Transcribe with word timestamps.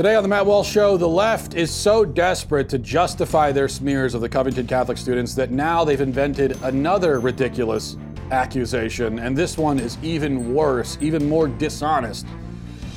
Today 0.00 0.14
on 0.14 0.22
the 0.22 0.30
Matt 0.30 0.46
Walsh 0.46 0.66
Show, 0.66 0.96
the 0.96 1.06
left 1.06 1.52
is 1.52 1.70
so 1.70 2.06
desperate 2.06 2.70
to 2.70 2.78
justify 2.78 3.52
their 3.52 3.68
smears 3.68 4.14
of 4.14 4.22
the 4.22 4.30
Covington 4.30 4.66
Catholic 4.66 4.96
students 4.96 5.34
that 5.34 5.50
now 5.50 5.84
they've 5.84 6.00
invented 6.00 6.52
another 6.62 7.20
ridiculous 7.20 7.98
accusation, 8.30 9.18
and 9.18 9.36
this 9.36 9.58
one 9.58 9.78
is 9.78 9.98
even 10.02 10.54
worse, 10.54 10.96
even 11.02 11.28
more 11.28 11.48
dishonest 11.48 12.26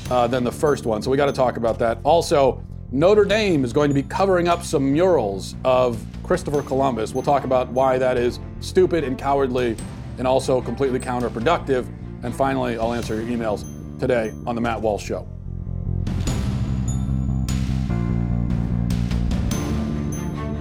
uh, 0.09 0.27
than 0.27 0.45
the 0.45 0.51
first 0.53 0.85
one. 0.85 1.01
So 1.01 1.11
we 1.11 1.17
got 1.17 1.25
to 1.25 1.33
talk 1.33 1.57
about 1.57 1.77
that. 1.79 1.97
Also, 2.03 2.63
Notre 2.93 3.25
Dame 3.25 3.65
is 3.65 3.73
going 3.73 3.89
to 3.89 3.93
be 3.93 4.03
covering 4.03 4.47
up 4.47 4.63
some 4.63 4.89
murals 4.89 5.57
of 5.65 6.01
Christopher 6.23 6.61
Columbus. 6.61 7.13
We'll 7.13 7.21
talk 7.21 7.43
about 7.43 7.67
why 7.67 7.97
that 7.97 8.15
is 8.15 8.39
stupid 8.61 9.03
and 9.03 9.17
cowardly 9.17 9.75
and 10.19 10.25
also 10.25 10.61
completely 10.61 11.01
counterproductive. 11.01 11.85
And 12.23 12.33
finally, 12.33 12.77
I'll 12.77 12.93
answer 12.93 13.21
your 13.21 13.25
emails 13.25 13.65
today 13.99 14.33
on 14.47 14.55
the 14.55 14.61
Matt 14.61 14.79
Walsh 14.79 15.03
Show. 15.03 15.32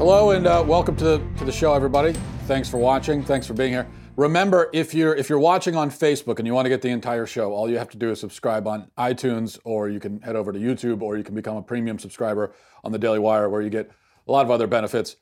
Hello 0.05 0.33
and 0.33 0.49
uh, 0.49 0.65
welcome 0.67 0.97
to 0.97 1.05
the, 1.05 1.19
to 1.39 1.45
the 1.45 1.53
show, 1.53 1.75
everybody. 1.75 2.13
Thanks 2.49 2.69
for 2.69 2.79
watching. 2.79 3.23
Thanks 3.23 3.47
for 3.47 3.55
being 3.55 3.71
here. 3.71 3.87
Remember, 4.17 4.69
if 4.73 4.93
you're 4.93 5.15
if 5.15 5.29
you're 5.29 5.39
watching 5.39 5.77
on 5.77 5.93
Facebook 5.93 6.41
and 6.41 6.47
you 6.47 6.53
want 6.53 6.65
to 6.65 6.71
get 6.71 6.83
the 6.83 6.89
entire 6.89 7.25
show, 7.25 7.53
all 7.53 7.71
you 7.71 7.79
have 7.79 7.89
to 7.91 7.97
do 7.97 8.11
is 8.11 8.19
subscribe 8.19 8.67
on 8.67 8.91
iTunes, 8.99 9.61
or 9.63 9.89
you 9.89 10.01
can 10.01 10.21
head 10.23 10.35
over 10.35 10.53
to 10.53 10.59
YouTube, 10.59 11.03
or 11.03 11.17
you 11.17 11.23
can 11.23 11.37
become 11.37 11.57
a 11.57 11.63
premium 11.63 12.01
subscriber 12.01 12.53
on 12.83 12.91
the 12.91 12.99
Daily 12.99 13.21
Wire, 13.21 13.49
where 13.49 13.63
you 13.63 13.71
get 13.71 13.93
a 14.27 14.33
lot 14.33 14.45
of 14.45 14.51
other 14.51 14.67
benefits, 14.67 15.19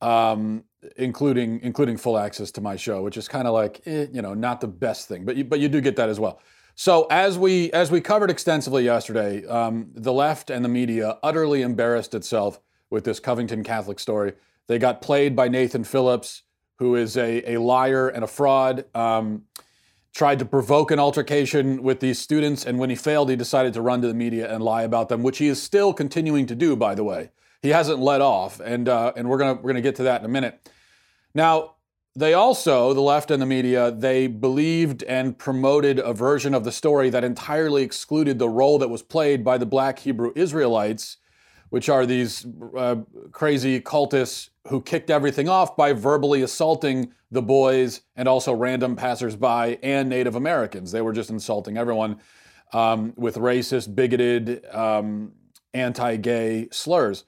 um, 0.00 0.64
including 0.96 1.60
including 1.60 1.98
full 1.98 2.16
access 2.16 2.50
to 2.52 2.62
my 2.62 2.74
show, 2.74 3.02
which 3.02 3.18
is 3.18 3.28
kind 3.28 3.46
of 3.46 3.52
like 3.52 3.82
eh, 3.84 4.06
you 4.14 4.22
know 4.22 4.32
not 4.32 4.62
the 4.62 4.68
best 4.68 5.08
thing, 5.08 5.26
but 5.26 5.36
you, 5.36 5.44
but 5.44 5.60
you 5.60 5.68
do 5.68 5.82
get 5.82 5.94
that 5.96 6.08
as 6.08 6.18
well. 6.18 6.40
So 6.74 7.06
as 7.10 7.36
we 7.36 7.70
as 7.72 7.90
we 7.90 8.00
covered 8.00 8.30
extensively 8.30 8.84
yesterday, 8.84 9.44
um, 9.44 9.90
the 9.92 10.14
left 10.14 10.48
and 10.48 10.64
the 10.64 10.70
media 10.70 11.18
utterly 11.22 11.60
embarrassed 11.60 12.14
itself 12.14 12.60
with 12.92 13.04
this 13.04 13.18
Covington 13.18 13.64
Catholic 13.64 13.98
story. 13.98 14.34
They 14.68 14.78
got 14.78 15.02
played 15.02 15.34
by 15.34 15.48
Nathan 15.48 15.82
Phillips, 15.82 16.42
who 16.76 16.94
is 16.94 17.16
a, 17.16 17.54
a 17.54 17.60
liar 17.60 18.08
and 18.08 18.22
a 18.22 18.26
fraud. 18.26 18.84
Um, 18.94 19.44
tried 20.14 20.38
to 20.38 20.44
provoke 20.44 20.90
an 20.90 20.98
altercation 20.98 21.82
with 21.82 22.00
these 22.00 22.18
students, 22.18 22.66
and 22.66 22.78
when 22.78 22.90
he 22.90 22.96
failed, 22.96 23.30
he 23.30 23.36
decided 23.36 23.72
to 23.72 23.80
run 23.80 24.02
to 24.02 24.08
the 24.08 24.14
media 24.14 24.52
and 24.52 24.62
lie 24.62 24.82
about 24.82 25.08
them, 25.08 25.22
which 25.22 25.38
he 25.38 25.48
is 25.48 25.60
still 25.60 25.94
continuing 25.94 26.44
to 26.46 26.54
do, 26.54 26.76
by 26.76 26.94
the 26.94 27.02
way. 27.02 27.30
He 27.62 27.70
hasn't 27.70 27.98
let 27.98 28.20
off, 28.20 28.60
and 28.60 28.88
uh, 28.88 29.12
and 29.16 29.28
we're 29.28 29.38
gonna 29.38 29.54
we're 29.54 29.70
gonna 29.70 29.80
get 29.80 29.96
to 29.96 30.02
that 30.02 30.20
in 30.20 30.26
a 30.26 30.28
minute. 30.28 30.70
Now, 31.34 31.76
they 32.14 32.34
also, 32.34 32.92
the 32.92 33.00
left 33.00 33.30
and 33.30 33.40
the 33.40 33.46
media, 33.46 33.90
they 33.90 34.26
believed 34.26 35.02
and 35.04 35.38
promoted 35.38 35.98
a 35.98 36.12
version 36.12 36.52
of 36.52 36.64
the 36.64 36.72
story 36.72 37.08
that 37.08 37.24
entirely 37.24 37.82
excluded 37.82 38.38
the 38.38 38.50
role 38.50 38.78
that 38.80 38.90
was 38.90 39.02
played 39.02 39.42
by 39.42 39.56
the 39.56 39.64
black 39.64 40.00
Hebrew 40.00 40.32
Israelites 40.36 41.16
which 41.72 41.88
are 41.88 42.04
these 42.04 42.44
uh, 42.76 42.96
crazy 43.30 43.80
cultists 43.80 44.50
who 44.68 44.78
kicked 44.78 45.08
everything 45.08 45.48
off 45.48 45.74
by 45.74 45.94
verbally 45.94 46.42
assaulting 46.42 47.10
the 47.30 47.40
boys 47.40 48.02
and 48.14 48.28
also 48.28 48.52
random 48.52 48.94
passersby 48.94 49.78
and 49.82 50.06
Native 50.10 50.34
Americans. 50.34 50.92
They 50.92 51.00
were 51.00 51.14
just 51.14 51.30
insulting 51.30 51.78
everyone 51.78 52.20
um, 52.74 53.14
with 53.16 53.36
racist, 53.36 53.94
bigoted, 53.94 54.66
um, 54.66 55.32
anti-gay 55.72 56.68
slurs. 56.70 57.24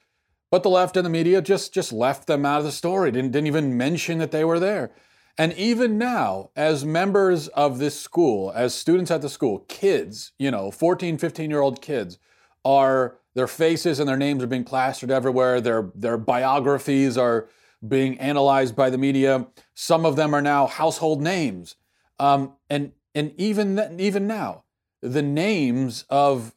But 0.50 0.62
the 0.62 0.68
left 0.68 0.98
and 0.98 1.06
the 1.06 1.10
media 1.10 1.40
just 1.40 1.72
just 1.72 1.90
left 1.90 2.26
them 2.26 2.44
out 2.44 2.58
of 2.58 2.64
the 2.64 2.72
story. 2.72 3.10
Didn't 3.12 3.32
didn't 3.32 3.46
even 3.46 3.78
mention 3.78 4.18
that 4.18 4.30
they 4.30 4.44
were 4.44 4.60
there. 4.60 4.92
And 5.38 5.54
even 5.54 5.96
now, 5.96 6.50
as 6.54 6.84
members 6.84 7.48
of 7.48 7.78
this 7.78 7.98
school, 7.98 8.52
as 8.54 8.74
students 8.74 9.10
at 9.10 9.22
the 9.22 9.30
school, 9.30 9.60
kids, 9.68 10.32
you 10.38 10.50
know, 10.50 10.70
14, 10.70 11.16
15 11.16 11.48
year 11.48 11.62
old 11.62 11.80
kids 11.80 12.18
are 12.62 13.16
their 13.34 13.46
faces 13.46 13.98
and 13.98 14.08
their 14.08 14.16
names 14.16 14.42
are 14.42 14.46
being 14.46 14.64
plastered 14.64 15.10
everywhere. 15.10 15.60
Their, 15.60 15.90
their 15.94 16.16
biographies 16.16 17.18
are 17.18 17.48
being 17.86 18.18
analyzed 18.18 18.74
by 18.74 18.90
the 18.90 18.98
media. 18.98 19.48
Some 19.74 20.06
of 20.06 20.16
them 20.16 20.34
are 20.34 20.42
now 20.42 20.66
household 20.66 21.20
names. 21.20 21.76
Um, 22.18 22.54
and, 22.70 22.92
and 23.14 23.34
even, 23.36 24.00
even 24.00 24.26
now, 24.26 24.64
the 25.02 25.22
names 25.22 26.04
of 26.08 26.54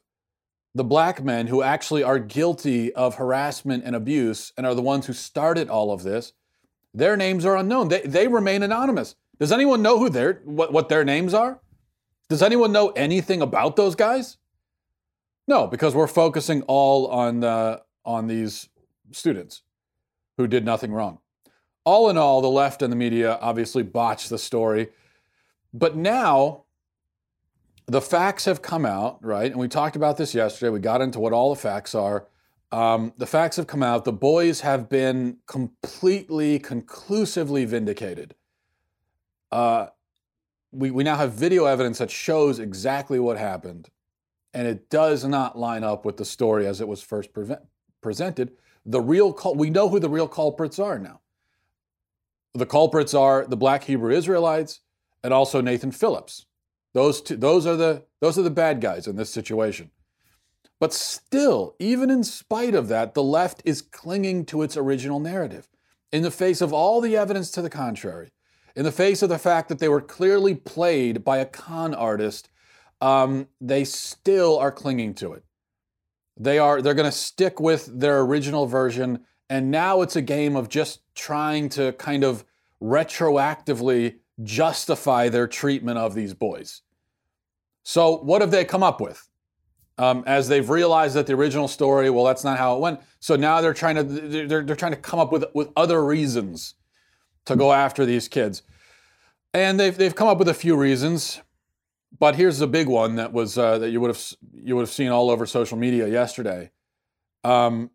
the 0.74 0.84
black 0.84 1.22
men 1.22 1.48
who 1.48 1.62
actually 1.62 2.02
are 2.02 2.18
guilty 2.18 2.92
of 2.94 3.16
harassment 3.16 3.82
and 3.84 3.94
abuse 3.94 4.52
and 4.56 4.66
are 4.66 4.74
the 4.74 4.82
ones 4.82 5.06
who 5.06 5.12
started 5.12 5.68
all 5.68 5.92
of 5.92 6.02
this, 6.02 6.32
their 6.94 7.16
names 7.16 7.44
are 7.44 7.56
unknown. 7.56 7.88
They, 7.88 8.00
they 8.02 8.28
remain 8.28 8.62
anonymous. 8.62 9.14
Does 9.38 9.52
anyone 9.52 9.82
know 9.82 9.98
who 9.98 10.08
their, 10.08 10.40
what, 10.44 10.72
what 10.72 10.88
their 10.88 11.04
names 11.04 11.34
are? 11.34 11.60
Does 12.30 12.42
anyone 12.42 12.72
know 12.72 12.90
anything 12.90 13.42
about 13.42 13.76
those 13.76 13.94
guys? 13.94 14.37
No, 15.48 15.66
because 15.66 15.94
we're 15.94 16.06
focusing 16.06 16.62
all 16.68 17.06
on 17.06 17.42
uh, 17.42 17.78
on 18.04 18.26
these 18.26 18.68
students 19.10 19.62
who 20.36 20.46
did 20.46 20.64
nothing 20.64 20.92
wrong. 20.92 21.20
All 21.84 22.10
in 22.10 22.18
all, 22.18 22.42
the 22.42 22.50
left 22.50 22.82
and 22.82 22.92
the 22.92 22.96
media 22.96 23.38
obviously 23.40 23.82
botched 23.82 24.28
the 24.28 24.38
story, 24.38 24.90
but 25.72 25.96
now 25.96 26.64
the 27.86 28.02
facts 28.02 28.44
have 28.44 28.60
come 28.60 28.84
out, 28.84 29.24
right? 29.24 29.50
And 29.50 29.58
we 29.58 29.68
talked 29.68 29.96
about 29.96 30.18
this 30.18 30.34
yesterday. 30.34 30.68
We 30.68 30.80
got 30.80 31.00
into 31.00 31.18
what 31.18 31.32
all 31.32 31.54
the 31.54 31.60
facts 31.60 31.94
are. 31.94 32.28
Um, 32.70 33.14
the 33.16 33.26
facts 33.26 33.56
have 33.56 33.66
come 33.66 33.82
out. 33.82 34.04
The 34.04 34.12
boys 34.12 34.60
have 34.60 34.90
been 34.90 35.38
completely, 35.46 36.58
conclusively 36.58 37.64
vindicated. 37.64 38.34
Uh, 39.50 39.86
we, 40.72 40.90
we 40.90 41.04
now 41.04 41.16
have 41.16 41.32
video 41.32 41.64
evidence 41.64 41.96
that 41.98 42.10
shows 42.10 42.58
exactly 42.58 43.18
what 43.18 43.38
happened 43.38 43.88
and 44.58 44.66
it 44.66 44.90
does 44.90 45.24
not 45.24 45.56
line 45.56 45.84
up 45.84 46.04
with 46.04 46.16
the 46.16 46.24
story 46.24 46.66
as 46.66 46.80
it 46.80 46.88
was 46.88 47.00
first 47.00 47.32
pre- 47.32 47.54
presented. 48.00 48.50
The 48.84 49.00
real 49.00 49.32
cul- 49.32 49.54
we 49.54 49.70
know 49.70 49.88
who 49.88 50.00
the 50.00 50.08
real 50.08 50.26
culprits 50.26 50.80
are 50.80 50.98
now. 50.98 51.20
The 52.54 52.66
culprits 52.66 53.14
are 53.14 53.46
the 53.46 53.56
black 53.56 53.84
Hebrew 53.84 54.10
Israelites 54.10 54.80
and 55.22 55.32
also 55.32 55.60
Nathan 55.60 55.92
Phillips. 55.92 56.46
Those 56.92 57.22
two, 57.22 57.36
those 57.36 57.68
are 57.68 57.76
the 57.76 58.02
those 58.20 58.36
are 58.36 58.42
the 58.42 58.50
bad 58.50 58.80
guys 58.80 59.06
in 59.06 59.14
this 59.14 59.30
situation. 59.30 59.92
But 60.80 60.92
still, 60.92 61.76
even 61.78 62.10
in 62.10 62.24
spite 62.24 62.74
of 62.74 62.88
that, 62.88 63.14
the 63.14 63.22
left 63.22 63.62
is 63.64 63.80
clinging 63.80 64.44
to 64.46 64.62
its 64.62 64.76
original 64.76 65.20
narrative 65.20 65.68
in 66.10 66.24
the 66.24 66.32
face 66.32 66.60
of 66.60 66.72
all 66.72 67.00
the 67.00 67.16
evidence 67.16 67.52
to 67.52 67.62
the 67.62 67.70
contrary, 67.70 68.32
in 68.74 68.82
the 68.82 68.90
face 68.90 69.22
of 69.22 69.28
the 69.28 69.38
fact 69.38 69.68
that 69.68 69.78
they 69.78 69.88
were 69.88 70.00
clearly 70.00 70.56
played 70.56 71.22
by 71.22 71.38
a 71.38 71.46
con 71.46 71.94
artist 71.94 72.48
um, 73.00 73.48
they 73.60 73.84
still 73.84 74.58
are 74.58 74.72
clinging 74.72 75.14
to 75.14 75.32
it. 75.32 75.44
They 76.36 76.58
are 76.58 76.80
they're 76.80 76.94
going 76.94 77.10
to 77.10 77.16
stick 77.16 77.60
with 77.60 78.00
their 78.00 78.20
original 78.20 78.66
version, 78.66 79.24
and 79.50 79.70
now 79.70 80.02
it's 80.02 80.16
a 80.16 80.22
game 80.22 80.56
of 80.56 80.68
just 80.68 81.00
trying 81.14 81.68
to 81.70 81.92
kind 81.92 82.24
of 82.24 82.44
retroactively 82.80 84.16
justify 84.44 85.28
their 85.28 85.48
treatment 85.48 85.98
of 85.98 86.14
these 86.14 86.34
boys. 86.34 86.82
So 87.82 88.18
what 88.18 88.40
have 88.40 88.50
they 88.50 88.64
come 88.64 88.82
up 88.82 89.00
with? 89.00 89.28
Um, 89.96 90.22
as 90.28 90.46
they've 90.46 90.68
realized 90.68 91.16
that 91.16 91.26
the 91.26 91.32
original 91.32 91.66
story, 91.66 92.08
well, 92.08 92.24
that's 92.24 92.44
not 92.44 92.56
how 92.56 92.76
it 92.76 92.80
went. 92.80 93.00
So 93.18 93.34
now 93.34 93.60
they're 93.60 93.74
trying 93.74 93.96
to 93.96 94.04
they're, 94.04 94.62
they're 94.62 94.76
trying 94.76 94.92
to 94.92 94.98
come 94.98 95.18
up 95.18 95.32
with 95.32 95.46
with 95.54 95.70
other 95.76 96.04
reasons 96.04 96.74
to 97.46 97.56
go 97.56 97.72
after 97.72 98.04
these 98.04 98.28
kids, 98.28 98.62
and 99.52 99.80
they've 99.80 99.96
they've 99.96 100.14
come 100.14 100.28
up 100.28 100.38
with 100.38 100.48
a 100.48 100.54
few 100.54 100.76
reasons. 100.76 101.40
But 102.16 102.36
here's 102.36 102.58
the 102.58 102.66
big 102.66 102.88
one 102.88 103.16
that 103.16 103.32
was 103.32 103.58
uh, 103.58 103.78
that 103.78 103.90
you 103.90 104.00
would 104.00 104.08
have 104.08 104.24
you 104.52 104.74
would 104.76 104.82
have 104.82 104.90
seen 104.90 105.08
all 105.08 105.30
over 105.30 105.46
social 105.46 105.76
media 105.76 106.08
yesterday. 106.08 106.70
Um, 107.44 107.90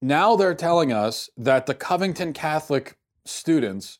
now 0.00 0.36
they're 0.36 0.54
telling 0.54 0.92
us 0.92 1.30
that 1.36 1.66
the 1.66 1.74
Covington 1.74 2.32
Catholic 2.32 2.98
students 3.24 3.98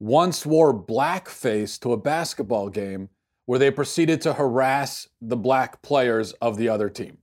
once 0.00 0.44
wore 0.44 0.74
blackface 0.74 1.78
to 1.80 1.92
a 1.92 1.96
basketball 1.96 2.68
game 2.68 3.08
where 3.46 3.58
they 3.58 3.70
proceeded 3.70 4.20
to 4.22 4.34
harass 4.34 5.08
the 5.20 5.36
black 5.36 5.80
players 5.82 6.32
of 6.34 6.56
the 6.56 6.68
other 6.68 6.88
team. 6.88 7.18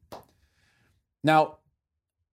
Now, 1.24 1.58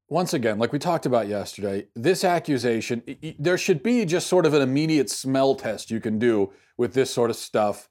once 0.09 0.33
again, 0.33 0.59
like 0.59 0.73
we 0.73 0.79
talked 0.79 1.07
about 1.07 1.29
yesterday, 1.29 1.87
this 1.95 2.25
accusation, 2.25 3.03
there 3.39 3.59
should 3.59 3.83
be 3.83 4.05
just 4.05 4.27
sort 4.27 4.47
of 4.47 4.55
an 4.55 4.63
immediate 4.63 5.11
smell 5.11 5.55
test 5.55 5.91
you 5.91 6.01
can 6.01 6.19
do 6.19 6.53
with 6.77 6.95
this 6.95 7.13
sort 7.13 7.31
of 7.31 7.37
stuff 7.37 7.90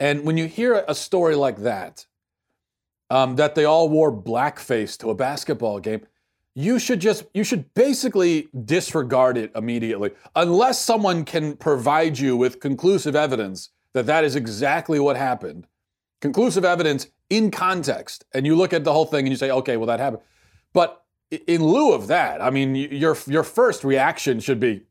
and 0.00 0.24
when 0.24 0.38
you 0.38 0.46
hear 0.46 0.82
a 0.88 0.94
story 0.94 1.34
like 1.36 1.58
that, 1.58 2.06
um, 3.10 3.36
that 3.36 3.54
they 3.54 3.66
all 3.66 3.88
wore 3.88 4.10
blackface 4.10 4.96
to 4.98 5.10
a 5.10 5.14
basketball 5.14 5.78
game, 5.78 6.06
you 6.54 6.78
should 6.78 7.00
just 7.00 7.24
you 7.34 7.44
should 7.44 7.72
basically 7.74 8.48
disregard 8.64 9.36
it 9.36 9.52
immediately 9.54 10.10
unless 10.34 10.80
someone 10.80 11.24
can 11.24 11.56
provide 11.56 12.18
you 12.18 12.36
with 12.36 12.58
conclusive 12.58 13.14
evidence 13.14 13.68
that 13.92 14.06
that 14.06 14.24
is 14.24 14.34
exactly 14.34 14.98
what 14.98 15.16
happened. 15.16 15.66
Conclusive 16.20 16.64
evidence 16.64 17.08
in 17.28 17.50
context 17.50 18.24
and 18.34 18.44
you 18.46 18.56
look 18.56 18.72
at 18.72 18.82
the 18.82 18.92
whole 18.92 19.04
thing 19.04 19.20
and 19.20 19.28
you 19.28 19.36
say 19.36 19.50
okay 19.50 19.76
well 19.76 19.86
that 19.86 20.00
happened. 20.00 20.22
But 20.72 21.04
in 21.46 21.62
lieu 21.62 21.92
of 21.92 22.08
that 22.08 22.42
i 22.42 22.50
mean 22.50 22.74
your 22.74 23.16
your 23.26 23.44
first 23.44 23.84
reaction 23.84 24.40
should 24.40 24.58
be 24.58 24.82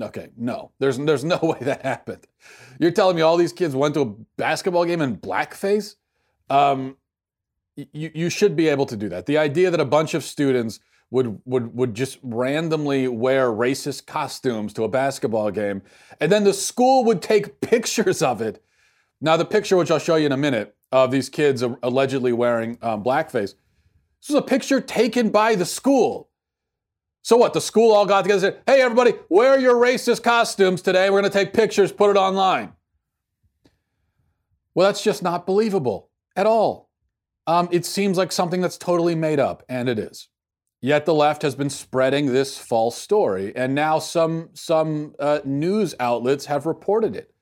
Okay, 0.00 0.30
no, 0.36 0.72
there's 0.78 0.98
there's 0.98 1.24
no 1.24 1.38
way 1.42 1.58
that 1.60 1.82
happened. 1.82 2.26
You're 2.78 2.90
telling 2.90 3.16
me 3.16 3.22
all 3.22 3.36
these 3.36 3.52
kids 3.52 3.74
went 3.74 3.94
to 3.94 4.00
a 4.00 4.06
basketball 4.36 4.84
game 4.84 5.00
in 5.00 5.16
blackface? 5.16 5.96
Um, 6.48 6.96
you, 7.76 8.10
you 8.14 8.30
should 8.30 8.56
be 8.56 8.68
able 8.68 8.86
to 8.86 8.96
do 8.96 9.08
that. 9.08 9.26
The 9.26 9.38
idea 9.38 9.70
that 9.70 9.80
a 9.80 9.84
bunch 9.84 10.14
of 10.14 10.24
students 10.24 10.80
would, 11.10 11.40
would, 11.44 11.74
would 11.76 11.94
just 11.94 12.18
randomly 12.22 13.06
wear 13.08 13.50
racist 13.50 14.06
costumes 14.06 14.72
to 14.74 14.84
a 14.84 14.88
basketball 14.88 15.50
game, 15.50 15.82
and 16.20 16.32
then 16.32 16.44
the 16.44 16.54
school 16.54 17.04
would 17.04 17.22
take 17.22 17.60
pictures 17.60 18.22
of 18.22 18.40
it. 18.40 18.62
Now, 19.20 19.36
the 19.36 19.44
picture, 19.44 19.76
which 19.76 19.90
I'll 19.90 19.98
show 19.98 20.16
you 20.16 20.26
in 20.26 20.32
a 20.32 20.36
minute, 20.36 20.74
of 20.90 21.10
these 21.10 21.28
kids 21.28 21.62
allegedly 21.82 22.32
wearing 22.32 22.76
um, 22.82 23.02
blackface, 23.02 23.54
this 24.20 24.28
was 24.28 24.36
a 24.36 24.42
picture 24.42 24.80
taken 24.80 25.30
by 25.30 25.54
the 25.54 25.64
school. 25.64 26.28
So 27.22 27.36
what? 27.36 27.52
The 27.52 27.60
school 27.60 27.92
all 27.92 28.04
got 28.04 28.22
together 28.22 28.46
and 28.46 28.54
said, 28.54 28.62
hey, 28.66 28.82
everybody, 28.82 29.14
wear 29.28 29.58
your 29.58 29.74
racist 29.74 30.22
costumes 30.22 30.82
today. 30.82 31.08
We're 31.08 31.20
going 31.20 31.32
to 31.32 31.38
take 31.38 31.52
pictures, 31.52 31.92
put 31.92 32.10
it 32.10 32.16
online. 32.18 32.72
Well, 34.74 34.88
that's 34.88 35.02
just 35.02 35.22
not 35.22 35.46
believable 35.46 36.10
at 36.34 36.46
all. 36.46 36.90
Um, 37.46 37.68
it 37.70 37.84
seems 37.84 38.16
like 38.18 38.32
something 38.32 38.60
that's 38.60 38.78
totally 38.78 39.14
made 39.14 39.40
up, 39.40 39.62
and 39.68 39.88
it 39.88 39.98
is. 39.98 40.28
Yet 40.80 41.06
the 41.06 41.14
left 41.14 41.42
has 41.42 41.54
been 41.54 41.70
spreading 41.70 42.26
this 42.26 42.58
false 42.58 42.96
story, 42.96 43.54
and 43.54 43.74
now 43.74 44.00
some 44.00 44.50
some 44.54 45.14
uh, 45.18 45.40
news 45.44 45.94
outlets 46.00 46.46
have 46.46 46.66
reported 46.66 47.14
it. 47.14 47.32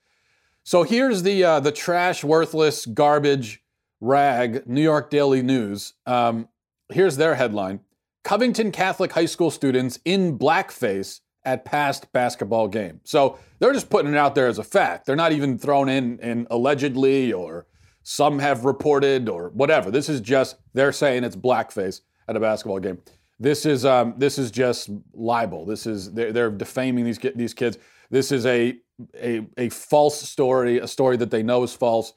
So 0.62 0.82
here's 0.82 1.23
the 1.23 1.43
uh, 1.44 1.61
the 1.61 1.73
trash, 1.73 2.23
worthless, 2.23 2.85
garbage 2.85 3.62
rag 4.00 4.67
New 4.67 4.82
York 4.82 5.11
Daily 5.11 5.43
News. 5.43 5.94
Um, 6.06 6.49
here's 6.91 7.17
their 7.17 7.35
headline: 7.35 7.81
Covington 8.22 8.70
Catholic 8.70 9.12
High 9.12 9.26
School 9.26 9.50
students 9.50 9.99
in 10.05 10.38
blackface 10.38 11.20
at 11.44 11.64
past 11.64 12.12
basketball 12.12 12.69
game. 12.69 13.00
So 13.05 13.38
they're 13.58 13.72
just 13.72 13.90
putting 13.90 14.12
it 14.12 14.17
out 14.17 14.34
there 14.34 14.46
as 14.46 14.58
a 14.58 14.64
fact. 14.64 15.06
They're 15.06 15.17
not 15.17 15.32
even 15.32 15.58
thrown 15.58 15.88
in 15.88 16.19
in 16.20 16.46
allegedly 16.50 17.32
or 17.32 17.67
some 18.02 18.38
have 18.38 18.64
reported 18.64 19.28
or 19.28 19.50
whatever. 19.50 19.90
This 19.90 20.08
is 20.08 20.20
just 20.20 20.56
they're 20.75 20.93
saying 20.93 21.25
it's 21.25 21.37
blackface 21.37 22.00
at 22.28 22.37
a 22.37 22.40
basketball 22.40 22.78
game. 22.78 22.99
This 23.38 23.64
is 23.64 23.84
um, 23.87 24.14
this 24.19 24.38
is 24.38 24.50
just 24.50 24.90
libel. 25.14 25.64
This 25.64 25.87
is 25.87 26.12
they're, 26.12 26.32
they're 26.32 26.50
defaming 26.50 27.05
these 27.05 27.19
these 27.34 27.55
kids. 27.55 27.78
This 28.11 28.32
is 28.32 28.44
a, 28.44 28.76
a 29.14 29.46
a 29.56 29.69
false 29.70 30.20
story, 30.20 30.78
a 30.78 30.87
story 30.87 31.17
that 31.17 31.31
they 31.31 31.43
know 31.43 31.62
is 31.62 31.72
false, 31.72 32.12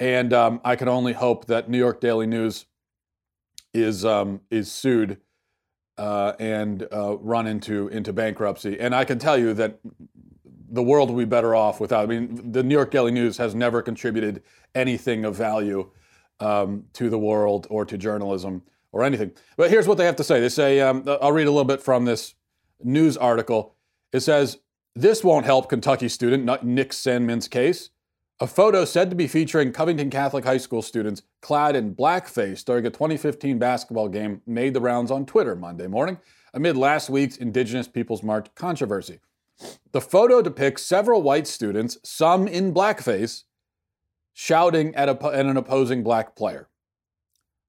and 0.00 0.32
um, 0.32 0.60
I 0.64 0.74
can 0.74 0.88
only 0.88 1.12
hope 1.12 1.46
that 1.46 1.70
New 1.70 1.78
York 1.78 2.00
Daily 2.00 2.26
News 2.26 2.66
is 3.72 4.04
um, 4.04 4.40
is 4.50 4.72
sued 4.72 5.20
uh, 5.98 6.32
and 6.38 6.86
uh, 6.92 7.16
run 7.18 7.46
into 7.46 7.88
into 7.88 8.12
bankruptcy. 8.12 8.78
And 8.78 8.94
I 8.94 9.04
can 9.04 9.18
tell 9.18 9.38
you 9.38 9.54
that 9.54 9.78
the 10.70 10.82
world 10.82 11.10
will 11.10 11.18
be 11.18 11.24
better 11.24 11.54
off 11.54 11.80
without. 11.80 12.02
I 12.02 12.06
mean, 12.06 12.52
the 12.52 12.62
New 12.62 12.74
York 12.74 12.90
Daily 12.90 13.12
News 13.12 13.36
has 13.38 13.54
never 13.54 13.80
contributed 13.80 14.42
anything 14.74 15.24
of 15.24 15.36
value 15.36 15.90
um, 16.40 16.84
to 16.94 17.08
the 17.08 17.18
world 17.18 17.66
or 17.70 17.84
to 17.84 17.96
journalism 17.96 18.62
or 18.90 19.04
anything. 19.04 19.32
But 19.56 19.70
here's 19.70 19.86
what 19.86 19.98
they 19.98 20.04
have 20.04 20.16
to 20.16 20.24
say. 20.24 20.40
They 20.40 20.48
say, 20.48 20.80
um, 20.80 21.04
I'll 21.06 21.32
read 21.32 21.46
a 21.46 21.50
little 21.50 21.64
bit 21.64 21.82
from 21.82 22.04
this 22.04 22.34
news 22.82 23.16
article. 23.16 23.74
It 24.12 24.20
says, 24.20 24.58
This 24.94 25.22
won't 25.22 25.46
help 25.46 25.68
Kentucky 25.68 26.08
student 26.08 26.64
Nick 26.64 26.92
Sandmann's 26.92 27.48
case. 27.48 27.90
A 28.40 28.48
photo 28.48 28.84
said 28.84 29.10
to 29.10 29.16
be 29.16 29.28
featuring 29.28 29.72
Covington 29.72 30.10
Catholic 30.10 30.44
High 30.44 30.56
School 30.56 30.82
students 30.82 31.22
clad 31.40 31.76
in 31.76 31.94
blackface 31.94 32.64
during 32.64 32.84
a 32.84 32.90
2015 32.90 33.60
basketball 33.60 34.08
game 34.08 34.42
made 34.44 34.74
the 34.74 34.80
rounds 34.80 35.12
on 35.12 35.24
Twitter 35.24 35.54
Monday 35.54 35.86
morning 35.86 36.18
amid 36.52 36.76
last 36.76 37.08
week's 37.08 37.36
Indigenous 37.36 37.86
Peoples 37.86 38.24
March 38.24 38.48
controversy. 38.56 39.20
The 39.92 40.00
photo 40.00 40.42
depicts 40.42 40.82
several 40.82 41.22
white 41.22 41.46
students, 41.46 41.96
some 42.02 42.48
in 42.48 42.74
blackface, 42.74 43.44
shouting 44.32 44.92
at, 44.96 45.08
a, 45.08 45.26
at 45.26 45.46
an 45.46 45.56
opposing 45.56 46.02
black 46.02 46.34
player. 46.34 46.68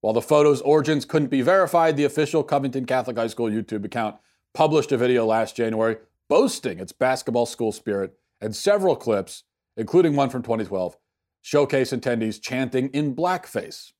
While 0.01 0.13
the 0.13 0.21
photo's 0.21 0.61
origins 0.61 1.06
couldn't 1.06 1.29
be 1.29 1.44
verified, 1.44 1.95
the 1.95 2.06
official 2.06 2.44
Covington 2.44 2.88
Catholic 2.88 3.18
High 3.18 3.27
School 3.27 3.51
YouTube 3.51 3.85
account 3.85 4.15
published 4.56 4.91
a 4.91 4.97
video 4.97 5.27
last 5.27 5.56
January 5.56 5.97
boasting 6.27 6.79
its 6.79 6.91
basketball 6.91 7.45
school 7.45 7.71
spirit 7.71 8.18
and 8.41 8.56
several 8.56 8.95
clips, 8.95 9.44
including 9.77 10.16
one 10.16 10.30
from 10.30 10.42
2012, 10.42 10.98
showcase 11.42 11.92
attendees 11.92 12.42
chanting 12.42 12.89
in 12.89 13.16
blackface, 13.16 13.92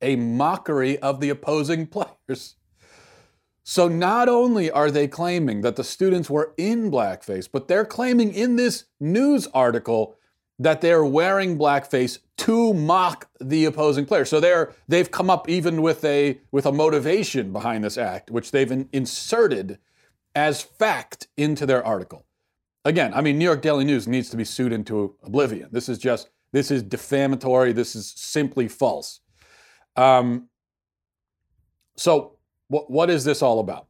a 0.00 0.16
mockery 0.16 0.98
of 0.98 1.20
the 1.20 1.30
opposing 1.30 1.86
players. 2.28 2.56
So 3.64 3.86
not 3.86 4.28
only 4.28 4.70
are 4.70 4.90
they 4.90 5.06
claiming 5.06 5.60
that 5.60 5.76
the 5.76 5.84
students 5.84 6.28
were 6.28 6.52
in 6.56 6.90
blackface, 6.90 7.48
but 7.50 7.68
they're 7.68 7.84
claiming 7.84 8.34
in 8.34 8.56
this 8.56 8.84
news 8.98 9.46
article 9.54 10.16
that 10.58 10.80
they're 10.80 11.04
wearing 11.04 11.58
blackface 11.58 12.18
to 12.38 12.74
mock 12.74 13.30
the 13.40 13.64
opposing 13.64 14.04
player. 14.04 14.24
So 14.24 14.40
they're 14.40 14.72
they've 14.88 15.10
come 15.10 15.30
up 15.30 15.48
even 15.48 15.80
with 15.80 16.04
a 16.04 16.40
with 16.50 16.66
a 16.66 16.72
motivation 16.72 17.52
behind 17.52 17.84
this 17.84 17.96
act, 17.96 18.30
which 18.30 18.50
they've 18.50 18.70
in, 18.70 18.88
inserted 18.92 19.78
as 20.34 20.62
fact 20.62 21.28
into 21.36 21.66
their 21.66 21.84
article. 21.84 22.26
Again, 22.84 23.14
I 23.14 23.20
mean, 23.20 23.38
New 23.38 23.44
York 23.44 23.62
Daily 23.62 23.84
News 23.84 24.08
needs 24.08 24.28
to 24.30 24.36
be 24.36 24.44
sued 24.44 24.72
into 24.72 25.14
oblivion. 25.22 25.68
This 25.70 25.88
is 25.88 25.98
just 25.98 26.30
this 26.52 26.70
is 26.70 26.82
defamatory. 26.82 27.72
This 27.72 27.94
is 27.94 28.12
simply 28.16 28.68
false. 28.68 29.20
Um, 29.96 30.48
so, 31.96 32.38
what 32.68 32.90
what 32.90 33.10
is 33.10 33.24
this 33.24 33.42
all 33.42 33.60
about? 33.60 33.86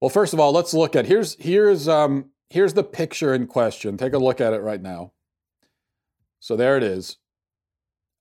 Well, 0.00 0.10
first 0.10 0.32
of 0.32 0.40
all, 0.40 0.52
let's 0.52 0.74
look 0.74 0.94
at 0.94 1.06
here's 1.06 1.36
here's 1.36 1.88
um, 1.88 2.30
here's 2.50 2.74
the 2.74 2.84
picture 2.84 3.34
in 3.34 3.46
question. 3.46 3.96
Take 3.96 4.12
a 4.12 4.18
look 4.18 4.40
at 4.40 4.52
it 4.52 4.60
right 4.60 4.80
now. 4.80 5.12
So 6.40 6.56
there 6.56 6.76
it 6.76 6.82
is. 6.82 7.18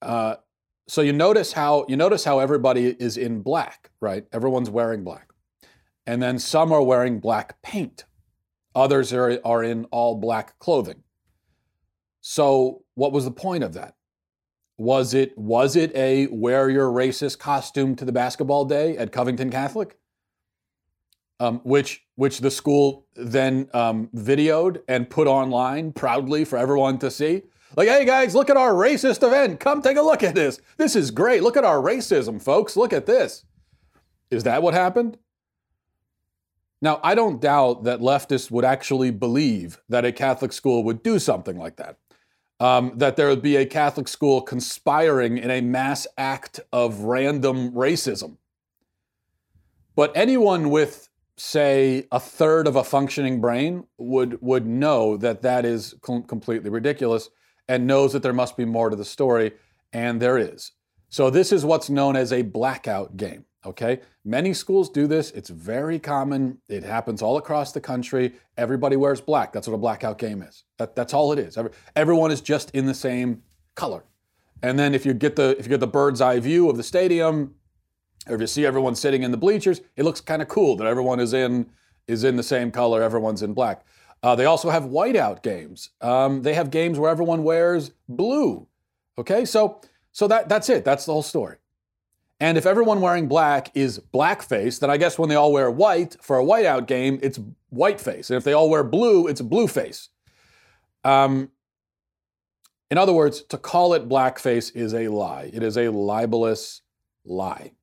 Uh, 0.02 0.36
so 0.88 1.02
you 1.02 1.14
notice 1.14 1.54
how 1.54 1.86
you 1.88 1.98
notice 1.98 2.24
how 2.24 2.40
everybody 2.40 2.96
is 3.00 3.18
in 3.18 3.42
black, 3.42 3.92
right? 4.02 4.26
Everyone's 4.32 4.70
wearing 4.70 5.04
black, 5.04 5.32
and 6.06 6.22
then 6.22 6.40
some 6.40 6.72
are 6.72 6.84
wearing 6.84 7.20
black 7.20 7.62
paint. 7.62 8.06
Others 8.76 9.14
are, 9.14 9.40
are 9.44 9.64
in 9.64 9.86
all 9.86 10.16
black 10.16 10.58
clothing. 10.60 11.04
So 12.22 12.84
what 12.96 13.12
was 13.12 13.26
the 13.26 13.32
point 13.32 13.64
of 13.64 13.74
that? 13.74 13.96
Was 14.78 15.14
it 15.14 15.38
was 15.38 15.76
it 15.76 15.94
a 15.96 16.28
wear 16.28 16.70
your 16.70 16.90
racist 16.90 17.40
costume 17.40 17.96
to 17.98 18.06
the 18.06 18.12
basketball 18.12 18.66
day 18.66 18.96
at 18.98 19.12
Covington 19.12 19.50
Catholic? 19.50 19.98
Um, 21.42 21.60
which 21.64 22.06
which 22.16 22.40
the 22.40 22.52
school 22.52 23.08
then 23.16 23.70
um, 23.74 24.10
videoed 24.16 24.82
and 24.88 25.10
put 25.10 25.28
online 25.28 25.92
proudly 25.92 26.46
for 26.46 26.58
everyone 26.58 26.98
to 27.00 27.12
see. 27.12 27.44
Like, 27.76 27.88
hey 27.88 28.06
guys, 28.06 28.36
look 28.36 28.50
at 28.50 28.58
our 28.58 28.74
racist 28.74 29.26
event. 29.26 29.60
Come 29.60 29.82
take 29.82 29.98
a 29.98 30.02
look 30.02 30.24
at 30.24 30.36
this. 30.36 30.60
This 30.78 30.96
is 30.96 31.12
great. 31.12 31.44
Look 31.44 31.58
at 31.58 31.64
our 31.64 31.78
racism, 31.78 32.42
folks. 32.42 32.76
Look 32.76 32.94
at 32.94 33.06
this. 33.06 33.46
Is 34.32 34.44
that 34.44 34.64
what 34.64 34.74
happened? 34.74 35.18
Now, 36.82 37.00
I 37.04 37.14
don't 37.14 37.42
doubt 37.42 37.84
that 37.84 38.00
leftists 38.00 38.50
would 38.50 38.64
actually 38.64 39.12
believe 39.12 39.82
that 39.90 40.06
a 40.06 40.12
Catholic 40.12 40.54
school 40.54 40.84
would 40.86 41.04
do 41.04 41.20
something 41.20 41.58
like 41.58 41.76
that. 41.76 41.98
Um, 42.62 42.94
that 42.98 43.16
there 43.16 43.28
would 43.28 43.42
be 43.42 43.56
a 43.56 43.66
Catholic 43.66 44.08
school 44.08 44.42
conspiring 44.42 45.38
in 45.38 45.50
a 45.50 45.62
mass 45.62 46.06
act 46.18 46.60
of 46.74 47.02
random 47.02 47.72
racism. 47.72 48.38
But 49.96 50.12
anyone 50.16 50.70
with, 50.70 51.10
say, 51.38 52.08
a 52.12 52.20
third 52.20 52.68
of 52.68 52.76
a 52.76 52.84
functioning 52.84 53.40
brain 53.40 53.86
would, 53.98 54.42
would 54.42 54.66
know 54.66 55.16
that 55.18 55.42
that 55.42 55.66
is 55.66 55.96
com- 56.02 56.24
completely 56.24 56.70
ridiculous 56.70 57.30
and 57.70 57.88
knows 57.88 58.14
that 58.14 58.24
there 58.24 58.34
must 58.34 58.58
be 58.58 58.66
more 58.66 58.90
to 58.90 58.96
the 58.96 59.06
story, 59.06 59.54
and 59.94 60.22
there 60.22 60.38
is. 60.38 60.72
So, 61.10 61.30
this 61.30 61.52
is 61.52 61.64
what's 61.64 61.90
known 61.90 62.16
as 62.16 62.34
a 62.34 62.42
blackout 62.42 63.16
game. 63.16 63.46
Okay, 63.66 64.00
many 64.24 64.54
schools 64.54 64.90
do 64.90 65.06
this. 65.06 65.32
It's 65.32 65.50
very 65.50 66.00
common. 66.00 66.60
It 66.70 66.84
happens 66.84 67.22
all 67.22 67.36
across 67.36 67.74
the 67.74 67.82
country. 67.82 68.34
Everybody 68.56 68.96
wears 68.96 69.20
black. 69.20 69.52
That's 69.52 69.68
what 69.68 69.74
a 69.74 69.78
blackout 69.78 70.18
game 70.18 70.42
is. 70.42 70.64
That, 70.78 70.96
that's 70.96 71.14
all 71.14 71.34
it 71.34 71.40
is. 71.40 71.58
Every, 71.58 71.72
everyone 71.96 72.32
is 72.32 72.40
just 72.40 72.72
in 72.72 72.86
the 72.86 72.94
same 72.94 73.44
color. 73.76 74.06
And 74.64 74.80
then 74.80 74.94
if 74.94 75.06
you 75.06 75.14
get 75.14 75.36
the 75.36 75.58
if 75.58 75.66
you 75.66 75.70
get 75.70 75.82
the 75.82 75.88
bird's 75.88 76.22
eye 76.22 76.40
view 76.40 76.70
of 76.70 76.78
the 76.78 76.84
stadium, 76.84 77.56
or 78.28 78.36
if 78.36 78.42
you 78.42 78.48
see 78.48 78.66
everyone 78.66 78.96
sitting 78.96 79.24
in 79.24 79.32
the 79.32 79.38
bleachers, 79.38 79.82
it 79.96 80.04
looks 80.04 80.22
kind 80.22 80.42
of 80.42 80.48
cool 80.48 80.76
that 80.78 80.88
everyone 80.88 81.20
is 81.20 81.34
in 81.34 81.70
is 82.08 82.24
in 82.24 82.38
the 82.38 82.44
same 82.44 82.72
color. 82.72 83.02
Everyone's 83.02 83.42
in 83.42 83.54
black. 83.54 83.86
Uh, 84.22 84.36
they 84.36 84.46
also 84.46 84.70
have 84.70 84.84
whiteout 84.84 85.44
games. 85.44 85.92
Um, 86.02 86.42
they 86.42 86.54
have 86.54 86.72
games 86.72 87.00
where 87.00 87.10
everyone 87.10 87.44
wears 87.44 87.92
blue. 88.10 88.68
Okay, 89.18 89.46
so 89.46 89.82
so 90.12 90.28
that 90.28 90.50
that's 90.50 90.70
it. 90.70 90.84
That's 90.84 91.06
the 91.06 91.14
whole 91.14 91.24
story. 91.24 91.58
And 92.40 92.58
if 92.58 92.66
everyone 92.66 93.02
wearing 93.02 93.28
black 93.28 93.72
is 93.76 94.00
blackface, 94.14 94.80
then 94.80 94.90
I 94.90 94.98
guess 94.98 95.20
when 95.20 95.28
they 95.30 95.36
all 95.36 95.52
wear 95.52 95.70
white 95.70 96.16
for 96.22 96.40
a 96.40 96.44
whiteout 96.44 96.88
game, 96.88 97.20
it's 97.22 97.40
whiteface. 97.70 98.30
And 98.30 98.38
if 98.38 98.44
they 98.44 98.54
all 98.54 98.70
wear 98.70 98.84
blue, 98.84 99.28
it's 99.28 99.42
blueface. 99.42 100.08
Um, 101.04 101.50
in 102.90 102.98
other 102.98 103.14
words, 103.14 103.44
to 103.44 103.58
call 103.58 103.94
it 103.94 104.08
blackface 104.08 104.76
is 104.76 104.94
a 104.94 105.10
lie. 105.10 105.50
It 105.54 105.64
is 105.64 105.78
a 105.78 105.90
libelous 105.90 106.82
lie. 107.26 107.74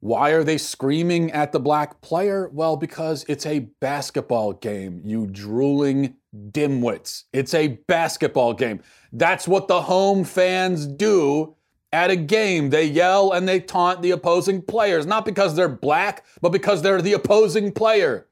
Why 0.00 0.30
are 0.30 0.44
they 0.44 0.58
screaming 0.58 1.30
at 1.30 1.52
the 1.52 1.60
black 1.60 2.00
player? 2.00 2.48
Well, 2.48 2.76
because 2.76 3.24
it's 3.28 3.46
a 3.46 3.60
basketball 3.80 4.54
game, 4.54 5.02
you 5.04 5.26
drooling 5.26 6.16
dimwits. 6.34 7.24
It's 7.32 7.54
a 7.54 7.68
basketball 7.86 8.54
game. 8.54 8.80
That's 9.12 9.46
what 9.46 9.68
the 9.68 9.82
home 9.82 10.24
fans 10.24 10.86
do 10.86 11.54
at 11.92 12.10
a 12.10 12.16
game, 12.16 12.70
they 12.70 12.84
yell 12.84 13.32
and 13.32 13.48
they 13.48 13.60
taunt 13.60 14.02
the 14.02 14.12
opposing 14.12 14.62
players, 14.62 15.06
not 15.06 15.24
because 15.24 15.56
they're 15.56 15.68
black, 15.68 16.24
but 16.40 16.50
because 16.50 16.82
they're 16.82 17.02
the 17.02 17.12
opposing 17.12 17.72
player. 17.72 18.28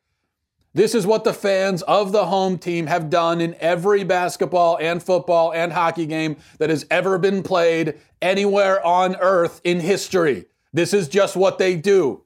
This 0.74 0.94
is 0.94 1.06
what 1.06 1.24
the 1.24 1.32
fans 1.32 1.82
of 1.82 2.12
the 2.12 2.26
home 2.26 2.58
team 2.58 2.86
have 2.86 3.10
done 3.10 3.40
in 3.40 3.56
every 3.58 4.04
basketball 4.04 4.78
and 4.80 5.02
football 5.02 5.52
and 5.52 5.72
hockey 5.72 6.06
game 6.06 6.36
that 6.58 6.70
has 6.70 6.86
ever 6.90 7.18
been 7.18 7.42
played 7.42 7.98
anywhere 8.22 8.84
on 8.86 9.16
earth 9.16 9.60
in 9.64 9.80
history. 9.80 10.44
This 10.72 10.92
is 10.92 11.08
just 11.08 11.34
what 11.36 11.58
they 11.58 11.74
do. 11.74 12.22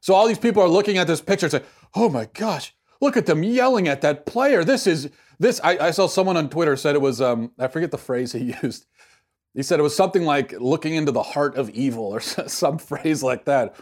So 0.00 0.14
all 0.14 0.26
these 0.26 0.38
people 0.38 0.62
are 0.62 0.68
looking 0.68 0.96
at 0.96 1.06
this 1.06 1.20
picture 1.20 1.46
and 1.46 1.52
say, 1.52 1.62
oh 1.94 2.08
my 2.08 2.28
gosh, 2.32 2.74
look 3.00 3.16
at 3.16 3.26
them 3.26 3.42
yelling 3.42 3.88
at 3.88 4.00
that 4.00 4.24
player. 4.26 4.64
This 4.64 4.86
is, 4.86 5.10
this, 5.38 5.60
I, 5.62 5.88
I 5.88 5.90
saw 5.90 6.06
someone 6.06 6.36
on 6.36 6.48
Twitter 6.48 6.76
said 6.76 6.94
it 6.94 7.02
was, 7.02 7.20
um, 7.20 7.50
I 7.58 7.68
forget 7.68 7.90
the 7.90 7.98
phrase 7.98 8.32
he 8.32 8.54
used. 8.62 8.86
He 9.54 9.62
said 9.62 9.78
it 9.78 9.82
was 9.82 9.96
something 9.96 10.24
like 10.24 10.52
looking 10.60 10.94
into 10.94 11.12
the 11.12 11.22
heart 11.22 11.56
of 11.56 11.70
evil 11.70 12.06
or 12.06 12.20
some 12.20 12.78
phrase 12.78 13.22
like 13.22 13.44
that. 13.44 13.76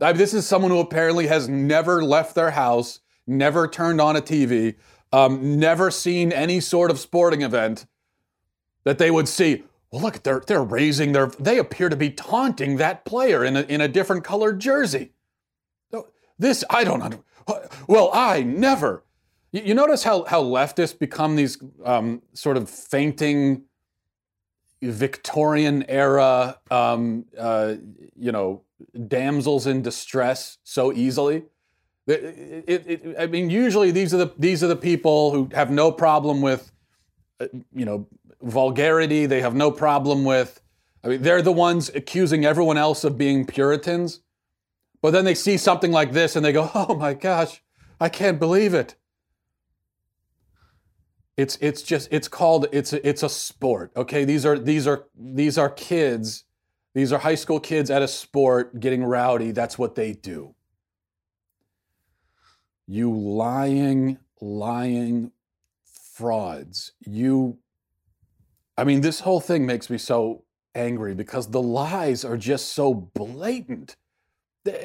I 0.00 0.08
mean, 0.08 0.18
this 0.18 0.34
is 0.34 0.46
someone 0.46 0.70
who 0.70 0.80
apparently 0.80 1.28
has 1.28 1.48
never 1.48 2.02
left 2.02 2.34
their 2.34 2.50
house, 2.50 3.00
never 3.26 3.68
turned 3.68 4.00
on 4.00 4.16
a 4.16 4.20
TV, 4.20 4.74
um, 5.12 5.58
never 5.58 5.90
seen 5.90 6.32
any 6.32 6.58
sort 6.58 6.90
of 6.90 6.98
sporting 6.98 7.42
event 7.42 7.86
that 8.84 8.98
they 8.98 9.10
would 9.10 9.28
see. 9.28 9.62
Well, 9.92 10.02
look, 10.02 10.22
they're 10.22 10.42
they're 10.46 10.62
raising 10.62 11.12
their. 11.12 11.26
They 11.38 11.58
appear 11.58 11.88
to 11.88 11.96
be 11.96 12.10
taunting 12.10 12.76
that 12.78 13.04
player 13.04 13.44
in 13.44 13.56
a, 13.56 13.62
in 13.62 13.80
a 13.80 13.88
different 13.88 14.24
colored 14.24 14.58
jersey. 14.58 15.12
This 16.38 16.64
I 16.70 16.82
don't 16.82 16.98
know. 16.98 17.24
Well, 17.86 18.10
I 18.12 18.42
never. 18.42 19.04
You, 19.52 19.62
you 19.66 19.74
notice 19.74 20.02
how 20.02 20.24
how 20.24 20.42
leftists 20.42 20.98
become 20.98 21.36
these 21.36 21.62
um, 21.84 22.22
sort 22.32 22.56
of 22.56 22.68
fainting 22.68 23.64
Victorian 24.82 25.84
era, 25.88 26.58
um, 26.70 27.24
uh, 27.38 27.74
you 28.16 28.32
know, 28.32 28.62
damsels 29.06 29.66
in 29.66 29.82
distress 29.82 30.58
so 30.64 30.92
easily. 30.92 31.44
It, 32.06 32.64
it, 32.66 32.86
it, 32.86 33.16
I 33.18 33.26
mean, 33.26 33.48
usually 33.48 33.92
these 33.92 34.12
are 34.12 34.16
the 34.18 34.32
these 34.36 34.64
are 34.64 34.66
the 34.66 34.76
people 34.76 35.30
who 35.30 35.48
have 35.54 35.70
no 35.70 35.92
problem 35.92 36.42
with, 36.42 36.72
uh, 37.38 37.46
you 37.72 37.84
know, 37.84 38.08
vulgarity. 38.42 39.26
They 39.26 39.40
have 39.40 39.54
no 39.54 39.70
problem 39.70 40.24
with. 40.24 40.60
I 41.04 41.08
mean, 41.08 41.22
they're 41.22 41.42
the 41.42 41.52
ones 41.52 41.90
accusing 41.94 42.44
everyone 42.44 42.76
else 42.76 43.04
of 43.04 43.16
being 43.16 43.46
Puritans, 43.46 44.20
but 45.00 45.12
then 45.12 45.24
they 45.24 45.34
see 45.34 45.56
something 45.56 45.92
like 45.92 46.12
this 46.12 46.34
and 46.34 46.44
they 46.44 46.52
go, 46.52 46.70
"Oh 46.74 46.96
my 46.96 47.14
gosh, 47.14 47.62
I 48.00 48.08
can't 48.08 48.40
believe 48.40 48.74
it." 48.74 48.96
It's 51.36 51.56
it's 51.60 51.82
just 51.82 52.08
it's 52.10 52.28
called 52.28 52.66
it's 52.72 52.92
a, 52.92 53.06
it's 53.08 53.22
a 53.22 53.28
sport. 53.28 53.92
Okay, 53.96 54.24
these 54.24 54.44
are 54.44 54.58
these 54.58 54.86
are 54.86 55.06
these 55.18 55.56
are 55.58 55.70
kids. 55.70 56.44
These 56.94 57.12
are 57.12 57.18
high 57.18 57.36
school 57.36 57.58
kids 57.58 57.90
at 57.90 58.02
a 58.02 58.08
sport 58.08 58.78
getting 58.78 59.02
rowdy. 59.02 59.50
That's 59.50 59.78
what 59.78 59.94
they 59.94 60.12
do. 60.12 60.54
You 62.86 63.16
lying, 63.16 64.18
lying 64.40 65.32
frauds. 66.14 66.92
You 67.00 67.58
I 68.76 68.84
mean, 68.84 69.00
this 69.00 69.20
whole 69.20 69.40
thing 69.40 69.66
makes 69.66 69.90
me 69.90 69.98
so 69.98 70.44
angry 70.74 71.14
because 71.14 71.50
the 71.50 71.62
lies 71.62 72.24
are 72.24 72.36
just 72.36 72.70
so 72.70 72.94
blatant. 72.94 73.96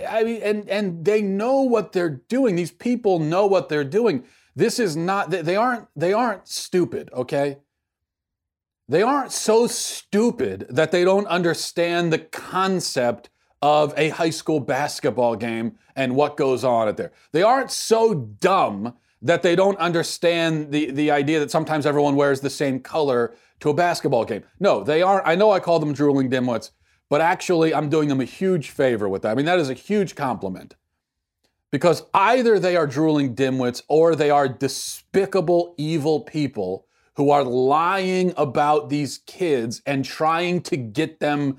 I 0.10 0.24
mean, 0.24 0.42
and 0.42 0.70
and 0.70 1.06
they 1.06 1.22
know 1.22 1.62
what 1.62 1.92
they're 1.92 2.22
doing. 2.30 2.56
These 2.56 2.72
people 2.72 3.20
know 3.20 3.46
what 3.46 3.70
they're 3.70 3.84
doing. 3.84 4.24
This 4.58 4.80
is 4.80 4.98
not 4.98 5.30
they 5.30 5.56
aren't 5.56 5.88
they 5.96 6.14
aren't 6.14 6.48
stupid, 6.48 7.12
okay? 7.14 7.60
They 8.90 9.04
aren't 9.04 9.32
so 9.32 9.68
stupid 9.68 10.66
that 10.72 10.90
they 10.90 11.04
don't 11.04 11.28
understand 11.28 12.12
the 12.12 12.18
concept 12.18 13.30
of 13.62 13.94
a 13.96 14.10
high 14.10 14.32
school 14.32 14.60
basketball 14.60 15.36
game 15.36 15.78
and 15.96 16.16
what 16.16 16.38
goes 16.38 16.64
on 16.64 16.88
at 16.88 16.98
there. 16.98 17.12
They 17.34 17.44
aren't 17.44 17.70
so 17.70 18.16
dumb 18.16 18.96
that 19.22 19.44
they 19.44 19.56
don't 19.56 19.78
understand 19.78 20.72
the, 20.72 20.90
the 20.90 21.12
idea 21.12 21.40
that 21.40 21.52
sometimes 21.52 21.86
everyone 21.86 22.16
wears 22.16 22.42
the 22.42 22.50
same 22.50 22.80
color 22.80 23.36
to 23.60 23.70
a 23.70 23.76
basketball 23.76 24.26
game. 24.26 24.44
No, 24.60 24.84
they 24.84 25.04
aren't. 25.04 25.28
I 25.28 25.36
know 25.36 25.52
I 25.52 25.60
call 25.60 25.78
them 25.78 25.94
drooling 25.94 26.32
dimwits, 26.32 26.72
but 27.12 27.22
actually 27.22 27.76
I'm 27.76 27.90
doing 27.90 28.10
them 28.10 28.22
a 28.22 28.26
huge 28.26 28.72
favor 28.72 29.08
with 29.08 29.22
that. 29.22 29.34
I 29.34 29.36
mean, 29.36 29.46
that 29.46 29.60
is 29.60 29.70
a 29.70 29.76
huge 29.76 30.16
compliment 30.16 30.74
because 31.72 32.04
either 32.14 32.60
they 32.60 32.76
are 32.76 32.88
drooling 32.88 33.36
dimwits 33.36 33.82
or 33.88 34.16
they 34.16 34.30
are 34.30 34.48
despicable, 34.48 35.76
evil 35.78 36.22
people 36.22 36.86
who 37.16 37.32
are 37.32 37.44
lying 37.44 38.34
about 38.38 38.90
these 38.90 39.20
kids 39.26 39.82
and 39.86 40.06
trying 40.06 40.62
to 40.62 40.78
get 40.78 41.20
them 41.20 41.58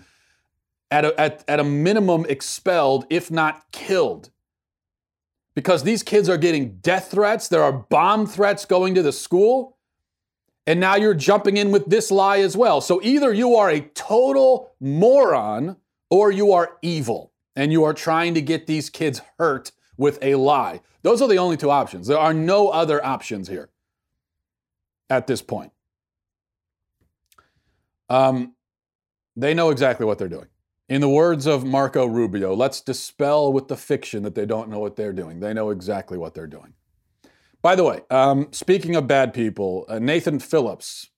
at 0.90 1.04
a, 1.04 1.20
at, 1.20 1.44
at 1.48 1.60
a 1.60 1.64
minimum 1.64 2.24
expelled, 2.28 3.06
if 3.10 3.30
not 3.30 3.70
killed. 3.72 4.30
Because 5.54 5.82
these 5.82 6.02
kids 6.02 6.28
are 6.28 6.38
getting 6.38 6.76
death 6.78 7.10
threats, 7.10 7.48
there 7.48 7.62
are 7.62 7.72
bomb 7.72 8.26
threats 8.26 8.64
going 8.64 8.94
to 8.94 9.02
the 9.02 9.12
school, 9.12 9.76
and 10.66 10.78
now 10.78 10.96
you're 10.96 11.14
jumping 11.14 11.56
in 11.56 11.72
with 11.72 11.86
this 11.86 12.10
lie 12.10 12.38
as 12.38 12.56
well. 12.56 12.80
So 12.80 13.00
either 13.02 13.32
you 13.32 13.56
are 13.56 13.70
a 13.70 13.80
total 13.80 14.70
moron 14.80 15.76
or 16.10 16.30
you 16.30 16.52
are 16.52 16.78
evil 16.82 17.32
and 17.56 17.72
you 17.72 17.84
are 17.84 17.94
trying 17.94 18.34
to 18.34 18.42
get 18.42 18.66
these 18.66 18.88
kids 18.88 19.20
hurt 19.38 19.72
with 19.98 20.18
a 20.22 20.36
lie. 20.36 20.80
Those 21.02 21.20
are 21.20 21.28
the 21.28 21.36
only 21.36 21.58
two 21.58 21.70
options. 21.70 22.06
There 22.06 22.18
are 22.18 22.32
no 22.32 22.68
other 22.68 23.04
options 23.04 23.48
here 23.48 23.68
at 25.10 25.26
this 25.26 25.42
point. 25.42 25.72
Um, 28.08 28.54
they 29.36 29.52
know 29.52 29.70
exactly 29.70 30.06
what 30.06 30.18
they're 30.18 30.28
doing. 30.28 30.48
In 30.88 31.02
the 31.02 31.08
words 31.08 31.46
of 31.46 31.66
Marco 31.66 32.06
Rubio, 32.06 32.54
let's 32.54 32.80
dispel 32.80 33.52
with 33.52 33.68
the 33.68 33.76
fiction 33.76 34.22
that 34.22 34.34
they 34.34 34.46
don't 34.46 34.70
know 34.70 34.78
what 34.78 34.96
they're 34.96 35.12
doing. 35.12 35.40
They 35.40 35.52
know 35.52 35.68
exactly 35.68 36.16
what 36.16 36.32
they're 36.32 36.46
doing. 36.46 36.72
By 37.60 37.74
the 37.74 37.84
way, 37.84 38.00
um, 38.10 38.48
speaking 38.52 38.96
of 38.96 39.06
bad 39.06 39.34
people, 39.34 39.84
uh, 39.88 39.98
Nathan 39.98 40.38
Phillips 40.38 41.10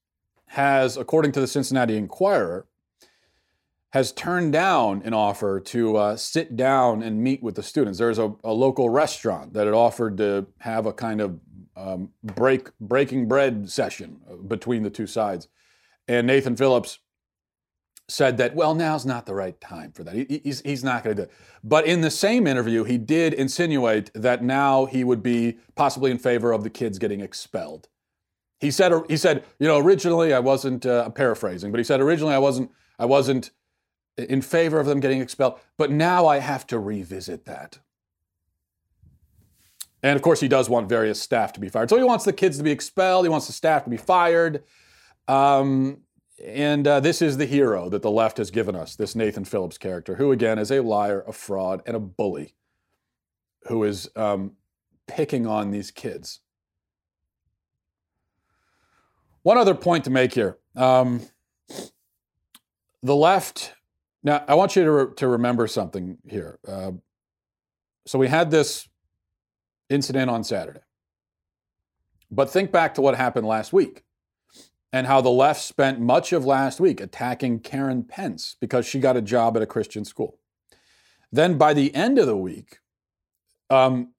has, 0.47 0.97
according 0.97 1.31
to 1.33 1.41
the 1.41 1.47
Cincinnati 1.47 1.97
Enquirer, 1.97 2.67
has 3.93 4.13
turned 4.13 4.53
down 4.53 5.03
an 5.05 5.13
offer 5.13 5.59
to 5.59 5.97
uh, 5.97 6.17
sit 6.17 6.57
down 6.57 7.03
and 7.03 7.23
meet 7.23 7.43
with 7.43 7.57
the 7.57 7.63
students. 7.63 7.99
There's 7.99 8.19
a, 8.19 8.33
a, 8.45 8.53
local 8.53 8.89
restaurant 8.89 9.53
that 9.55 9.67
had 9.67 9.75
offered 9.75 10.17
to 10.19 10.47
have 10.59 10.87
a 10.87 10.93
kind 10.93 11.21
of 11.21 11.41
um, 11.77 12.11
break 12.23 12.69
breaking 12.81 13.27
bread 13.27 13.69
session 13.71 14.21
between 14.47 14.83
the 14.83 14.91
two 14.91 15.07
sides, 15.07 15.49
and 16.07 16.27
Nathan 16.27 16.57
Phillips 16.57 16.99
said 18.09 18.37
that 18.39 18.57
well 18.57 18.75
now's 18.75 19.07
not 19.07 19.25
the 19.25 19.35
right 19.35 19.61
time 19.61 19.93
for 19.93 20.05
that. 20.05 20.15
He, 20.15 20.41
he's 20.45 20.61
he's 20.61 20.85
not 20.85 21.03
going 21.03 21.17
to 21.17 21.23
do 21.23 21.29
it. 21.29 21.35
But 21.65 21.87
in 21.87 22.01
the 22.01 22.11
same 22.11 22.47
interview, 22.47 22.85
he 22.85 22.99
did 22.99 23.35
insinuate 23.35 24.11
that 24.15 24.43
now 24.43 24.87
he 24.87 25.05
would 25.05 25.23
be 25.23 25.59
possibly 25.75 26.11
in 26.11 26.19
favor 26.19 26.53
of 26.53 26.63
the 26.63 26.71
kids 26.71 26.99
getting 26.99 27.21
expelled. 27.21 27.89
He 28.61 28.71
said 28.71 28.93
he 29.09 29.17
said 29.17 29.45
you 29.59 29.67
know 29.67 29.79
originally 29.79 30.33
I 30.33 30.41
wasn't 30.41 30.87
uh, 30.87 31.09
paraphrasing, 31.11 31.73
but 31.73 31.79
he 31.79 31.85
said 31.85 32.01
originally 32.01 32.35
I 32.35 32.39
wasn't 32.39 32.71
I 32.99 33.07
wasn't 33.07 33.51
in 34.29 34.43
favor 34.43 34.79
of 34.81 34.87
them 34.87 35.01
getting 35.01 35.21
expelled, 35.21 35.59
but 35.77 35.91
now 35.91 36.27
I 36.27 36.39
have 36.39 36.67
to 36.69 36.79
revisit 36.79 37.45
that. 37.47 37.79
And 40.03 40.17
of 40.17 40.23
course, 40.23 40.41
he 40.41 40.49
does 40.49 40.71
want 40.71 40.89
various 40.89 41.21
staff 41.21 41.53
to 41.55 41.61
be 41.61 41.69
fired. 41.69 41.91
So 41.91 41.99
he 41.99 42.05
wants 42.05 42.25
the 42.25 42.33
kids 42.33 42.57
to 42.59 42.63
be 42.63 42.71
expelled, 42.71 43.25
he 43.25 43.29
wants 43.29 43.47
the 43.47 43.53
staff 43.53 43.85
to 43.85 43.91
be 43.91 43.97
fired. 43.97 44.65
Um, 45.29 45.99
and 46.43 46.87
uh, 46.87 47.01
this 47.01 47.21
is 47.21 47.37
the 47.37 47.47
hero 47.47 47.91
that 47.91 48.03
the 48.03 48.11
left 48.11 48.39
has 48.39 48.51
given 48.51 48.75
us 48.75 48.97
this 48.97 49.15
Nathan 49.15 49.45
Phillips 49.45 49.77
character, 49.77 50.17
who 50.17 50.33
again 50.33 50.59
is 50.59 50.71
a 50.71 50.81
liar, 50.81 51.23
a 51.27 51.33
fraud, 51.33 51.83
and 51.87 51.95
a 51.95 52.01
bully 52.01 52.55
who 53.69 53.85
is 53.85 54.11
um, 54.17 54.53
picking 55.07 55.47
on 55.47 55.71
these 55.71 55.91
kids. 55.91 56.41
One 59.43 59.59
other 59.59 59.75
point 59.75 60.05
to 60.05 60.11
make 60.11 60.35
here 60.35 60.59
um, 60.77 61.23
the 63.03 63.17
left 63.17 63.75
now, 64.23 64.45
I 64.47 64.55
want 64.55 64.77
you 64.77 64.85
to, 64.85 64.91
re- 64.91 65.15
to 65.17 65.29
remember 65.29 65.67
something 65.67 66.19
here. 66.29 66.59
Uh, 66.67 66.93
so 68.07 68.19
we 68.19 68.29
had 68.29 68.51
this 68.51 68.89
incident 69.89 70.31
on 70.31 70.45
Saturday. 70.45 70.81
But 72.31 72.51
think 72.51 72.71
back 72.71 72.95
to 72.95 73.01
what 73.01 73.17
happened 73.17 73.47
last 73.47 73.73
week 73.73 74.05
and 74.93 75.07
how 75.07 75.21
the 75.21 75.31
left 75.31 75.63
spent 75.63 76.01
much 76.01 76.33
of 76.33 76.45
last 76.45 76.81
week 76.81 77.01
attacking 77.01 77.61
Karen 77.61 78.05
Pence 78.05 78.57
because 78.61 78.87
she 78.87 79.01
got 79.01 79.17
a 79.17 79.23
job 79.23 79.57
at 79.57 79.63
a 79.63 79.67
Christian 79.67 80.05
school. 80.05 80.39
Then 81.33 81.59
by 81.59 81.75
the 81.75 81.95
end 81.95 82.19
of 82.19 82.27
the 82.27 82.37
week, 82.37 82.79
um, 83.69 84.13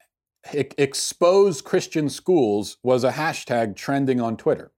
expose 0.54 1.62
Christian 1.62 2.10
schools 2.10 2.78
was 2.84 3.04
a 3.04 3.12
hashtag 3.12 3.76
trending 3.76 4.20
on 4.22 4.38
Twitter. 4.38 4.72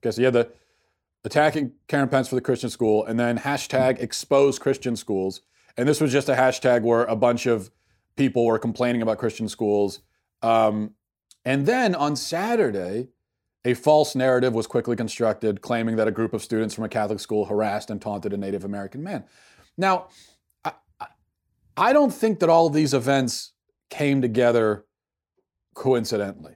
Because 0.00 0.18
you 0.18 0.26
had 0.26 0.34
the 0.34 0.50
attacking 1.26 1.72
Karen 1.88 2.08
Pence 2.08 2.28
for 2.28 2.36
the 2.36 2.40
Christian 2.40 2.70
school, 2.70 3.04
and 3.04 3.18
then 3.18 3.36
hashtag 3.36 4.00
expose 4.00 4.60
Christian 4.60 4.94
schools. 4.94 5.42
And 5.76 5.88
this 5.88 6.00
was 6.00 6.12
just 6.12 6.28
a 6.28 6.34
hashtag 6.34 6.82
where 6.82 7.02
a 7.04 7.16
bunch 7.16 7.46
of 7.46 7.70
people 8.16 8.46
were 8.46 8.60
complaining 8.60 9.02
about 9.02 9.18
Christian 9.18 9.48
schools. 9.48 10.00
Um, 10.40 10.92
and 11.44 11.66
then 11.66 11.96
on 11.96 12.14
Saturday, 12.14 13.08
a 13.64 13.74
false 13.74 14.14
narrative 14.14 14.54
was 14.54 14.68
quickly 14.68 14.94
constructed 14.94 15.60
claiming 15.60 15.96
that 15.96 16.06
a 16.06 16.12
group 16.12 16.32
of 16.32 16.42
students 16.44 16.74
from 16.74 16.84
a 16.84 16.88
Catholic 16.88 17.18
school 17.18 17.46
harassed 17.46 17.90
and 17.90 18.00
taunted 18.00 18.32
a 18.32 18.36
Native 18.36 18.64
American 18.64 19.02
man. 19.02 19.24
Now, 19.76 20.06
I, 20.64 20.72
I 21.76 21.92
don't 21.92 22.14
think 22.14 22.38
that 22.38 22.48
all 22.48 22.68
of 22.68 22.72
these 22.72 22.94
events 22.94 23.52
came 23.90 24.22
together 24.22 24.86
coincidentally. 25.74 26.54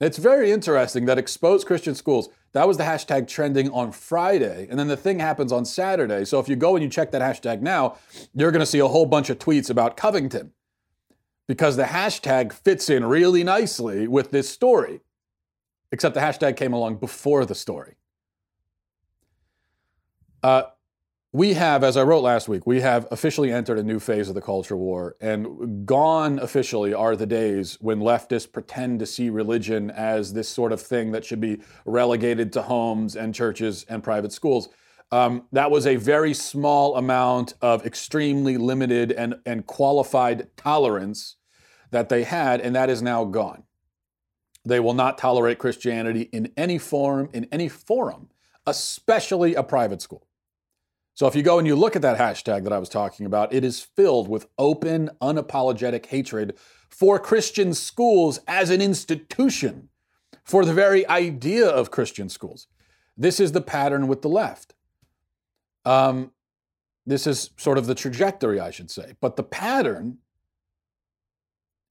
It's 0.00 0.16
very 0.16 0.52
interesting 0.52 1.06
that 1.06 1.18
exposed 1.18 1.66
Christian 1.66 1.96
schools, 1.96 2.28
that 2.52 2.66
was 2.66 2.76
the 2.76 2.84
hashtag 2.84 3.28
trending 3.28 3.70
on 3.70 3.92
Friday, 3.92 4.66
and 4.68 4.78
then 4.78 4.88
the 4.88 4.96
thing 4.96 5.20
happens 5.20 5.52
on 5.52 5.64
Saturday. 5.64 6.24
So 6.24 6.40
if 6.40 6.48
you 6.48 6.56
go 6.56 6.74
and 6.74 6.82
you 6.82 6.90
check 6.90 7.12
that 7.12 7.22
hashtag 7.22 7.60
now, 7.60 7.96
you're 8.34 8.50
going 8.50 8.60
to 8.60 8.66
see 8.66 8.80
a 8.80 8.88
whole 8.88 9.06
bunch 9.06 9.30
of 9.30 9.38
tweets 9.38 9.70
about 9.70 9.96
Covington 9.96 10.52
because 11.46 11.76
the 11.76 11.84
hashtag 11.84 12.52
fits 12.52 12.90
in 12.90 13.04
really 13.04 13.44
nicely 13.44 14.08
with 14.08 14.30
this 14.30 14.48
story, 14.48 15.00
except 15.92 16.14
the 16.14 16.20
hashtag 16.20 16.56
came 16.56 16.72
along 16.72 16.96
before 16.96 17.44
the 17.44 17.54
story. 17.54 17.94
Uh, 20.42 20.62
we 21.32 21.52
have, 21.54 21.84
as 21.84 21.96
I 21.96 22.02
wrote 22.02 22.22
last 22.22 22.48
week, 22.48 22.66
we 22.66 22.80
have 22.80 23.06
officially 23.12 23.52
entered 23.52 23.78
a 23.78 23.84
new 23.84 24.00
phase 24.00 24.28
of 24.28 24.34
the 24.34 24.40
culture 24.40 24.76
war, 24.76 25.14
and 25.20 25.86
gone 25.86 26.40
officially 26.40 26.92
are 26.92 27.14
the 27.14 27.26
days 27.26 27.78
when 27.80 28.00
leftists 28.00 28.50
pretend 28.50 28.98
to 28.98 29.06
see 29.06 29.30
religion 29.30 29.92
as 29.92 30.32
this 30.32 30.48
sort 30.48 30.72
of 30.72 30.80
thing 30.80 31.12
that 31.12 31.24
should 31.24 31.40
be 31.40 31.60
relegated 31.84 32.52
to 32.54 32.62
homes 32.62 33.14
and 33.14 33.32
churches 33.32 33.86
and 33.88 34.02
private 34.02 34.32
schools. 34.32 34.70
Um, 35.12 35.46
that 35.52 35.70
was 35.70 35.86
a 35.86 35.96
very 35.96 36.34
small 36.34 36.96
amount 36.96 37.54
of 37.62 37.86
extremely 37.86 38.56
limited 38.56 39.12
and, 39.12 39.36
and 39.46 39.64
qualified 39.66 40.48
tolerance 40.56 41.36
that 41.92 42.08
they 42.08 42.24
had, 42.24 42.60
and 42.60 42.74
that 42.74 42.90
is 42.90 43.02
now 43.02 43.24
gone. 43.24 43.62
They 44.64 44.80
will 44.80 44.94
not 44.94 45.16
tolerate 45.16 45.58
Christianity 45.58 46.22
in 46.32 46.52
any 46.56 46.78
form, 46.78 47.30
in 47.32 47.46
any 47.52 47.68
forum, 47.68 48.30
especially 48.66 49.54
a 49.54 49.62
private 49.62 50.02
school. 50.02 50.26
So 51.20 51.26
if 51.26 51.36
you 51.36 51.42
go 51.42 51.58
and 51.58 51.66
you 51.66 51.76
look 51.76 51.96
at 51.96 52.00
that 52.00 52.16
hashtag 52.16 52.64
that 52.64 52.72
I 52.72 52.78
was 52.78 52.88
talking 52.88 53.26
about, 53.26 53.52
it 53.52 53.62
is 53.62 53.82
filled 53.82 54.26
with 54.26 54.46
open, 54.56 55.10
unapologetic 55.20 56.06
hatred 56.06 56.56
for 56.88 57.18
Christian 57.18 57.74
schools 57.74 58.40
as 58.48 58.70
an 58.70 58.80
institution, 58.80 59.90
for 60.44 60.64
the 60.64 60.72
very 60.72 61.06
idea 61.08 61.68
of 61.68 61.90
Christian 61.90 62.30
schools. 62.30 62.68
This 63.18 63.38
is 63.38 63.52
the 63.52 63.60
pattern 63.60 64.08
with 64.08 64.22
the 64.22 64.30
left. 64.30 64.72
Um, 65.84 66.32
this 67.04 67.26
is 67.26 67.50
sort 67.58 67.76
of 67.76 67.86
the 67.86 67.94
trajectory, 67.94 68.58
I 68.58 68.70
should 68.70 68.90
say. 68.90 69.12
But 69.20 69.36
the 69.36 69.42
pattern 69.42 70.20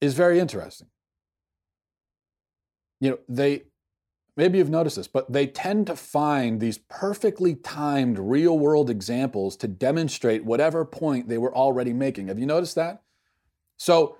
is 0.00 0.14
very 0.14 0.40
interesting. 0.40 0.88
You 2.98 3.10
know, 3.10 3.18
they 3.28 3.62
maybe 4.36 4.58
you've 4.58 4.70
noticed 4.70 4.96
this, 4.96 5.08
but 5.08 5.32
they 5.32 5.46
tend 5.46 5.86
to 5.86 5.96
find 5.96 6.60
these 6.60 6.78
perfectly 6.78 7.54
timed 7.54 8.18
real 8.18 8.58
world 8.58 8.90
examples 8.90 9.56
to 9.58 9.68
demonstrate 9.68 10.44
whatever 10.44 10.84
point 10.84 11.28
they 11.28 11.38
were 11.38 11.54
already 11.54 11.92
making. 11.92 12.28
Have 12.28 12.38
you 12.38 12.46
noticed 12.46 12.74
that? 12.76 13.02
So 13.76 14.16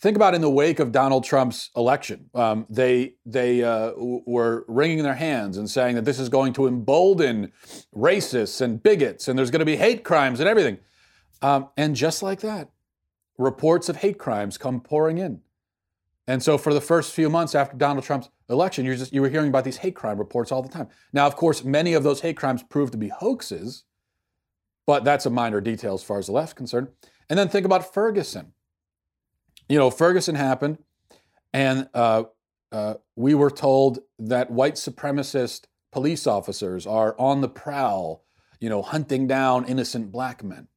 think 0.00 0.16
about 0.16 0.34
in 0.34 0.40
the 0.40 0.50
wake 0.50 0.80
of 0.80 0.92
Donald 0.92 1.24
Trump's 1.24 1.70
election, 1.76 2.30
um, 2.34 2.66
they 2.68 3.14
they 3.24 3.62
uh, 3.62 3.92
were 3.96 4.64
wringing 4.68 5.02
their 5.02 5.14
hands 5.14 5.56
and 5.56 5.68
saying 5.70 5.94
that 5.96 6.04
this 6.04 6.18
is 6.18 6.28
going 6.28 6.52
to 6.54 6.66
embolden 6.66 7.52
racists 7.94 8.60
and 8.60 8.82
bigots, 8.82 9.28
and 9.28 9.38
there's 9.38 9.50
going 9.50 9.60
to 9.60 9.66
be 9.66 9.76
hate 9.76 10.04
crimes 10.04 10.40
and 10.40 10.48
everything. 10.48 10.78
Um, 11.42 11.68
and 11.76 11.94
just 11.94 12.22
like 12.22 12.40
that, 12.40 12.70
reports 13.38 13.88
of 13.88 13.96
hate 13.96 14.18
crimes 14.18 14.58
come 14.58 14.80
pouring 14.80 15.18
in. 15.18 15.40
And 16.26 16.42
so 16.42 16.56
for 16.56 16.72
the 16.72 16.80
first 16.80 17.12
few 17.12 17.28
months 17.28 17.54
after 17.54 17.76
Donald 17.76 18.04
Trump's 18.04 18.30
election, 18.48 18.84
you're 18.84 18.96
just 18.96 19.12
you 19.12 19.22
were 19.22 19.28
hearing 19.28 19.48
about 19.48 19.64
these 19.64 19.78
hate 19.78 19.94
crime 19.94 20.18
reports 20.18 20.52
all 20.52 20.62
the 20.62 20.68
time. 20.68 20.88
Now, 21.12 21.26
of 21.26 21.36
course, 21.36 21.64
many 21.64 21.94
of 21.94 22.02
those 22.02 22.20
hate 22.20 22.36
crimes 22.36 22.62
proved 22.62 22.92
to 22.92 22.98
be 22.98 23.08
hoaxes, 23.08 23.84
but 24.86 25.04
that's 25.04 25.26
a 25.26 25.30
minor 25.30 25.60
detail 25.60 25.94
as 25.94 26.02
far 26.02 26.18
as 26.18 26.26
the 26.26 26.32
left's 26.32 26.52
concerned. 26.54 26.88
And 27.28 27.38
then 27.38 27.48
think 27.48 27.64
about 27.64 27.92
Ferguson. 27.92 28.52
You 29.68 29.78
know, 29.78 29.90
Ferguson 29.90 30.34
happened, 30.34 30.78
and 31.52 31.88
uh, 31.94 32.24
uh, 32.70 32.94
we 33.16 33.34
were 33.34 33.50
told 33.50 34.00
that 34.18 34.50
white 34.50 34.74
supremacist 34.74 35.64
police 35.90 36.26
officers 36.26 36.86
are 36.86 37.14
on 37.18 37.40
the 37.40 37.48
prowl, 37.48 38.24
you 38.60 38.68
know, 38.68 38.82
hunting 38.82 39.26
down 39.26 39.64
innocent 39.64 40.10
black 40.10 40.42
men. 40.42 40.68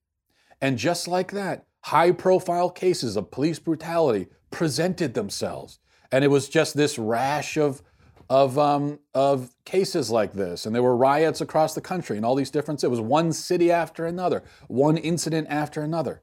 And 0.61 0.77
just 0.77 1.07
like 1.07 1.31
that, 1.31 1.65
high 1.81 2.11
profile 2.11 2.69
cases 2.69 3.15
of 3.17 3.31
police 3.31 3.59
brutality 3.59 4.27
presented 4.51 5.13
themselves. 5.15 5.79
And 6.11 6.23
it 6.23 6.29
was 6.29 6.49
just 6.49 6.75
this 6.75 6.97
rash 6.97 7.57
of, 7.57 7.81
of, 8.29 8.57
um, 8.57 8.99
of 9.13 9.53
cases 9.65 10.09
like 10.09 10.33
this. 10.33 10.65
And 10.65 10.73
there 10.73 10.83
were 10.83 10.95
riots 10.95 11.41
across 11.41 11.73
the 11.73 11.81
country 11.81 12.17
and 12.17 12.25
all 12.25 12.35
these 12.35 12.51
different, 12.51 12.83
it 12.83 12.87
was 12.87 13.01
one 13.01 13.31
city 13.33 13.71
after 13.71 14.05
another, 14.05 14.43
one 14.67 14.97
incident 14.97 15.47
after 15.49 15.81
another. 15.81 16.21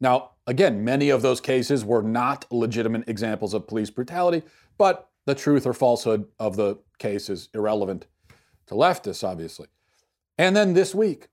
Now, 0.00 0.30
again, 0.46 0.84
many 0.84 1.10
of 1.10 1.22
those 1.22 1.40
cases 1.40 1.84
were 1.84 2.02
not 2.02 2.46
legitimate 2.52 3.08
examples 3.08 3.54
of 3.54 3.66
police 3.66 3.90
brutality, 3.90 4.42
but 4.76 5.10
the 5.26 5.34
truth 5.34 5.66
or 5.66 5.74
falsehood 5.74 6.26
of 6.38 6.56
the 6.56 6.78
case 6.98 7.28
is 7.28 7.48
irrelevant 7.52 8.06
to 8.66 8.74
leftists, 8.74 9.26
obviously. 9.26 9.68
And 10.38 10.54
then 10.54 10.74
this 10.74 10.94
week, 10.94 11.28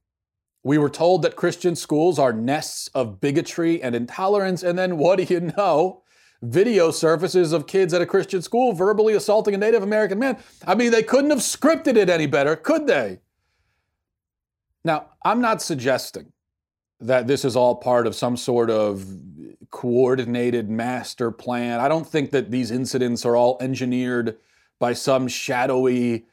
we 0.64 0.80
were 0.80 0.90
told 0.90 1.22
that 1.22 1.36
Christian 1.36 1.76
schools 1.76 2.18
are 2.18 2.34
nests 2.34 2.88
of 2.96 3.22
bigotry 3.22 3.84
and 3.84 3.94
intolerance. 3.94 4.64
And 4.64 4.80
then 4.80 4.98
what 4.98 5.18
do 5.18 5.32
you 5.32 5.40
know? 5.40 6.02
Video 6.42 6.92
surfaces 6.92 7.54
of 7.54 7.68
kids 7.68 7.94
at 7.94 8.02
a 8.02 8.06
Christian 8.06 8.42
school 8.42 8.74
verbally 8.74 9.14
assaulting 9.14 9.54
a 9.54 9.58
Native 9.58 9.84
American 9.84 10.20
man. 10.20 10.38
I 10.68 10.76
mean, 10.76 10.92
they 10.92 11.04
couldn't 11.04 11.30
have 11.32 11.40
scripted 11.40 11.96
it 11.96 12.10
any 12.10 12.28
better, 12.28 12.56
could 12.56 12.88
they? 12.88 13.20
Now, 14.84 15.08
I'm 15.24 15.42
not 15.42 15.62
suggesting 15.62 16.32
that 17.00 17.28
this 17.28 17.44
is 17.44 17.56
all 17.56 17.76
part 17.76 18.08
of 18.08 18.16
some 18.16 18.38
sort 18.38 18.70
of 18.70 19.06
coordinated 19.72 20.70
master 20.70 21.32
plan. 21.32 21.80
I 21.80 21.88
don't 21.88 22.08
think 22.08 22.32
that 22.32 22.52
these 22.52 22.72
incidents 22.72 23.26
are 23.26 23.36
all 23.36 23.58
engineered 23.60 24.38
by 24.80 24.94
some 24.94 25.28
shadowy 25.28 26.26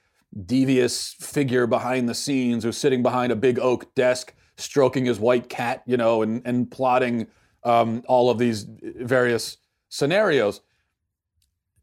devious 0.47 1.15
figure 1.15 1.67
behind 1.67 2.09
the 2.09 2.15
scenes 2.15 2.65
who's 2.65 2.77
sitting 2.77 3.03
behind 3.03 3.33
a 3.33 3.37
big 3.37 3.59
oak 3.59 3.95
desk, 3.95 4.35
stroking 4.57 5.05
his 5.05 5.19
white 5.19 5.49
cat, 5.49 5.83
you 5.87 5.97
know, 5.97 6.23
and, 6.23 6.43
and 6.45 6.71
plotting 6.71 7.27
um, 7.65 8.03
all 8.07 8.31
of 8.31 8.38
these 8.38 8.67
various 8.83 9.59
scenarios. 9.92 10.62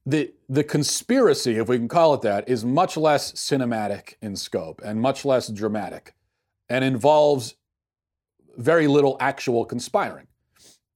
The, 0.04 0.34
the 0.50 0.64
conspiracy, 0.64 1.58
if 1.58 1.70
we 1.70 1.78
can 1.78 1.88
call 1.88 2.16
it 2.16 2.24
that, 2.24 2.50
is 2.50 2.66
much 2.66 2.98
less 2.98 3.34
cinematic 3.34 4.16
in 4.20 4.36
scope 4.36 4.82
and 4.84 5.00
much 5.00 5.26
less 5.26 5.48
dramatic 5.48 6.16
and 6.70 6.84
involves 6.84 7.56
very 8.58 8.88
little 8.88 9.16
actual 9.20 9.64
conspiring 9.64 10.26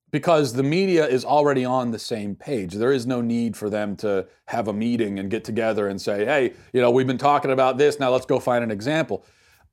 because 0.10 0.54
the 0.54 0.64
media 0.64 1.06
is 1.06 1.24
already 1.24 1.64
on 1.64 1.92
the 1.92 2.00
same 2.00 2.36
page. 2.36 2.74
There 2.74 2.92
is 2.92 3.06
no 3.06 3.22
need 3.22 3.56
for 3.56 3.70
them 3.70 3.96
to 3.98 4.26
have 4.48 4.68
a 4.68 4.74
meeting 4.74 5.20
and 5.20 5.30
get 5.30 5.44
together 5.44 5.90
and 5.90 6.02
say, 6.02 6.26
hey, 6.26 6.54
you 6.74 6.82
know, 6.82 6.90
we've 6.90 7.08
been 7.08 7.20
talking 7.20 7.52
about 7.52 7.78
this, 7.78 8.00
now 8.00 8.10
let's 8.10 8.26
go 8.26 8.40
find 8.40 8.64
an 8.64 8.72
example. 8.72 9.24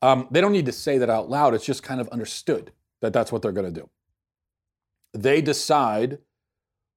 Um, 0.02 0.28
they 0.30 0.42
don't 0.42 0.52
need 0.52 0.66
to 0.66 0.72
say 0.72 0.98
that 0.98 1.08
out 1.08 1.30
loud, 1.30 1.54
it's 1.54 1.64
just 1.64 1.82
kind 1.82 2.02
of 2.02 2.08
understood 2.08 2.72
that 3.00 3.14
that's 3.14 3.32
what 3.32 3.40
they're 3.40 3.52
going 3.52 3.72
to 3.72 3.80
do. 3.80 3.88
They 5.14 5.40
decide 5.40 6.18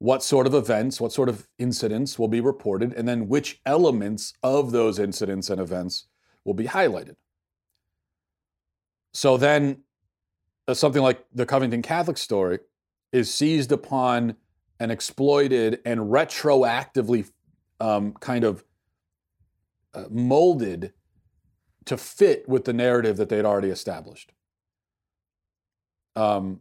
what 0.04 0.22
sort 0.22 0.46
of 0.46 0.54
events, 0.54 1.00
what 1.00 1.14
sort 1.14 1.30
of 1.30 1.48
incidents 1.58 2.20
will 2.20 2.28
be 2.28 2.42
reported, 2.42 2.92
and 2.92 3.08
then 3.08 3.30
which 3.30 3.62
elements 3.66 4.34
of 4.44 4.74
those 4.74 5.00
incidents 5.00 5.50
and 5.50 5.62
events 5.62 6.08
will 6.44 6.54
be 6.54 6.66
highlighted. 6.66 7.16
So 9.14 9.38
then, 9.38 9.84
uh, 10.68 10.74
something 10.74 11.02
like 11.02 11.26
the 11.34 11.46
Covington 11.46 11.82
Catholic 11.82 12.18
story 12.18 12.60
is 13.14 13.34
seized 13.34 13.72
upon 13.72 14.36
and 14.78 14.92
exploited 14.92 15.80
and 15.86 16.02
retroactively 16.02 17.32
um, 17.80 18.12
kind 18.20 18.44
of 18.44 18.66
uh, 19.94 20.04
molded 20.10 20.92
to 21.86 21.96
fit 21.96 22.50
with 22.50 22.66
the 22.66 22.74
narrative 22.74 23.16
that 23.16 23.30
they'd 23.30 23.46
already 23.46 23.70
established. 23.70 24.34
Um, 26.18 26.60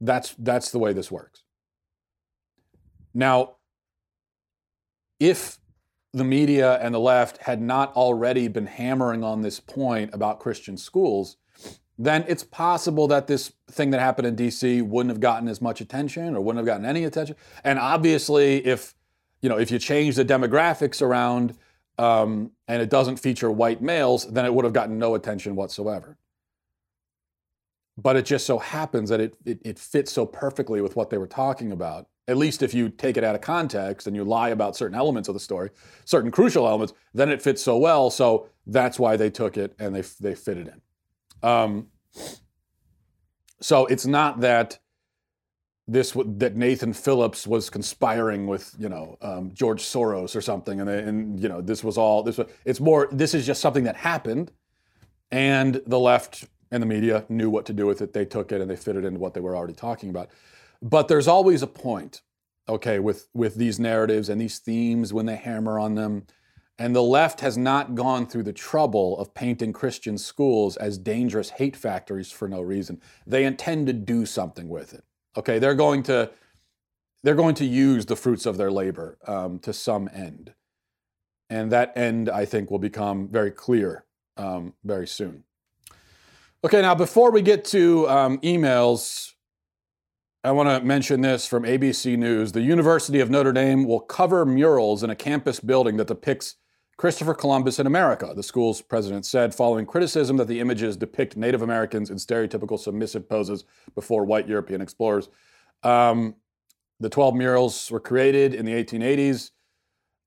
that's 0.00 0.34
that's 0.38 0.70
the 0.70 0.78
way 0.78 0.94
this 0.94 1.10
works. 1.10 1.42
Now, 3.16 3.56
if 5.18 5.56
the 6.12 6.22
media 6.22 6.78
and 6.82 6.94
the 6.94 7.00
left 7.00 7.38
had 7.38 7.62
not 7.62 7.96
already 7.96 8.46
been 8.46 8.66
hammering 8.66 9.24
on 9.24 9.40
this 9.40 9.58
point 9.58 10.10
about 10.12 10.38
Christian 10.38 10.76
schools, 10.76 11.38
then 11.98 12.26
it's 12.28 12.44
possible 12.44 13.08
that 13.08 13.26
this 13.26 13.54
thing 13.70 13.88
that 13.92 14.00
happened 14.00 14.28
in 14.28 14.36
DC 14.36 14.86
wouldn't 14.86 15.10
have 15.10 15.20
gotten 15.20 15.48
as 15.48 15.62
much 15.62 15.80
attention 15.80 16.36
or 16.36 16.42
wouldn't 16.42 16.58
have 16.58 16.66
gotten 16.66 16.84
any 16.84 17.04
attention. 17.04 17.36
And 17.64 17.78
obviously, 17.78 18.64
if 18.66 18.94
you 19.40 19.48
know 19.48 19.58
if 19.58 19.70
you 19.70 19.78
change 19.78 20.16
the 20.16 20.24
demographics 20.24 21.00
around 21.00 21.56
um, 21.96 22.50
and 22.68 22.82
it 22.82 22.90
doesn't 22.90 23.16
feature 23.16 23.50
white 23.50 23.80
males, 23.80 24.30
then 24.30 24.44
it 24.44 24.52
would 24.52 24.66
have 24.66 24.74
gotten 24.74 24.98
no 24.98 25.14
attention 25.14 25.56
whatsoever. 25.56 26.18
But 27.96 28.16
it 28.16 28.26
just 28.26 28.44
so 28.44 28.58
happens 28.58 29.08
that 29.08 29.22
it, 29.22 29.36
it, 29.46 29.58
it 29.64 29.78
fits 29.78 30.12
so 30.12 30.26
perfectly 30.26 30.82
with 30.82 30.96
what 30.96 31.08
they 31.08 31.16
were 31.16 31.26
talking 31.26 31.72
about 31.72 32.08
At 32.28 32.36
least 32.36 32.62
if 32.62 32.74
you 32.74 32.88
take 32.88 33.16
it 33.16 33.24
out 33.24 33.34
of 33.34 33.40
context 33.40 34.06
and 34.06 34.16
you 34.16 34.24
lie 34.24 34.48
about 34.48 34.76
certain 34.76 34.96
elements 34.96 35.28
of 35.28 35.34
the 35.34 35.40
story, 35.40 35.70
certain 36.04 36.30
crucial 36.30 36.66
elements, 36.66 36.92
then 37.14 37.28
it 37.28 37.40
fits 37.40 37.62
so 37.62 37.76
well. 37.76 38.10
So 38.10 38.48
that's 38.66 38.98
why 38.98 39.16
they 39.16 39.30
took 39.30 39.56
it 39.56 39.74
and 39.78 39.94
they 39.94 40.02
they 40.20 40.34
fit 40.34 40.58
it 40.58 40.68
in. 40.68 41.48
Um, 41.48 41.88
so 43.60 43.86
it's 43.86 44.06
not 44.06 44.40
that 44.40 44.78
this 45.88 46.16
that 46.24 46.56
Nathan 46.56 46.92
Phillips 46.92 47.46
was 47.46 47.70
conspiring 47.70 48.46
with 48.46 48.74
you 48.78 48.88
know 48.88 49.16
um, 49.22 49.52
George 49.54 49.82
Soros 49.82 50.34
or 50.34 50.40
something, 50.40 50.80
and 50.80 50.88
they, 50.88 50.98
and 50.98 51.40
you 51.40 51.48
know 51.48 51.60
this 51.60 51.84
was 51.84 51.96
all 51.96 52.22
this 52.22 52.38
was. 52.38 52.48
It's 52.64 52.80
more. 52.80 53.08
This 53.12 53.34
is 53.34 53.46
just 53.46 53.60
something 53.60 53.84
that 53.84 53.96
happened, 53.96 54.50
and 55.30 55.80
the 55.86 55.98
left 55.98 56.44
and 56.72 56.82
the 56.82 56.86
media 56.86 57.24
knew 57.28 57.48
what 57.48 57.64
to 57.66 57.72
do 57.72 57.86
with 57.86 58.02
it. 58.02 58.12
They 58.12 58.24
took 58.24 58.50
it 58.50 58.60
and 58.60 58.68
they 58.68 58.76
fitted 58.76 59.04
it 59.04 59.08
into 59.08 59.20
what 59.20 59.34
they 59.34 59.40
were 59.40 59.54
already 59.54 59.74
talking 59.74 60.10
about. 60.10 60.30
But 60.82 61.08
there's 61.08 61.28
always 61.28 61.62
a 61.62 61.66
point, 61.66 62.22
okay, 62.68 62.98
with 62.98 63.28
with 63.34 63.56
these 63.56 63.78
narratives 63.80 64.28
and 64.28 64.40
these 64.40 64.58
themes 64.58 65.12
when 65.12 65.26
they 65.26 65.36
hammer 65.36 65.78
on 65.78 65.94
them. 65.94 66.26
And 66.78 66.94
the 66.94 67.02
left 67.02 67.40
has 67.40 67.56
not 67.56 67.94
gone 67.94 68.26
through 68.26 68.42
the 68.42 68.52
trouble 68.52 69.18
of 69.18 69.32
painting 69.32 69.72
Christian 69.72 70.18
schools 70.18 70.76
as 70.76 70.98
dangerous 70.98 71.48
hate 71.50 71.74
factories 71.74 72.30
for 72.30 72.48
no 72.48 72.60
reason. 72.60 73.00
They 73.26 73.44
intend 73.44 73.86
to 73.86 73.94
do 73.94 74.26
something 74.26 74.68
with 74.68 74.92
it. 74.92 75.02
Okay, 75.38 75.58
they're 75.58 75.74
going 75.74 76.02
to 76.04 76.30
they're 77.22 77.34
going 77.34 77.54
to 77.56 77.64
use 77.64 78.06
the 78.06 78.16
fruits 78.16 78.46
of 78.46 78.56
their 78.58 78.70
labor 78.70 79.18
um, 79.26 79.58
to 79.60 79.72
some 79.72 80.08
end, 80.12 80.52
and 81.48 81.72
that 81.72 81.96
end 81.96 82.28
I 82.28 82.44
think 82.44 82.70
will 82.70 82.78
become 82.78 83.28
very 83.28 83.50
clear 83.50 84.04
um, 84.36 84.74
very 84.84 85.06
soon. 85.06 85.44
Okay, 86.62 86.82
now 86.82 86.94
before 86.94 87.30
we 87.30 87.42
get 87.42 87.64
to 87.66 88.08
um, 88.08 88.38
emails, 88.38 89.32
I 90.46 90.52
want 90.52 90.68
to 90.68 90.80
mention 90.86 91.22
this 91.22 91.44
from 91.44 91.64
ABC 91.64 92.16
News. 92.16 92.52
The 92.52 92.62
University 92.62 93.18
of 93.18 93.28
Notre 93.28 93.52
Dame 93.52 93.84
will 93.84 93.98
cover 93.98 94.46
murals 94.46 95.02
in 95.02 95.10
a 95.10 95.16
campus 95.16 95.58
building 95.58 95.96
that 95.96 96.06
depicts 96.06 96.54
Christopher 96.96 97.34
Columbus 97.34 97.80
in 97.80 97.86
America, 97.88 98.32
the 98.32 98.44
school's 98.44 98.80
president 98.80 99.26
said, 99.26 99.56
following 99.56 99.86
criticism 99.86 100.36
that 100.36 100.46
the 100.46 100.60
images 100.60 100.96
depict 100.96 101.36
Native 101.36 101.62
Americans 101.62 102.10
in 102.10 102.16
stereotypical 102.18 102.78
submissive 102.78 103.28
poses 103.28 103.64
before 103.96 104.24
white 104.24 104.46
European 104.46 104.80
explorers. 104.80 105.30
Um, 105.82 106.36
the 107.00 107.10
12 107.10 107.34
murals 107.34 107.90
were 107.90 107.98
created 107.98 108.54
in 108.54 108.66
the 108.66 108.84
1880s 108.84 109.50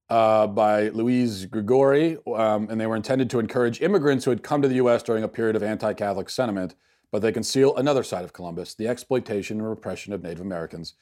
uh, 0.10 0.48
by 0.48 0.90
Louise 0.90 1.46
Gregori, 1.46 2.18
um, 2.38 2.68
and 2.70 2.82
they 2.82 2.88
were 2.88 2.98
intended 2.98 3.30
to 3.30 3.40
encourage 3.40 3.82
immigrants 3.82 4.26
who 4.26 4.32
had 4.32 4.44
come 4.44 4.62
to 4.62 4.68
the 4.68 4.76
U.S. 4.76 5.02
during 5.02 5.24
a 5.24 5.30
period 5.30 5.56
of 5.56 5.64
anti 5.64 5.94
Catholic 5.94 6.30
sentiment, 6.30 6.76
but 7.12 7.22
they 7.22 7.32
conceal 7.32 7.76
another 7.76 8.04
side 8.04 8.24
of 8.24 8.34
Columbus 8.34 8.74
the 8.74 8.88
exploitation 8.88 9.60
and 9.60 9.69
repression 9.69 10.13
of 10.13 10.24
Native 10.24 10.41
Americans, 10.41 10.93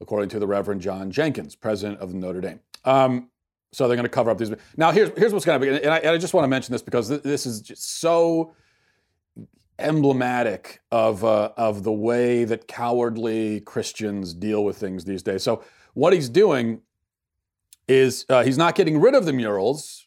according 0.00 0.28
to 0.30 0.38
the 0.38 0.46
Reverend 0.46 0.80
John 0.80 1.10
Jenkins, 1.10 1.54
president 1.54 2.00
of 2.00 2.14
Notre 2.14 2.40
Dame. 2.40 2.60
Um, 2.84 3.30
so 3.72 3.88
they're 3.88 3.96
going 3.96 4.04
to 4.04 4.10
cover 4.10 4.30
up 4.30 4.38
these. 4.38 4.52
Now, 4.76 4.92
here's 4.92 5.10
here's 5.16 5.32
what's 5.32 5.44
going 5.44 5.60
to 5.60 5.66
be, 5.66 5.84
and 5.84 5.92
I, 5.92 5.98
and 5.98 6.10
I, 6.10 6.18
just 6.18 6.32
want 6.32 6.44
to 6.44 6.48
mention 6.48 6.72
this 6.72 6.82
because 6.82 7.08
th- 7.08 7.22
this 7.22 7.44
is 7.44 7.60
just 7.60 8.00
so 8.00 8.54
emblematic 9.78 10.80
of 10.92 11.24
uh, 11.24 11.50
of 11.56 11.82
the 11.82 11.92
way 11.92 12.44
that 12.44 12.68
cowardly 12.68 13.60
Christians 13.60 14.32
deal 14.32 14.64
with 14.64 14.76
things 14.76 15.04
these 15.04 15.22
days. 15.22 15.42
So 15.42 15.64
what 15.94 16.12
he's 16.12 16.28
doing 16.28 16.82
is 17.88 18.24
uh, 18.28 18.44
he's 18.44 18.58
not 18.58 18.74
getting 18.74 19.00
rid 19.00 19.14
of 19.14 19.26
the 19.26 19.32
murals, 19.32 20.06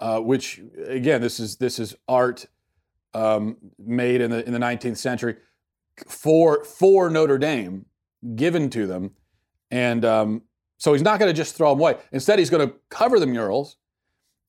uh, 0.00 0.20
which 0.20 0.60
again, 0.86 1.20
this 1.20 1.40
is 1.40 1.56
this 1.56 1.78
is 1.78 1.96
art 2.08 2.46
um, 3.14 3.56
made 3.78 4.20
in 4.20 4.30
the 4.30 4.44
in 4.46 4.52
the 4.52 4.58
19th 4.58 4.96
century 4.96 5.36
for 6.06 6.64
for 6.64 7.10
Notre 7.10 7.38
Dame, 7.38 7.86
given 8.34 8.70
to 8.70 8.86
them, 8.86 9.12
and 9.70 10.04
um, 10.04 10.42
so 10.78 10.92
he's 10.92 11.02
not 11.02 11.18
going 11.18 11.28
to 11.28 11.36
just 11.36 11.56
throw 11.56 11.70
them 11.70 11.80
away. 11.80 11.96
Instead, 12.12 12.38
he's 12.38 12.50
going 12.50 12.66
to 12.66 12.74
cover 12.88 13.18
the 13.20 13.26
murals. 13.26 13.76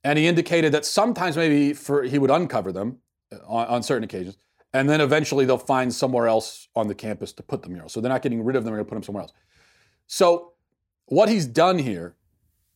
And 0.04 0.18
he 0.18 0.28
indicated 0.28 0.72
that 0.74 0.86
sometimes 0.86 1.36
maybe 1.36 1.74
for, 1.74 2.04
he 2.04 2.20
would 2.20 2.32
uncover 2.32 2.72
them 2.72 3.00
uh, 3.34 3.38
on, 3.46 3.68
on, 3.68 3.84
certain 3.84 4.04
occasions. 4.04 4.38
And 4.74 4.90
then 4.90 5.02
eventually 5.02 5.46
they'll 5.46 5.58
find 5.58 5.94
somewhere 5.94 6.28
else 6.28 6.70
on 6.76 6.88
the 6.88 6.96
campus 6.96 7.34
to 7.34 7.44
put 7.44 7.64
the 7.64 7.70
murals. 7.70 7.92
So 7.92 8.00
they're 8.00 8.12
not 8.12 8.22
getting 8.22 8.44
rid 8.44 8.56
of 8.56 8.64
them, 8.64 8.74
they're 8.74 8.84
going 8.84 8.86
to 8.86 8.90
put 8.90 8.96
them 8.96 9.04
somewhere 9.04 9.24
else. 9.24 9.34
So 10.08 10.54
what 11.08 11.28
he's 11.28 11.46
done 11.46 11.80
here, 11.80 12.16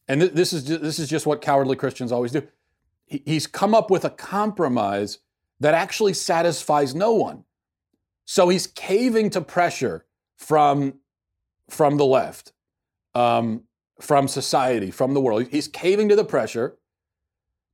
and 0.08 0.22
th- 0.22 0.34
this, 0.34 0.52
is 0.54 0.64
just, 0.66 0.82
this 0.82 1.00
is 1.00 1.08
just 1.08 1.26
what 1.26 1.42
cowardly 1.42 1.76
Christians 1.76 2.12
always 2.12 2.32
do, 2.32 2.46
he, 3.06 3.22
he's 3.26 3.48
come 3.48 3.74
up 3.74 3.90
with 3.90 4.04
a 4.04 4.10
compromise 4.10 5.20
that 5.64 5.74
actually 5.74 6.14
satisfies 6.14 6.96
no 6.96 7.14
one. 7.14 7.44
So 8.26 8.50
he's 8.50 8.68
caving 8.68 9.30
to 9.32 9.42
pressure 9.42 10.06
from, 10.38 10.96
from 11.70 11.98
the 11.98 12.06
left 12.06 12.54
um, 13.16 13.64
from 14.00 14.28
society, 14.28 14.92
from 14.92 15.14
the 15.14 15.22
world. 15.22 15.48
He's 15.50 15.68
caving 15.68 16.10
to 16.10 16.16
the 16.16 16.26
pressure, 16.26 16.78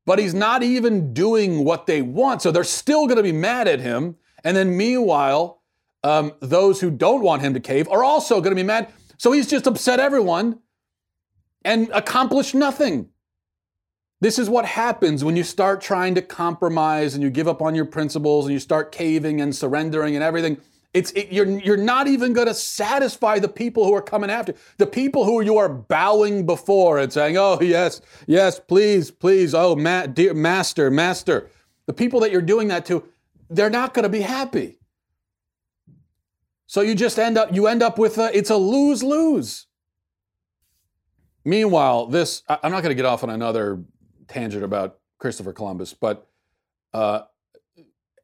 but 0.06 0.20
he's 0.20 0.34
not 0.34 0.64
even 0.64 1.14
doing 1.14 1.64
what 1.64 1.86
they 1.88 2.02
want. 2.02 2.42
So 2.42 2.52
they're 2.52 2.64
still 2.64 3.08
going 3.08 3.18
to 3.18 3.24
be 3.24 3.32
mad 3.32 3.68
at 3.68 3.80
him. 3.80 4.18
And 4.44 4.56
then 4.56 4.76
meanwhile, 4.76 5.62
um, 6.04 6.34
those 6.40 6.80
who 6.82 6.92
don't 6.92 7.22
want 7.22 7.42
him 7.42 7.54
to 7.54 7.60
cave 7.60 7.88
are 7.90 8.04
also 8.04 8.42
going 8.42 8.52
to 8.52 8.56
be 8.56 8.64
mad. 8.64 8.92
So 9.18 9.32
he's 9.32 9.48
just 9.48 9.68
upset 9.68 10.00
everyone 10.00 10.60
and 11.66 11.90
accomplished 11.94 12.56
nothing. 12.56 13.10
This 14.22 14.38
is 14.38 14.50
what 14.50 14.66
happens 14.66 15.24
when 15.24 15.38
you 15.38 15.44
start 15.44 15.80
trying 15.80 16.16
to 16.16 16.22
compromise 16.22 17.14
and 17.14 17.24
you 17.24 17.30
give 17.30 17.48
up 17.48 17.62
on 17.62 17.74
your 17.74 17.86
principles 17.86 18.46
and 18.46 18.54
you 18.54 18.60
start 18.60 18.92
caving 18.92 19.40
and 19.40 19.56
surrendering 19.56 20.16
and 20.16 20.24
everything. 20.24 20.58
It's 20.94 21.12
it, 21.12 21.32
you're 21.32 21.48
you're 21.48 21.78
not 21.78 22.08
even 22.08 22.34
going 22.34 22.48
to 22.48 22.54
satisfy 22.54 23.40
the 23.40 23.48
people 23.48 23.86
who 23.86 23.94
are 23.94 24.02
coming 24.02 24.30
after 24.30 24.56
the 24.78 24.88
people 24.88 25.24
who 25.24 25.42
you 25.42 25.58
are 25.58 25.70
bowing 25.70 26.46
before 26.46 26.98
and 26.98 27.14
saying, 27.14 27.38
"Oh 27.38 27.62
yes, 27.62 28.02
yes, 28.26 28.60
please, 28.60 29.12
please, 29.12 29.54
oh 29.54 29.76
ma- 29.76 30.08
dear 30.08 30.34
master, 30.34 30.90
master." 30.90 31.50
The 31.86 31.94
people 31.94 32.20
that 32.22 32.32
you're 32.32 32.42
doing 32.42 32.70
that 32.70 32.86
to, 32.88 33.04
they're 33.50 33.70
not 33.70 33.94
going 33.94 34.04
to 34.04 34.10
be 34.10 34.22
happy. 34.22 34.80
So 36.66 36.82
you 36.82 36.96
just 36.96 37.20
end 37.20 37.38
up 37.38 37.54
you 37.54 37.68
end 37.68 37.84
up 37.84 38.00
with 38.00 38.18
a, 38.18 38.36
it's 38.36 38.50
a 38.50 38.58
lose 38.58 39.04
lose. 39.04 39.68
Meanwhile, 41.46 42.08
this 42.08 42.42
I'm 42.50 42.72
not 42.72 42.82
going 42.82 42.92
to 42.92 42.96
get 42.96 43.06
off 43.06 43.24
on 43.24 43.30
another 43.30 43.84
tangent 44.30 44.64
about 44.64 45.00
Christopher 45.18 45.54
Columbus, 45.54 45.94
but 45.94 46.28
uh, 46.94 47.22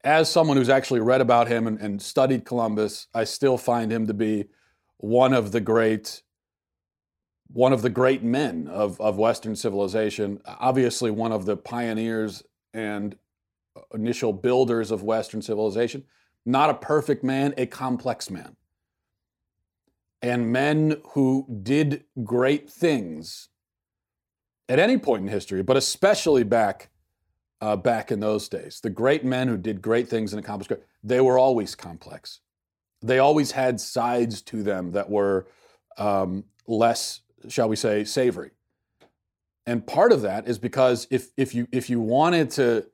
as 0.03 0.29
someone 0.29 0.55
who's 0.55 0.69
actually 0.69 0.99
read 1.01 1.21
about 1.21 1.47
him 1.47 1.67
and, 1.67 1.79
and, 1.79 2.01
studied 2.01 2.45
Columbus, 2.45 3.07
I 3.13 3.23
still 3.23 3.57
find 3.57 3.91
him 3.91 4.07
to 4.07 4.13
be 4.13 4.45
one 4.97 5.33
of 5.33 5.51
the 5.51 5.61
great 5.61 6.21
one 7.51 7.73
of 7.73 7.83
the 7.83 7.89
great 7.89 8.23
men 8.23 8.67
of, 8.67 8.99
of 8.99 9.17
Western 9.17 9.55
civilization. 9.55 10.41
Obviously, 10.45 11.11
one 11.11 11.31
of 11.31 11.45
the 11.45 11.55
pioneers 11.55 12.43
and 12.73 13.15
initial 13.93 14.33
builders 14.33 14.91
of 14.91 15.03
Western 15.03 15.41
civilization. 15.41 16.03
Not 16.45 16.69
a 16.69 16.75
perfect 16.75 17.23
man, 17.23 17.53
a 17.57 17.65
complex 17.65 18.29
man. 18.29 18.55
And 20.21 20.51
men 20.51 21.01
who 21.11 21.45
did 21.63 22.03
great 22.23 22.69
things 22.69 23.49
at 24.69 24.79
any 24.79 24.97
point 24.97 25.23
in 25.23 25.27
history, 25.27 25.61
but 25.63 25.77
especially 25.77 26.43
back 26.43 26.89
uh, 27.61 27.75
back 27.75 28.11
in 28.11 28.19
those 28.19 28.49
days. 28.49 28.79
The 28.81 28.89
great 28.89 29.23
men 29.23 29.47
who 29.47 29.57
did 29.57 29.81
great 29.81 30.07
things 30.07 30.33
and 30.33 30.43
accomplished 30.43 30.67
great, 30.67 30.81
they 31.03 31.21
were 31.21 31.39
always 31.39 31.73
complex. 31.73 32.41
They 33.01 33.19
always 33.19 33.51
had 33.51 33.79
sides 33.79 34.41
to 34.43 34.61
them 34.61 34.91
that 34.91 35.09
were 35.09 35.47
um, 35.97 36.43
less, 36.67 37.21
shall 37.47 37.69
we 37.69 37.75
say, 37.75 38.03
savory. 38.03 38.51
And 39.65 39.85
part 39.85 40.11
of 40.11 40.21
that 40.21 40.47
is 40.47 40.59
because 40.59 41.07
if 41.09 41.29
if 41.37 41.55
you 41.55 41.67
if 41.71 41.89
you 41.89 41.99
wanted 41.99 42.51
to 42.51 42.87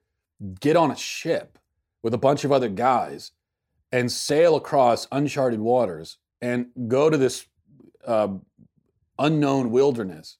get 0.60 0.76
on 0.76 0.92
a 0.92 0.96
ship 0.96 1.58
with 2.02 2.14
a 2.14 2.18
bunch 2.18 2.44
of 2.44 2.52
other 2.52 2.70
guys 2.70 3.32
and 3.92 4.12
sail 4.12 4.56
across 4.56 5.08
uncharted 5.12 5.60
waters 5.60 6.18
and 6.42 6.68
go 6.88 7.10
to 7.10 7.18
this 7.18 7.46
uh, 8.08 8.30
unknown 9.20 9.70
wilderness 9.70 10.38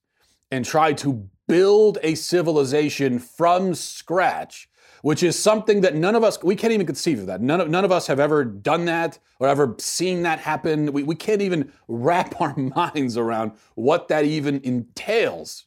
and 0.52 0.66
try 0.66 0.94
to 0.94 1.28
build 1.48 1.98
a 2.04 2.16
civilization 2.16 3.20
from 3.20 3.74
scratch, 3.74 4.70
which 5.02 5.24
is 5.24 5.38
something 5.38 5.82
that 5.82 5.96
none 5.96 6.16
of 6.16 6.24
us, 6.24 6.42
we 6.44 6.56
can't 6.56 6.74
even 6.74 6.86
conceive 6.86 7.20
of 7.20 7.26
that. 7.28 7.42
None 7.42 7.62
of, 7.62 7.70
none 7.70 7.84
of 7.84 7.92
us 7.92 8.08
have 8.08 8.20
ever 8.20 8.44
done 8.44 8.86
that 8.86 9.18
or 9.40 9.48
ever 9.48 9.76
seen 9.80 10.24
that 10.24 10.40
happen. 10.40 10.94
We, 10.94 11.04
we 11.04 11.16
can't 11.16 11.42
even 11.42 11.72
wrap 11.88 12.40
our 12.42 12.56
minds 12.56 13.18
around 13.18 13.54
what 13.76 14.08
that 14.10 14.26
even 14.26 14.62
entails. 14.64 15.66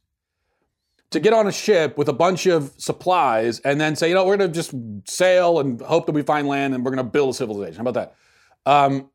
To 1.11 1.21
get 1.21 1.33
on 1.33 1.47
a 1.47 1.53
ship 1.53 1.97
with 1.97 2.09
a 2.09 2.13
bunch 2.13 2.47
of 2.47 2.73
supplies 2.77 3.61
and 3.61 3.81
then 3.81 3.95
say, 3.95 4.09
you 4.09 4.15
know, 4.15 4.25
we're 4.25 4.37
going 4.37 4.51
to 4.51 4.55
just 4.55 4.75
sail 5.05 5.61
and 5.61 5.81
hope 5.81 6.07
that 6.07 6.13
we 6.13 6.23
find 6.23 6.49
land 6.49 6.75
and 6.75 6.85
we're 6.85 6.91
going 6.91 7.05
to 7.05 7.11
build 7.11 7.31
a 7.31 7.35
civilization. 7.35 7.77
How 7.77 7.89
about 7.89 7.95
that? 7.95 8.15
Um, 8.67 9.11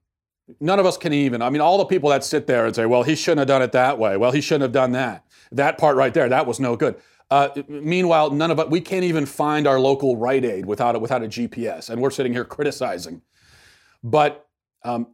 none 0.60 0.80
of 0.80 0.86
us 0.86 0.98
can 0.98 1.14
even. 1.14 1.42
I 1.42 1.50
mean, 1.50 1.62
all 1.62 1.78
the 1.78 1.86
people 1.86 2.10
that 2.10 2.24
sit 2.24 2.48
there 2.48 2.66
and 2.66 2.76
say, 2.76 2.86
well, 2.86 3.04
he 3.04 3.16
shouldn't 3.16 3.40
have 3.40 3.48
done 3.48 3.62
it 3.62 3.72
that 3.74 4.00
way. 4.00 4.18
Well, 4.18 4.32
he 4.32 4.42
shouldn't 4.42 4.64
have 4.64 4.72
done 4.72 4.94
that. 4.94 5.26
That 5.52 5.78
part 5.78 5.96
right 5.98 6.14
there, 6.14 6.30
that 6.30 6.46
was 6.46 6.60
no 6.60 6.76
good. 6.76 6.96
Uh, 7.32 7.50
meanwhile, 7.68 8.32
none 8.32 8.50
of 8.50 8.60
us, 8.60 8.68
we 8.70 8.82
can't 8.82 9.04
even 9.04 9.26
find 9.26 9.68
our 9.68 9.80
local 9.80 10.18
Rite 10.18 10.46
Aid 10.46 10.66
without 10.66 10.96
a, 10.96 11.00
without 11.00 11.24
a 11.24 11.28
GPS, 11.28 11.90
and 11.90 12.02
we're 12.02 12.10
sitting 12.10 12.34
here 12.34 12.46
criticizing. 12.46 13.22
But 14.04 14.48
um, 14.84 15.08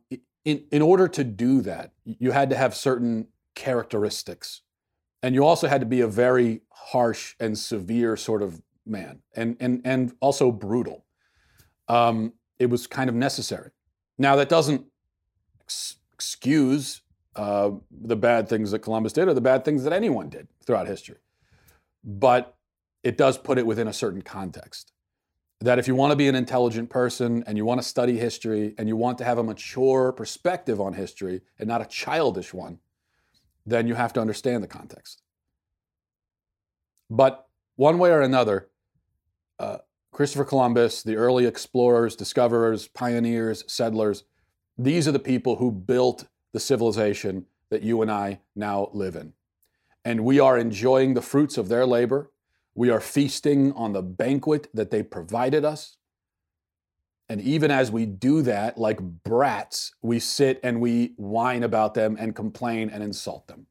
in, 0.46 0.64
in 0.72 0.82
order 0.82 1.08
to 1.10 1.24
do 1.24 1.62
that, 1.62 1.92
you 2.06 2.32
had 2.32 2.50
to 2.52 2.56
have 2.56 2.76
certain 2.76 3.28
characteristics. 3.56 4.62
And 5.24 5.34
you 5.34 5.44
also 5.44 5.68
had 5.68 5.82
to 5.82 5.88
be 5.88 6.02
a 6.02 6.08
very 6.08 6.62
harsh 6.70 7.36
and 7.40 7.58
severe 7.58 8.16
sort 8.16 8.44
of 8.44 8.62
man 8.86 9.22
and, 9.36 9.58
and, 9.60 9.82
and 9.84 10.14
also 10.20 10.52
brutal. 10.52 11.06
Um, 11.88 12.34
it 12.60 12.70
was 12.70 12.88
kind 12.88 13.10
of 13.10 13.16
necessary. 13.16 13.72
Now, 14.18 14.36
that 14.36 14.50
doesn't 14.50 14.86
ex- 15.62 15.98
excuse 16.14 17.02
uh, 17.36 17.72
the 17.92 18.16
bad 18.16 18.48
things 18.48 18.72
that 18.72 18.80
Columbus 18.80 19.14
did 19.14 19.28
or 19.28 19.34
the 19.34 19.42
bad 19.42 19.66
things 19.66 19.84
that 19.84 19.94
anyone 19.94 20.30
did 20.30 20.48
throughout 20.66 20.88
history, 20.88 21.18
but 22.04 22.56
it 23.04 23.18
does 23.18 23.38
put 23.38 23.58
it 23.58 23.66
within 23.66 23.88
a 23.88 23.94
certain 23.94 24.22
context 24.22 24.94
that 25.62 25.80
if 25.80 25.88
you 25.88 25.96
want 25.96 26.12
to 26.12 26.16
be 26.16 26.28
an 26.28 26.36
intelligent 26.36 26.90
person 26.90 27.44
and 27.48 27.58
you 27.58 27.66
want 27.66 27.82
to 27.82 27.88
study 27.88 28.18
history 28.18 28.76
and 28.78 28.88
you 28.88 28.96
want 28.96 29.18
to 29.18 29.24
have 29.24 29.38
a 29.38 29.44
mature 29.44 30.12
perspective 30.12 30.82
on 30.82 30.94
history 30.94 31.42
and 31.60 31.68
not 31.68 31.82
a 31.82 31.86
childish 31.86 32.54
one, 32.54 32.80
then 33.66 33.88
you 33.88 33.96
have 33.96 34.14
to 34.14 34.22
understand 34.22 34.62
the 34.64 34.68
context. 34.68 35.22
But 37.10 37.48
one 37.78 37.98
way 37.98 38.12
or 38.12 38.22
another, 38.22 38.70
uh, 39.60 39.78
Christopher 40.12 40.46
Columbus, 40.46 41.04
the 41.04 41.16
early 41.16 41.46
explorers, 41.46 42.16
discoverers, 42.16 42.88
pioneers, 42.88 43.64
settlers, 43.68 44.24
these 44.78 45.08
are 45.08 45.12
the 45.12 45.20
people 45.20 45.56
who 45.56 45.72
built 45.72 46.26
the 46.56 46.60
civilization 46.60 47.46
that 47.70 47.84
you 47.84 48.02
and 48.02 48.10
I 48.10 48.40
now 48.56 48.90
live 48.94 49.16
in. 49.16 49.34
And 50.04 50.26
we 50.26 50.40
are 50.40 50.58
enjoying 50.58 51.14
the 51.14 51.22
fruits 51.22 51.58
of 51.60 51.68
their 51.68 51.86
labor 51.86 52.32
we 52.76 52.90
are 52.90 53.00
feasting 53.00 53.72
on 53.72 53.94
the 53.94 54.02
banquet 54.02 54.68
that 54.74 54.92
they 54.92 55.02
provided 55.02 55.64
us. 55.64 55.96
And 57.30 57.42
even 57.42 57.72
as 57.72 57.90
we 57.90 58.06
do 58.06 58.42
that, 58.44 58.78
like 58.78 59.00
brats, 59.02 59.96
we 60.02 60.20
sit 60.20 60.60
and 60.62 60.80
we 60.80 61.14
whine 61.16 61.64
about 61.64 61.96
them 61.96 62.18
and 62.20 62.36
complain 62.36 62.90
and 62.90 63.02
insult 63.02 63.48
them. 63.48 63.66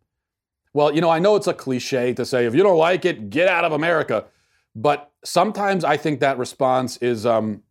Well, 0.72 0.92
you 0.92 1.00
know, 1.00 1.10
I 1.10 1.20
know 1.20 1.36
it's 1.36 1.46
a 1.46 1.54
cliche 1.54 2.14
to 2.14 2.24
say, 2.24 2.46
if 2.46 2.54
you 2.54 2.64
don't 2.64 2.78
like 2.78 3.04
it, 3.04 3.30
get 3.30 3.46
out 3.46 3.64
of 3.64 3.72
America. 3.72 4.24
But 4.74 5.12
sometimes 5.22 5.84
I 5.84 5.96
think 5.96 6.18
that 6.18 6.36
response 6.36 6.96
is 6.96 7.26
um, 7.26 7.62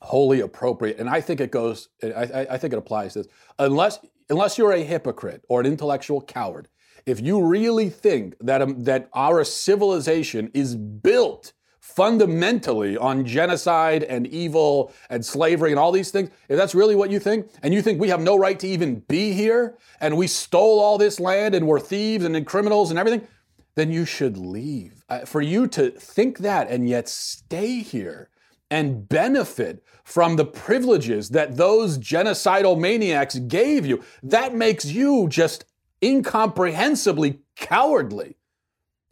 wholly 0.00 0.40
appropriate. 0.40 0.98
And 0.98 1.10
I 1.10 1.20
think 1.20 1.40
it 1.40 1.50
goes, 1.50 1.90
I, 2.02 2.46
I 2.48 2.56
think 2.56 2.72
it 2.72 2.78
applies 2.78 3.12
to 3.12 3.24
this. 3.24 3.32
Unless, 3.58 3.98
unless 4.30 4.56
you're 4.56 4.72
a 4.72 4.82
hypocrite 4.82 5.44
or 5.48 5.60
an 5.60 5.66
intellectual 5.66 6.22
coward, 6.22 6.68
if 7.06 7.20
you 7.20 7.44
really 7.44 7.90
think 7.90 8.36
that, 8.40 8.62
um, 8.62 8.84
that 8.84 9.08
our 9.14 9.44
civilization 9.44 10.50
is 10.54 10.76
built 10.76 11.52
fundamentally 11.80 12.96
on 12.96 13.24
genocide 13.26 14.04
and 14.04 14.26
evil 14.28 14.92
and 15.08 15.24
slavery 15.24 15.70
and 15.70 15.78
all 15.78 15.90
these 15.92 16.10
things, 16.10 16.30
if 16.48 16.56
that's 16.56 16.74
really 16.74 16.94
what 16.94 17.10
you 17.10 17.18
think, 17.18 17.50
and 17.62 17.74
you 17.74 17.82
think 17.82 18.00
we 18.00 18.08
have 18.08 18.20
no 18.20 18.36
right 18.38 18.58
to 18.60 18.68
even 18.68 19.00
be 19.00 19.32
here, 19.32 19.76
and 20.00 20.16
we 20.16 20.26
stole 20.26 20.78
all 20.78 20.98
this 20.98 21.18
land 21.18 21.54
and 21.54 21.66
we're 21.66 21.80
thieves 21.80 22.24
and 22.24 22.46
criminals 22.46 22.90
and 22.90 22.98
everything, 22.98 23.26
then 23.74 23.90
you 23.90 24.04
should 24.04 24.36
leave. 24.36 25.04
Uh, 25.08 25.20
for 25.20 25.40
you 25.40 25.66
to 25.66 25.90
think 25.90 26.38
that 26.38 26.70
and 26.70 26.88
yet 26.88 27.08
stay 27.08 27.80
here 27.80 28.29
and 28.70 29.08
benefit 29.08 29.84
from 30.04 30.36
the 30.36 30.44
privileges 30.44 31.30
that 31.30 31.56
those 31.56 31.98
genocidal 31.98 32.78
maniacs 32.78 33.38
gave 33.38 33.84
you, 33.84 34.02
that 34.22 34.54
makes 34.54 34.84
you 34.84 35.28
just 35.28 35.64
incomprehensibly 36.00 37.40
cowardly. 37.56 38.36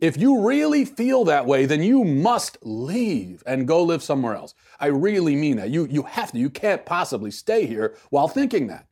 If 0.01 0.17
you 0.17 0.47
really 0.47 0.85
feel 0.85 1.25
that 1.25 1.45
way, 1.45 1.67
then 1.67 1.83
you 1.83 2.05
must 2.05 2.57
leave 2.63 3.43
and 3.45 3.67
go 3.67 3.83
live 3.83 4.03
somewhere 4.03 4.37
else. 4.37 4.55
I 4.79 4.87
really 4.87 5.35
mean 5.35 5.57
that. 5.57 5.71
You, 5.71 5.87
you 5.91 6.03
have 6.03 6.31
to. 6.33 6.39
You 6.39 6.51
can't 6.51 6.87
possibly 6.87 7.33
stay 7.33 7.67
here 7.67 7.97
while 8.11 8.29
thinking 8.29 8.69
that. 8.69 8.87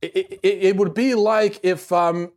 It, 0.00 0.14
it, 0.16 0.40
it 0.42 0.76
would 0.76 0.94
be 0.94 1.14
like 1.14 1.58
if, 1.64 1.90
um, 1.90 2.32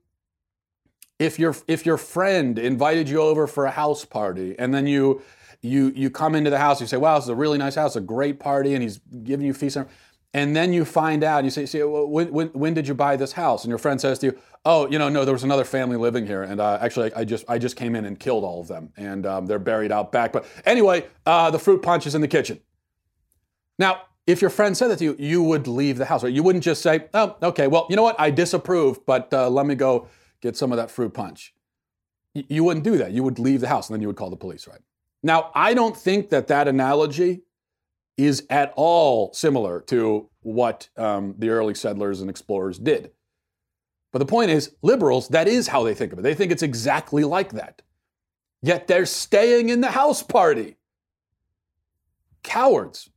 if, 1.19 1.37
your, 1.37 1.55
if 1.67 1.85
your 1.85 1.97
friend 1.97 2.57
invited 2.57 3.07
you 3.09 3.21
over 3.21 3.45
for 3.45 3.65
a 3.65 3.71
house 3.71 4.03
party 4.03 4.55
and 4.57 4.73
then 4.73 4.87
you, 4.87 5.21
you, 5.63 5.93
you 5.95 6.09
come 6.09 6.35
into 6.35 6.49
the 6.49 6.59
house, 6.59 6.81
you 6.81 6.87
say, 6.87 6.97
wow, 6.97 7.15
this 7.15 7.23
is 7.23 7.29
a 7.29 7.35
really 7.35 7.57
nice 7.57 7.75
house, 7.75 7.95
a 7.95 8.01
great 8.01 8.37
party, 8.39 8.73
and 8.73 8.83
he's 8.83 8.99
giving 9.23 9.47
you 9.47 9.53
feast. 9.53 9.77
And 10.33 10.55
then 10.55 10.73
you 10.73 10.83
find 10.83 11.23
out, 11.23 11.45
you 11.45 11.49
say, 11.49 11.65
see, 11.65 11.81
when, 11.81 12.31
when, 12.31 12.47
when, 12.49 12.73
did 12.73 12.87
you 12.87 12.93
buy 12.93 13.15
this 13.15 13.31
house? 13.31 13.63
And 13.63 13.69
your 13.69 13.77
friend 13.77 14.01
says 14.01 14.19
to 14.19 14.27
you, 14.27 14.39
oh, 14.65 14.89
you 14.89 14.99
know, 14.99 15.07
no, 15.07 15.23
there 15.23 15.33
was 15.33 15.43
another 15.43 15.63
family 15.63 15.95
living 15.95 16.27
here. 16.27 16.43
And 16.43 16.59
uh, 16.59 16.79
actually, 16.81 17.13
I 17.13 17.23
just, 17.23 17.45
I 17.47 17.59
just 17.59 17.77
came 17.77 17.95
in 17.95 18.03
and 18.03 18.19
killed 18.19 18.43
all 18.43 18.59
of 18.59 18.67
them. 18.67 18.91
And 18.97 19.25
um, 19.25 19.45
they're 19.45 19.57
buried 19.57 19.91
out 19.91 20.11
back. 20.11 20.33
But 20.33 20.45
anyway, 20.65 21.05
uh, 21.25 21.49
the 21.49 21.59
fruit 21.59 21.81
punch 21.81 22.05
is 22.07 22.13
in 22.13 22.21
the 22.21 22.27
kitchen. 22.27 22.59
Now, 23.79 24.01
if 24.27 24.41
your 24.41 24.49
friend 24.49 24.75
said 24.75 24.89
that 24.89 24.99
to 24.99 25.05
you, 25.05 25.15
you 25.17 25.43
would 25.43 25.67
leave 25.67 25.97
the 25.97 26.05
house, 26.05 26.23
right? 26.23 26.33
You 26.33 26.43
wouldn't 26.43 26.63
just 26.63 26.81
say, 26.81 27.05
oh, 27.13 27.37
okay, 27.41 27.67
well, 27.67 27.87
you 27.89 27.95
know 27.95 28.03
what? 28.03 28.19
I 28.19 28.31
disapprove, 28.31 29.05
but 29.05 29.33
uh, 29.33 29.49
let 29.49 29.65
me 29.65 29.75
go 29.75 30.07
get 30.41 30.57
some 30.57 30.71
of 30.71 30.77
that 30.77 30.91
fruit 30.91 31.13
punch. 31.13 31.53
Y- 32.35 32.45
you 32.49 32.63
wouldn't 32.63 32.83
do 32.83 32.97
that. 32.97 33.11
You 33.11 33.23
would 33.23 33.39
leave 33.39 33.61
the 33.61 33.67
house 33.67 33.87
and 33.87 33.93
then 33.93 34.01
you 34.01 34.07
would 34.07 34.17
call 34.17 34.29
the 34.29 34.35
police, 34.35 34.67
right? 34.67 34.81
Now, 35.23 35.51
I 35.55 35.73
don't 35.73 35.95
think 35.95 36.29
that 36.29 36.47
that 36.47 36.67
analogy 36.67 37.43
is 38.17 38.45
at 38.49 38.73
all 38.75 39.33
similar 39.33 39.81
to 39.81 40.29
what 40.41 40.89
um, 40.97 41.35
the 41.39 41.49
early 41.49 41.73
settlers 41.73 42.21
and 42.21 42.29
explorers 42.29 42.77
did. 42.77 43.11
But 44.11 44.19
the 44.19 44.25
point 44.25 44.51
is, 44.51 44.75
liberals, 44.83 45.29
that 45.29 45.47
is 45.47 45.67
how 45.67 45.83
they 45.83 45.95
think 45.95 46.13
of 46.13 46.19
it. 46.19 46.21
They 46.21 46.35
think 46.35 46.51
it's 46.51 46.61
exactly 46.61 47.23
like 47.23 47.53
that. 47.53 47.81
Yet 48.61 48.87
they're 48.87 49.07
staying 49.07 49.69
in 49.69 49.81
the 49.81 49.91
house 49.91 50.21
party. 50.21 50.77
Cowards. 52.43 53.09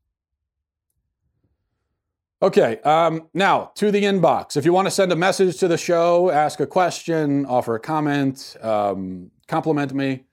Okay, 2.40 2.78
um, 2.80 3.28
now 3.34 3.72
to 3.76 3.90
the 3.90 4.04
inbox. 4.04 4.56
If 4.56 4.64
you 4.64 4.72
want 4.72 4.86
to 4.86 4.90
send 4.90 5.10
a 5.10 5.16
message 5.16 5.58
to 5.58 5.68
the 5.68 5.78
show, 5.78 6.30
ask 6.30 6.60
a 6.60 6.66
question, 6.66 7.44
offer 7.46 7.74
a 7.74 7.80
comment, 7.80 8.56
um, 8.62 9.30
compliment 9.48 9.92
me, 9.92 10.24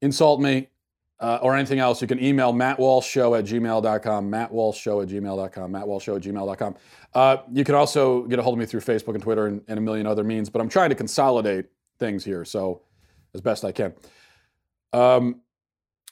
insult 0.00 0.40
me, 0.40 0.68
uh, 1.22 1.38
or 1.40 1.54
anything 1.54 1.78
else, 1.78 2.02
you 2.02 2.08
can 2.08 2.22
email 2.22 2.52
mattwalshshow 2.52 3.38
at 3.38 3.44
gmail.com, 3.44 4.30
mattwalshshow 4.30 5.02
at 5.02 5.08
gmail.com, 5.08 5.72
mattwalshshow 5.72 6.16
at 6.16 6.22
gmail.com. 6.22 6.74
Uh, 7.14 7.36
you 7.52 7.62
can 7.62 7.76
also 7.76 8.22
get 8.24 8.40
a 8.40 8.42
hold 8.42 8.56
of 8.56 8.58
me 8.58 8.66
through 8.66 8.80
Facebook 8.80 9.14
and 9.14 9.22
Twitter 9.22 9.46
and, 9.46 9.62
and, 9.68 9.78
a 9.78 9.80
million 9.80 10.04
other 10.04 10.24
means, 10.24 10.50
but 10.50 10.60
I'm 10.60 10.68
trying 10.68 10.90
to 10.90 10.96
consolidate 10.96 11.66
things 12.00 12.24
here, 12.24 12.44
so 12.44 12.82
as 13.34 13.40
best 13.40 13.64
I 13.64 13.70
can. 13.70 13.94
Um, 14.92 15.42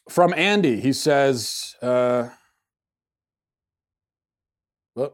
from 0.08 0.32
Andy, 0.34 0.80
he 0.80 0.92
says, 0.92 1.74
uh, 1.82 2.28
oh, 4.96 5.12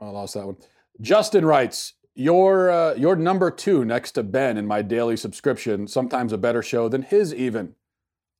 I 0.00 0.06
lost 0.06 0.34
that 0.34 0.46
one. 0.46 0.56
Justin 1.02 1.44
writes, 1.44 1.92
you're, 2.14 2.70
uh, 2.70 2.94
you're 2.94 3.16
number 3.16 3.50
two 3.50 3.84
next 3.84 4.12
to 4.12 4.22
Ben 4.22 4.56
in 4.56 4.66
my 4.66 4.80
daily 4.80 5.18
subscription, 5.18 5.86
sometimes 5.86 6.32
a 6.32 6.38
better 6.38 6.62
show 6.62 6.88
than 6.88 7.02
his 7.02 7.34
even. 7.34 7.74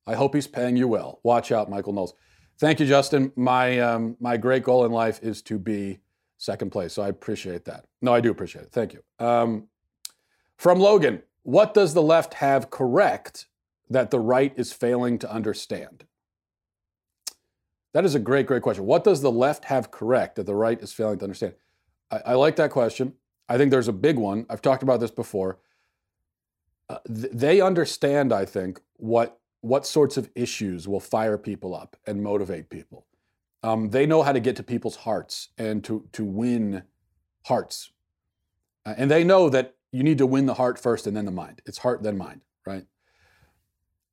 I 0.07 0.15
hope 0.15 0.35
he's 0.35 0.47
paying 0.47 0.77
you 0.77 0.89
well. 0.89 1.21
Watch 1.23 1.51
out, 1.51 1.69
Michael 1.69 1.93
Knowles. 1.93 2.15
Thank 2.59 2.81
you, 2.81 2.87
Justin. 2.87 3.33
My 3.37 3.79
um, 3.81 4.17
my 4.21 4.37
great 4.37 4.63
goal 4.63 4.85
in 4.85 4.93
life 4.93 5.21
is 5.23 5.43
to 5.43 5.59
be 5.59 5.99
second 6.39 6.71
place, 6.71 6.93
so 6.93 7.03
I 7.03 7.09
appreciate 7.09 7.65
that. 7.65 7.87
No, 8.01 8.15
I 8.15 8.21
do 8.21 8.31
appreciate 8.31 8.63
it. 8.63 8.73
Thank 8.73 8.95
you. 8.95 9.03
Um, 9.19 9.69
from 10.57 10.79
Logan, 10.79 11.23
what 11.43 11.75
does 11.75 11.93
the 11.95 12.03
left 12.03 12.35
have 12.35 12.71
correct 12.71 13.47
that 13.91 14.11
the 14.11 14.21
right 14.21 14.53
is 14.57 14.73
failing 14.73 15.19
to 15.19 15.31
understand? 15.31 16.05
That 17.93 18.05
is 18.05 18.15
a 18.15 18.19
great, 18.19 18.47
great 18.47 18.63
question. 18.63 18.85
What 18.85 19.05
does 19.05 19.23
the 19.23 19.31
left 19.31 19.67
have 19.67 19.91
correct 19.91 20.37
that 20.37 20.47
the 20.47 20.55
right 20.55 20.81
is 20.81 20.93
failing 20.93 21.19
to 21.19 21.25
understand? 21.25 21.55
I, 22.11 22.21
I 22.27 22.35
like 22.35 22.57
that 22.57 22.71
question. 22.71 23.15
I 23.49 23.57
think 23.59 23.71
there's 23.71 23.89
a 23.89 23.93
big 23.93 24.19
one. 24.19 24.45
I've 24.51 24.63
talked 24.63 24.83
about 24.83 25.01
this 25.01 25.11
before. 25.11 25.59
Uh, 26.89 26.99
th- 27.07 27.33
they 27.33 27.61
understand, 27.61 28.33
I 28.33 28.45
think, 28.45 28.81
what 28.97 29.41
what 29.67 29.87
sorts 29.87 30.17
of 30.17 30.31
issues 30.35 30.87
will 30.87 31.01
fire 31.01 31.37
people 31.37 31.75
up 31.75 31.97
and 32.07 32.23
motivate 32.23 32.71
people. 32.71 33.07
Um, 33.63 33.91
they 33.91 34.07
know 34.07 34.23
how 34.23 34.33
to 34.33 34.39
get 34.39 34.55
to 34.57 34.63
people's 34.63 34.97
hearts 34.97 35.49
and 35.59 35.83
to, 35.85 36.09
to 36.13 36.25
win 36.25 36.85
hearts. 37.45 37.91
Uh, 38.85 38.95
and 38.97 39.11
they 39.11 39.25
know 39.25 39.49
that 39.49 39.75
you 39.91 40.05
need 40.05 40.19
to 40.19 40.27
win 40.27 40.47
the 40.47 40.55
heart 40.55 40.79
first 40.79 41.09
and 41.09 41.17
then 41.17 41.25
the 41.25 41.33
mind. 41.33 41.63
It's 41.67 41.79
heart, 41.79 42.05
then 42.05 42.17
mind, 42.17 42.43
right? 42.65 42.85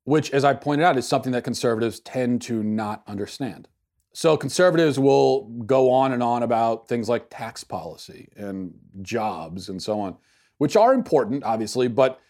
Which, 0.02 0.32
as 0.32 0.44
I 0.44 0.54
pointed 0.54 0.84
out, 0.84 0.96
is 0.96 1.06
something 1.06 1.32
that 1.32 1.44
conservatives 1.44 2.00
tend 2.00 2.42
to 2.42 2.64
not 2.64 3.04
understand. 3.06 3.68
So 4.12 4.36
conservatives 4.36 4.98
will 4.98 5.44
go 5.66 5.90
on 5.90 6.12
and 6.12 6.22
on 6.22 6.42
about 6.42 6.88
things 6.88 7.08
like 7.08 7.26
tax 7.30 7.62
policy 7.62 8.28
and 8.36 8.74
jobs 9.02 9.68
and 9.68 9.80
so 9.80 10.00
on, 10.00 10.16
which 10.58 10.76
are 10.76 10.94
important, 10.94 11.44
obviously, 11.44 11.86
but 11.86 12.20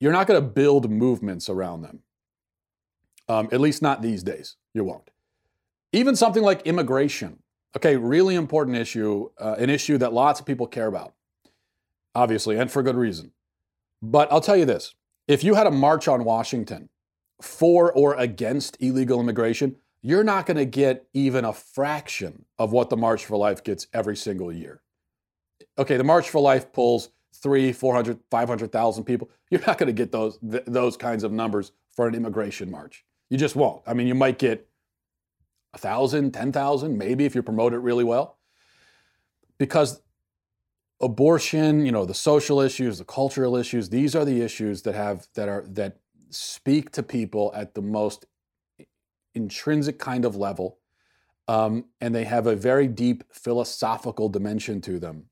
you're 0.00 0.12
not 0.12 0.26
going 0.26 0.40
to 0.40 0.46
build 0.46 0.90
movements 0.90 1.48
around 1.48 1.82
them. 1.82 2.00
Um, 3.28 3.48
at 3.52 3.60
least 3.60 3.82
not 3.82 4.00
these 4.02 4.22
days. 4.22 4.56
You 4.72 4.84
won't. 4.84 5.10
Even 5.92 6.16
something 6.16 6.42
like 6.42 6.62
immigration. 6.62 7.42
Okay, 7.76 7.96
really 7.96 8.34
important 8.34 8.76
issue, 8.76 9.28
uh, 9.38 9.56
an 9.58 9.68
issue 9.70 9.98
that 9.98 10.12
lots 10.12 10.40
of 10.40 10.46
people 10.46 10.66
care 10.66 10.86
about, 10.86 11.12
obviously, 12.14 12.56
and 12.56 12.70
for 12.70 12.82
good 12.82 12.96
reason. 12.96 13.32
But 14.00 14.32
I'll 14.32 14.40
tell 14.40 14.56
you 14.56 14.64
this 14.64 14.94
if 15.26 15.44
you 15.44 15.54
had 15.54 15.66
a 15.66 15.70
march 15.70 16.08
on 16.08 16.24
Washington 16.24 16.88
for 17.42 17.92
or 17.92 18.14
against 18.14 18.76
illegal 18.80 19.20
immigration, 19.20 19.76
you're 20.02 20.24
not 20.24 20.46
going 20.46 20.56
to 20.56 20.64
get 20.64 21.06
even 21.12 21.44
a 21.44 21.52
fraction 21.52 22.44
of 22.58 22.72
what 22.72 22.88
the 22.88 22.96
March 22.96 23.26
for 23.26 23.36
Life 23.36 23.62
gets 23.62 23.86
every 23.92 24.16
single 24.16 24.52
year. 24.52 24.82
Okay, 25.76 25.96
the 25.96 26.04
March 26.04 26.30
for 26.30 26.40
Life 26.40 26.72
pulls 26.72 27.10
three, 27.34 27.72
400, 27.72 28.18
500,000 28.30 29.04
people. 29.04 29.30
You're 29.50 29.64
not 29.66 29.78
going 29.78 29.86
to 29.86 29.92
get 29.92 30.12
those, 30.12 30.38
th- 30.38 30.64
those 30.66 30.96
kinds 30.96 31.24
of 31.24 31.32
numbers 31.32 31.72
for 31.90 32.06
an 32.06 32.14
immigration 32.14 32.70
march. 32.70 33.04
You 33.30 33.38
just 33.38 33.56
won't. 33.56 33.82
I 33.86 33.94
mean, 33.94 34.06
you 34.06 34.14
might 34.14 34.38
get 34.38 34.68
a 35.74 35.78
thousand, 35.78 36.32
ten 36.32 36.52
thousand, 36.52 36.96
maybe 36.96 37.24
if 37.24 37.34
you 37.34 37.42
promote 37.42 37.72
it 37.72 37.78
really 37.78 38.04
well. 38.04 38.38
Because 39.58 40.00
abortion, 41.00 41.84
you 41.84 41.92
know, 41.92 42.04
the 42.04 42.14
social 42.14 42.60
issues, 42.60 42.98
the 42.98 43.04
cultural 43.04 43.56
issues, 43.56 43.88
these 43.88 44.14
are 44.14 44.24
the 44.24 44.40
issues 44.40 44.82
that 44.82 44.94
have 44.94 45.28
that 45.34 45.48
are 45.48 45.64
that 45.68 45.98
speak 46.30 46.90
to 46.92 47.02
people 47.02 47.52
at 47.54 47.74
the 47.74 47.82
most 47.82 48.26
intrinsic 49.34 49.98
kind 49.98 50.24
of 50.24 50.36
level. 50.36 50.78
Um, 51.46 51.86
and 52.00 52.14
they 52.14 52.24
have 52.24 52.46
a 52.46 52.54
very 52.54 52.86
deep 52.86 53.24
philosophical 53.32 54.28
dimension 54.28 54.82
to 54.82 54.98
them 54.98 55.24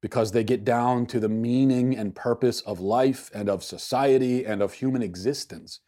because 0.00 0.32
they 0.32 0.44
get 0.44 0.64
down 0.64 1.04
to 1.06 1.20
the 1.20 1.28
meaning 1.28 1.96
and 1.96 2.14
purpose 2.14 2.60
of 2.62 2.80
life 2.80 3.30
and 3.34 3.48
of 3.50 3.62
society 3.62 4.46
and 4.46 4.62
of 4.62 4.72
human 4.72 5.02
existence. 5.02 5.80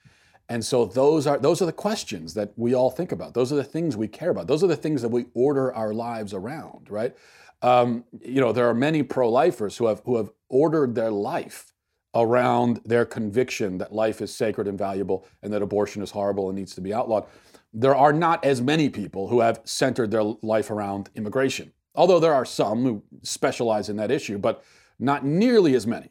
And 0.48 0.64
so 0.64 0.86
those 0.86 1.26
are 1.26 1.38
those 1.38 1.60
are 1.60 1.66
the 1.66 1.72
questions 1.72 2.34
that 2.34 2.52
we 2.56 2.74
all 2.74 2.90
think 2.90 3.12
about. 3.12 3.34
Those 3.34 3.52
are 3.52 3.56
the 3.56 3.64
things 3.64 3.96
we 3.96 4.08
care 4.08 4.30
about. 4.30 4.46
Those 4.46 4.64
are 4.64 4.68
the 4.68 4.76
things 4.76 5.02
that 5.02 5.10
we 5.10 5.26
order 5.34 5.72
our 5.74 5.92
lives 5.92 6.32
around, 6.32 6.88
right? 6.90 7.14
Um, 7.60 8.04
you 8.22 8.40
know, 8.40 8.52
there 8.52 8.68
are 8.68 8.74
many 8.74 9.02
pro-lifers 9.02 9.76
who 9.76 9.86
have 9.86 10.00
who 10.04 10.16
have 10.16 10.30
ordered 10.48 10.94
their 10.94 11.10
life 11.10 11.72
around 12.14 12.80
their 12.84 13.04
conviction 13.04 13.78
that 13.78 13.92
life 13.92 14.22
is 14.22 14.34
sacred 14.34 14.66
and 14.66 14.78
valuable 14.78 15.26
and 15.42 15.52
that 15.52 15.60
abortion 15.60 16.02
is 16.02 16.10
horrible 16.10 16.48
and 16.48 16.58
needs 16.58 16.74
to 16.74 16.80
be 16.80 16.94
outlawed. 16.94 17.26
There 17.74 17.94
are 17.94 18.14
not 18.14 18.44
as 18.44 18.62
many 18.62 18.88
people 18.88 19.28
who 19.28 19.40
have 19.40 19.60
centered 19.64 20.10
their 20.10 20.22
life 20.22 20.70
around 20.70 21.10
immigration, 21.14 21.72
although 21.94 22.18
there 22.18 22.32
are 22.32 22.46
some 22.46 22.82
who 22.82 23.02
specialize 23.22 23.90
in 23.90 23.96
that 23.96 24.10
issue, 24.10 24.38
but 24.38 24.64
not 24.98 25.24
nearly 25.24 25.74
as 25.74 25.86
many. 25.86 26.10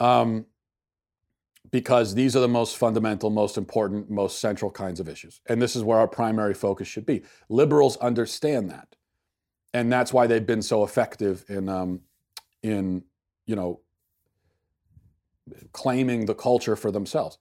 Um, 0.00 0.46
because 1.70 2.14
these 2.14 2.34
are 2.34 2.40
the 2.40 2.48
most 2.48 2.76
fundamental, 2.76 3.30
most 3.30 3.56
important, 3.56 4.10
most 4.10 4.40
central 4.40 4.70
kinds 4.70 5.00
of 5.00 5.08
issues. 5.08 5.40
And 5.46 5.60
this 5.62 5.76
is 5.76 5.84
where 5.84 5.98
our 5.98 6.08
primary 6.08 6.54
focus 6.54 6.88
should 6.88 7.06
be. 7.06 7.22
Liberals 7.48 7.96
understand 7.98 8.70
that. 8.70 8.96
And 9.72 9.92
that's 9.92 10.12
why 10.12 10.26
they've 10.26 10.46
been 10.46 10.62
so 10.62 10.82
effective 10.82 11.44
in, 11.48 11.68
um, 11.68 12.00
in 12.62 13.04
you 13.46 13.54
know, 13.54 13.80
claiming 15.72 16.26
the 16.26 16.34
culture 16.34 16.76
for 16.76 16.90
themselves. 16.90 17.38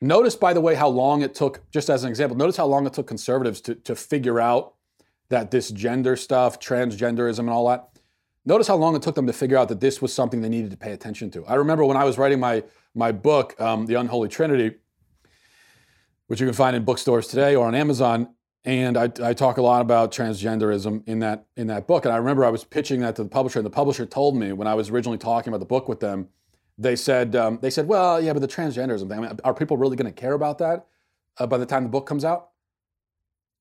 Notice, 0.00 0.36
by 0.36 0.52
the 0.52 0.60
way, 0.60 0.74
how 0.74 0.88
long 0.88 1.22
it 1.22 1.34
took, 1.34 1.70
just 1.70 1.88
as 1.88 2.04
an 2.04 2.10
example, 2.10 2.36
notice 2.36 2.56
how 2.56 2.66
long 2.66 2.86
it 2.86 2.92
took 2.92 3.06
conservatives 3.06 3.60
to, 3.62 3.74
to 3.76 3.96
figure 3.96 4.40
out 4.40 4.74
that 5.30 5.50
this 5.50 5.70
gender 5.70 6.16
stuff, 6.16 6.60
transgenderism, 6.60 7.40
and 7.40 7.50
all 7.50 7.68
that. 7.68 7.88
Notice 8.46 8.68
how 8.68 8.76
long 8.76 8.94
it 8.94 9.02
took 9.02 9.14
them 9.14 9.26
to 9.26 9.32
figure 9.32 9.56
out 9.56 9.68
that 9.68 9.80
this 9.80 10.02
was 10.02 10.12
something 10.12 10.42
they 10.42 10.48
needed 10.48 10.70
to 10.70 10.76
pay 10.76 10.92
attention 10.92 11.30
to. 11.30 11.46
I 11.46 11.54
remember 11.54 11.84
when 11.84 11.96
I 11.96 12.04
was 12.04 12.18
writing 12.18 12.40
my, 12.40 12.62
my 12.94 13.10
book, 13.10 13.58
um, 13.60 13.86
The 13.86 13.94
Unholy 13.94 14.28
Trinity, 14.28 14.76
which 16.26 16.40
you 16.40 16.46
can 16.46 16.54
find 16.54 16.76
in 16.76 16.84
bookstores 16.84 17.26
today 17.26 17.54
or 17.54 17.66
on 17.66 17.74
Amazon, 17.74 18.34
and 18.64 18.96
I, 18.96 19.10
I, 19.22 19.34
talk 19.34 19.58
a 19.58 19.62
lot 19.62 19.82
about 19.82 20.10
transgenderism 20.10 21.06
in 21.06 21.18
that 21.18 21.46
in 21.56 21.66
that 21.66 21.86
book. 21.86 22.06
And 22.06 22.14
I 22.14 22.16
remember 22.16 22.46
I 22.46 22.50
was 22.50 22.64
pitching 22.64 23.00
that 23.00 23.14
to 23.16 23.22
the 23.22 23.28
publisher, 23.28 23.58
and 23.58 23.66
the 23.66 23.70
publisher 23.70 24.06
told 24.06 24.36
me 24.36 24.52
when 24.52 24.66
I 24.66 24.74
was 24.74 24.88
originally 24.88 25.18
talking 25.18 25.50
about 25.50 25.60
the 25.60 25.66
book 25.66 25.86
with 25.86 26.00
them, 26.00 26.28
they 26.78 26.96
said, 26.96 27.36
um, 27.36 27.58
they 27.60 27.70
said, 27.70 27.86
well, 27.86 28.20
yeah, 28.20 28.32
but 28.32 28.40
the 28.40 28.48
transgenderism 28.48 29.08
thing, 29.08 29.18
I 29.18 29.20
mean, 29.20 29.40
are 29.44 29.54
people 29.54 29.76
really 29.76 29.96
going 29.96 30.12
to 30.12 30.20
care 30.20 30.32
about 30.32 30.58
that 30.58 30.86
uh, 31.38 31.46
by 31.46 31.58
the 31.58 31.66
time 31.66 31.82
the 31.82 31.90
book 31.90 32.06
comes 32.06 32.24
out? 32.24 32.50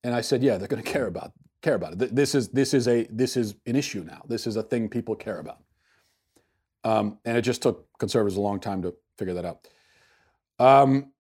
And 0.06 0.16
I 0.16 0.22
said, 0.22 0.42
yeah, 0.42 0.58
they're 0.58 0.68
going 0.68 0.84
to 0.84 0.90
care 0.90 1.08
about 1.08 1.34
care 1.64 1.76
about 1.76 1.94
it. 1.94 2.16
This 2.16 2.36
is 2.36 2.50
this 2.50 2.74
is 2.74 2.88
a 2.88 3.08
this 3.10 3.36
is 3.36 3.56
an 3.66 3.76
issue 3.76 4.04
now. 4.04 4.22
This 4.28 4.46
is 4.46 4.56
a 4.56 4.64
thing 4.64 4.90
people 4.90 5.16
care 5.16 5.40
about. 5.40 5.60
Um, 6.84 7.18
and 7.26 7.38
it 7.38 7.42
just 7.42 7.62
took 7.62 7.88
conservatives 7.98 8.38
a 8.38 8.42
long 8.42 8.60
time 8.60 8.82
to 8.84 8.94
figure 9.18 9.34
that 9.34 9.46
out. 9.46 9.68
Um, 10.60 11.12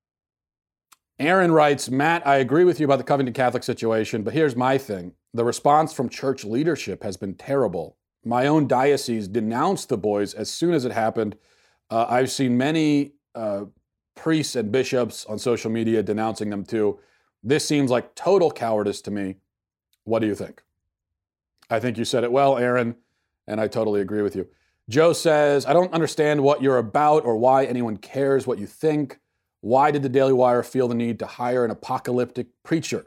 Aaron 1.19 1.51
writes, 1.51 1.89
Matt, 1.89 2.27
I 2.27 2.38
agree 2.38 2.65
with 2.65 2.79
you 2.79 2.86
about 2.86 2.97
the 2.97 3.06
Covington 3.06 3.34
Catholic 3.34 3.63
situation, 3.63 4.23
but 4.23 4.34
here's 4.34 4.56
my 4.56 4.77
thing. 4.77 5.13
The 5.34 5.45
response 5.45 5.93
from 5.93 6.10
church 6.10 6.43
leadership 6.43 7.01
has 7.03 7.15
been 7.15 7.36
terrible. 7.36 7.95
My 8.25 8.47
own 8.47 8.67
diocese 8.67 9.27
denounced 9.29 9.88
the 9.89 9.97
boys 9.97 10.34
as 10.34 10.49
soon 10.49 10.73
as 10.73 10.84
it 10.86 10.91
happened 10.91 11.38
uh, 11.93 12.08
I've 12.10 12.32
seen 12.32 12.58
many 12.58 13.13
uh, 13.36 13.65
priests 14.15 14.56
and 14.56 14.71
bishops 14.71 15.25
on 15.25 15.38
social 15.38 15.69
media 15.69 16.01
denouncing 16.01 16.49
them 16.49 16.65
too. 16.65 16.99
This 17.43 17.67
seems 17.67 17.91
like 17.91 18.15
total 18.15 18.49
cowardice 18.49 19.01
to 19.01 19.12
me. 19.12 19.36
What 20.05 20.19
do 20.19 20.27
you 20.27 20.35
think? 20.35 20.61
I 21.69 21.79
think 21.79 21.97
you 21.97 22.05
said 22.05 22.23
it 22.23 22.31
well, 22.31 22.57
Aaron, 22.57 22.95
and 23.47 23.59
I 23.59 23.67
totally 23.67 24.01
agree 24.01 24.21
with 24.21 24.35
you. 24.35 24.47
Joe 24.89 25.13
says, 25.13 25.65
I 25.65 25.73
don't 25.73 25.93
understand 25.93 26.43
what 26.43 26.61
you're 26.61 26.77
about 26.77 27.25
or 27.25 27.37
why 27.37 27.65
anyone 27.65 27.97
cares 27.97 28.45
what 28.45 28.59
you 28.59 28.67
think. 28.67 29.19
Why 29.61 29.91
did 29.91 30.03
the 30.03 30.09
Daily 30.09 30.33
Wire 30.33 30.61
feel 30.61 30.89
the 30.89 30.95
need 30.95 31.19
to 31.19 31.25
hire 31.25 31.63
an 31.63 31.71
apocalyptic 31.71 32.47
preacher? 32.63 33.05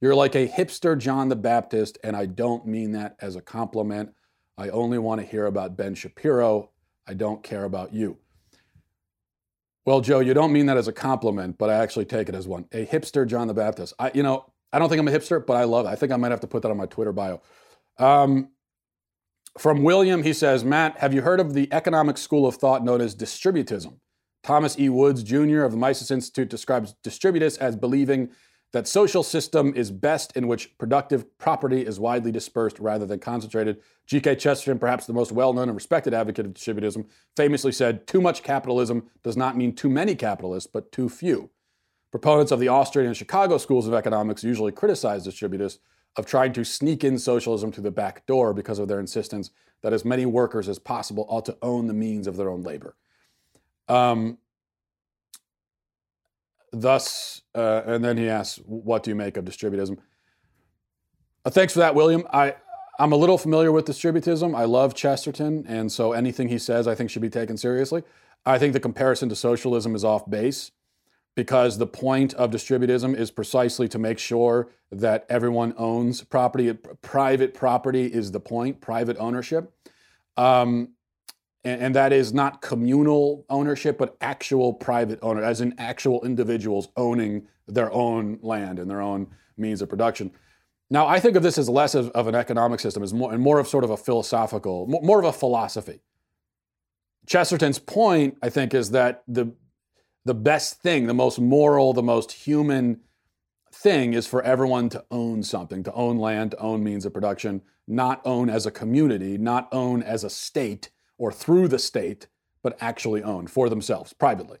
You're 0.00 0.16
like 0.16 0.34
a 0.34 0.48
hipster 0.48 0.98
John 0.98 1.28
the 1.28 1.36
Baptist, 1.36 1.96
and 2.02 2.16
I 2.16 2.26
don't 2.26 2.66
mean 2.66 2.90
that 2.92 3.16
as 3.20 3.36
a 3.36 3.40
compliment. 3.40 4.10
I 4.58 4.68
only 4.70 4.98
want 4.98 5.20
to 5.20 5.26
hear 5.26 5.46
about 5.46 5.76
Ben 5.76 5.94
Shapiro. 5.94 6.70
I 7.06 7.14
don't 7.14 7.42
care 7.44 7.64
about 7.64 7.94
you. 7.94 8.18
Well, 9.84 10.00
Joe, 10.00 10.18
you 10.20 10.34
don't 10.34 10.52
mean 10.52 10.66
that 10.66 10.76
as 10.76 10.88
a 10.88 10.92
compliment, 10.92 11.56
but 11.56 11.70
I 11.70 11.74
actually 11.74 12.04
take 12.04 12.28
it 12.28 12.34
as 12.34 12.48
one. 12.48 12.66
A 12.72 12.84
hipster 12.84 13.26
John 13.26 13.46
the 13.46 13.54
Baptist. 13.54 13.94
I, 13.98 14.10
you 14.12 14.24
know, 14.24 14.51
I 14.72 14.78
don't 14.78 14.88
think 14.88 15.00
I'm 15.00 15.08
a 15.08 15.12
hipster, 15.12 15.44
but 15.44 15.56
I 15.56 15.64
love 15.64 15.86
it. 15.86 15.90
I 15.90 15.94
think 15.96 16.12
I 16.12 16.16
might 16.16 16.30
have 16.30 16.40
to 16.40 16.46
put 16.46 16.62
that 16.62 16.70
on 16.70 16.76
my 16.76 16.86
Twitter 16.86 17.12
bio. 17.12 17.42
Um, 17.98 18.48
from 19.58 19.82
William, 19.82 20.22
he 20.22 20.32
says, 20.32 20.64
Matt, 20.64 20.98
have 20.98 21.12
you 21.12 21.22
heard 21.22 21.40
of 21.40 21.52
the 21.52 21.68
economic 21.72 22.16
school 22.16 22.46
of 22.46 22.56
thought 22.56 22.84
known 22.84 23.00
as 23.00 23.14
distributism? 23.14 23.98
Thomas 24.42 24.78
E. 24.78 24.88
Woods 24.88 25.22
Jr. 25.22 25.62
of 25.62 25.72
the 25.72 25.78
Mises 25.78 26.10
Institute 26.10 26.48
describes 26.48 26.94
distributism 27.04 27.58
as 27.58 27.76
believing 27.76 28.30
that 28.72 28.88
social 28.88 29.22
system 29.22 29.74
is 29.76 29.90
best 29.90 30.34
in 30.34 30.48
which 30.48 30.76
productive 30.78 31.38
property 31.38 31.84
is 31.84 32.00
widely 32.00 32.32
dispersed 32.32 32.78
rather 32.78 33.04
than 33.04 33.18
concentrated. 33.18 33.78
G.K. 34.06 34.36
Chesterton, 34.36 34.78
perhaps 34.78 35.06
the 35.06 35.12
most 35.12 35.30
well 35.30 35.52
known 35.52 35.68
and 35.68 35.76
respected 35.76 36.14
advocate 36.14 36.46
of 36.46 36.54
distributism, 36.54 37.06
famously 37.36 37.72
said, 37.72 38.06
Too 38.06 38.20
much 38.20 38.42
capitalism 38.42 39.10
does 39.22 39.36
not 39.36 39.56
mean 39.56 39.74
too 39.74 39.90
many 39.90 40.14
capitalists, 40.14 40.70
but 40.72 40.90
too 40.90 41.10
few. 41.10 41.50
Proponents 42.12 42.52
of 42.52 42.60
the 42.60 42.68
Austrian 42.68 43.08
and 43.08 43.16
Chicago 43.16 43.56
schools 43.56 43.88
of 43.88 43.94
economics 43.94 44.44
usually 44.44 44.70
criticize 44.70 45.26
distributists 45.26 45.78
of 46.16 46.26
trying 46.26 46.52
to 46.52 46.62
sneak 46.62 47.02
in 47.04 47.18
socialism 47.18 47.72
through 47.72 47.84
the 47.84 47.90
back 47.90 48.26
door 48.26 48.52
because 48.52 48.78
of 48.78 48.86
their 48.86 49.00
insistence 49.00 49.50
that 49.80 49.94
as 49.94 50.04
many 50.04 50.26
workers 50.26 50.68
as 50.68 50.78
possible 50.78 51.26
ought 51.30 51.46
to 51.46 51.56
own 51.62 51.86
the 51.86 51.94
means 51.94 52.26
of 52.26 52.36
their 52.36 52.50
own 52.50 52.62
labor. 52.62 52.94
Um, 53.88 54.38
Thus, 56.74 57.42
uh, 57.54 57.82
and 57.84 58.02
then 58.02 58.16
he 58.16 58.30
asks, 58.30 58.56
"What 58.64 59.02
do 59.02 59.10
you 59.10 59.14
make 59.14 59.36
of 59.36 59.44
distributism?" 59.44 59.98
Uh, 61.44 61.50
thanks 61.50 61.74
for 61.74 61.80
that, 61.80 61.94
William. 61.94 62.26
I 62.32 62.54
I'm 62.98 63.12
a 63.12 63.16
little 63.16 63.36
familiar 63.36 63.70
with 63.70 63.84
distributism. 63.84 64.56
I 64.56 64.64
love 64.64 64.94
Chesterton, 64.94 65.66
and 65.68 65.92
so 65.92 66.12
anything 66.12 66.48
he 66.48 66.58
says, 66.58 66.88
I 66.88 66.94
think, 66.94 67.10
should 67.10 67.20
be 67.20 67.28
taken 67.28 67.58
seriously. 67.58 68.04
I 68.46 68.58
think 68.58 68.72
the 68.72 68.80
comparison 68.80 69.28
to 69.28 69.36
socialism 69.36 69.94
is 69.94 70.02
off 70.02 70.28
base 70.30 70.70
because 71.34 71.78
the 71.78 71.86
point 71.86 72.34
of 72.34 72.50
distributism 72.50 73.16
is 73.16 73.30
precisely 73.30 73.88
to 73.88 73.98
make 73.98 74.18
sure 74.18 74.68
that 74.90 75.24
everyone 75.28 75.72
owns 75.78 76.22
property. 76.22 76.72
Private 77.00 77.54
property 77.54 78.06
is 78.06 78.32
the 78.32 78.40
point, 78.40 78.80
private 78.80 79.16
ownership. 79.18 79.72
Um, 80.36 80.90
and, 81.64 81.80
and 81.80 81.94
that 81.94 82.12
is 82.12 82.34
not 82.34 82.60
communal 82.60 83.46
ownership, 83.48 83.96
but 83.96 84.16
actual 84.20 84.74
private 84.74 85.18
owner, 85.22 85.42
as 85.42 85.60
in 85.60 85.74
actual 85.78 86.24
individuals 86.24 86.88
owning 86.96 87.46
their 87.66 87.90
own 87.92 88.38
land 88.42 88.78
and 88.78 88.90
their 88.90 89.00
own 89.00 89.28
means 89.56 89.80
of 89.80 89.88
production. 89.88 90.30
Now, 90.90 91.06
I 91.06 91.20
think 91.20 91.36
of 91.36 91.42
this 91.42 91.56
as 91.56 91.70
less 91.70 91.94
of, 91.94 92.10
of 92.10 92.26
an 92.26 92.34
economic 92.34 92.80
system, 92.80 93.02
as 93.02 93.14
more 93.14 93.32
and 93.32 93.42
more 93.42 93.58
of 93.58 93.66
sort 93.66 93.84
of 93.84 93.90
a 93.90 93.96
philosophical, 93.96 94.86
more, 94.86 95.00
more 95.00 95.18
of 95.18 95.24
a 95.24 95.32
philosophy. 95.32 96.00
Chesterton's 97.24 97.78
point, 97.78 98.36
I 98.42 98.50
think, 98.50 98.74
is 98.74 98.90
that 98.90 99.22
the 99.26 99.54
the 100.24 100.34
best 100.34 100.80
thing, 100.80 101.06
the 101.06 101.14
most 101.14 101.38
moral, 101.38 101.92
the 101.92 102.02
most 102.02 102.32
human 102.32 103.00
thing 103.72 104.12
is 104.12 104.26
for 104.26 104.42
everyone 104.42 104.88
to 104.90 105.04
own 105.10 105.42
something, 105.42 105.82
to 105.82 105.92
own 105.92 106.18
land, 106.18 106.52
to 106.52 106.58
own 106.58 106.84
means 106.84 107.04
of 107.04 107.12
production, 107.12 107.62
not 107.88 108.20
own 108.24 108.48
as 108.48 108.66
a 108.66 108.70
community, 108.70 109.36
not 109.38 109.68
own 109.72 110.02
as 110.02 110.24
a 110.24 110.30
state, 110.30 110.90
or 111.18 111.32
through 111.32 111.68
the 111.68 111.78
state, 111.78 112.28
but 112.62 112.76
actually 112.80 113.22
own 113.22 113.46
for 113.46 113.68
themselves 113.68 114.12
privately. 114.12 114.58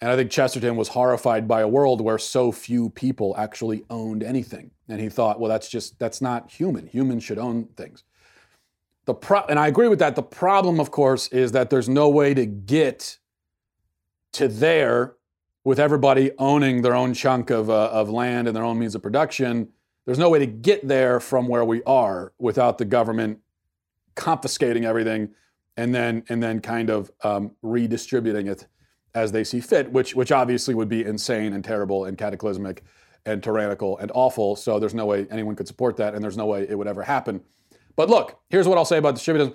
And 0.00 0.10
I 0.10 0.16
think 0.16 0.30
Chesterton 0.30 0.76
was 0.76 0.88
horrified 0.88 1.48
by 1.48 1.62
a 1.62 1.68
world 1.68 2.00
where 2.00 2.18
so 2.18 2.52
few 2.52 2.90
people 2.90 3.34
actually 3.38 3.84
owned 3.88 4.22
anything. 4.22 4.70
And 4.88 5.00
he 5.00 5.08
thought, 5.08 5.40
well, 5.40 5.48
that's 5.48 5.68
just, 5.68 5.98
that's 5.98 6.20
not 6.20 6.50
human. 6.50 6.86
Humans 6.86 7.24
should 7.24 7.38
own 7.38 7.68
things. 7.76 8.04
The 9.06 9.14
pro- 9.14 9.44
and 9.48 9.58
I 9.58 9.68
agree 9.68 9.88
with 9.88 10.00
that. 10.00 10.14
The 10.14 10.22
problem, 10.22 10.80
of 10.80 10.90
course, 10.90 11.28
is 11.28 11.52
that 11.52 11.70
there's 11.70 11.88
no 11.88 12.08
way 12.08 12.34
to 12.34 12.44
get 12.44 13.18
to 14.36 14.48
there 14.48 15.14
with 15.64 15.78
everybody 15.80 16.30
owning 16.38 16.82
their 16.82 16.94
own 16.94 17.12
chunk 17.12 17.50
of, 17.50 17.68
uh, 17.68 17.90
of 17.90 18.08
land 18.08 18.46
and 18.46 18.56
their 18.56 18.64
own 18.64 18.78
means 18.78 18.94
of 18.94 19.02
production, 19.02 19.68
there's 20.04 20.18
no 20.18 20.30
way 20.30 20.38
to 20.38 20.46
get 20.46 20.86
there 20.86 21.18
from 21.18 21.48
where 21.48 21.64
we 21.64 21.82
are 21.84 22.32
without 22.38 22.78
the 22.78 22.84
government 22.84 23.40
confiscating 24.14 24.84
everything 24.84 25.28
and 25.76 25.94
then 25.94 26.22
and 26.28 26.42
then 26.42 26.60
kind 26.60 26.90
of 26.90 27.10
um, 27.22 27.50
redistributing 27.62 28.46
it 28.46 28.66
as 29.14 29.32
they 29.32 29.44
see 29.44 29.60
fit, 29.60 29.90
which 29.92 30.14
which 30.14 30.32
obviously 30.32 30.74
would 30.74 30.88
be 30.88 31.04
insane 31.04 31.52
and 31.52 31.64
terrible 31.64 32.04
and 32.04 32.16
cataclysmic 32.16 32.82
and 33.24 33.42
tyrannical 33.42 33.98
and 33.98 34.10
awful. 34.14 34.56
So 34.56 34.78
there's 34.78 34.94
no 34.94 35.06
way 35.06 35.26
anyone 35.30 35.56
could 35.56 35.66
support 35.66 35.96
that, 35.96 36.14
and 36.14 36.22
there's 36.22 36.36
no 36.36 36.46
way 36.46 36.66
it 36.68 36.76
would 36.78 36.86
ever 36.86 37.02
happen. 37.02 37.40
But 37.96 38.08
look, 38.08 38.38
here's 38.48 38.68
what 38.68 38.78
I'll 38.78 38.84
say 38.84 38.98
about 38.98 39.16
distributism. 39.16 39.54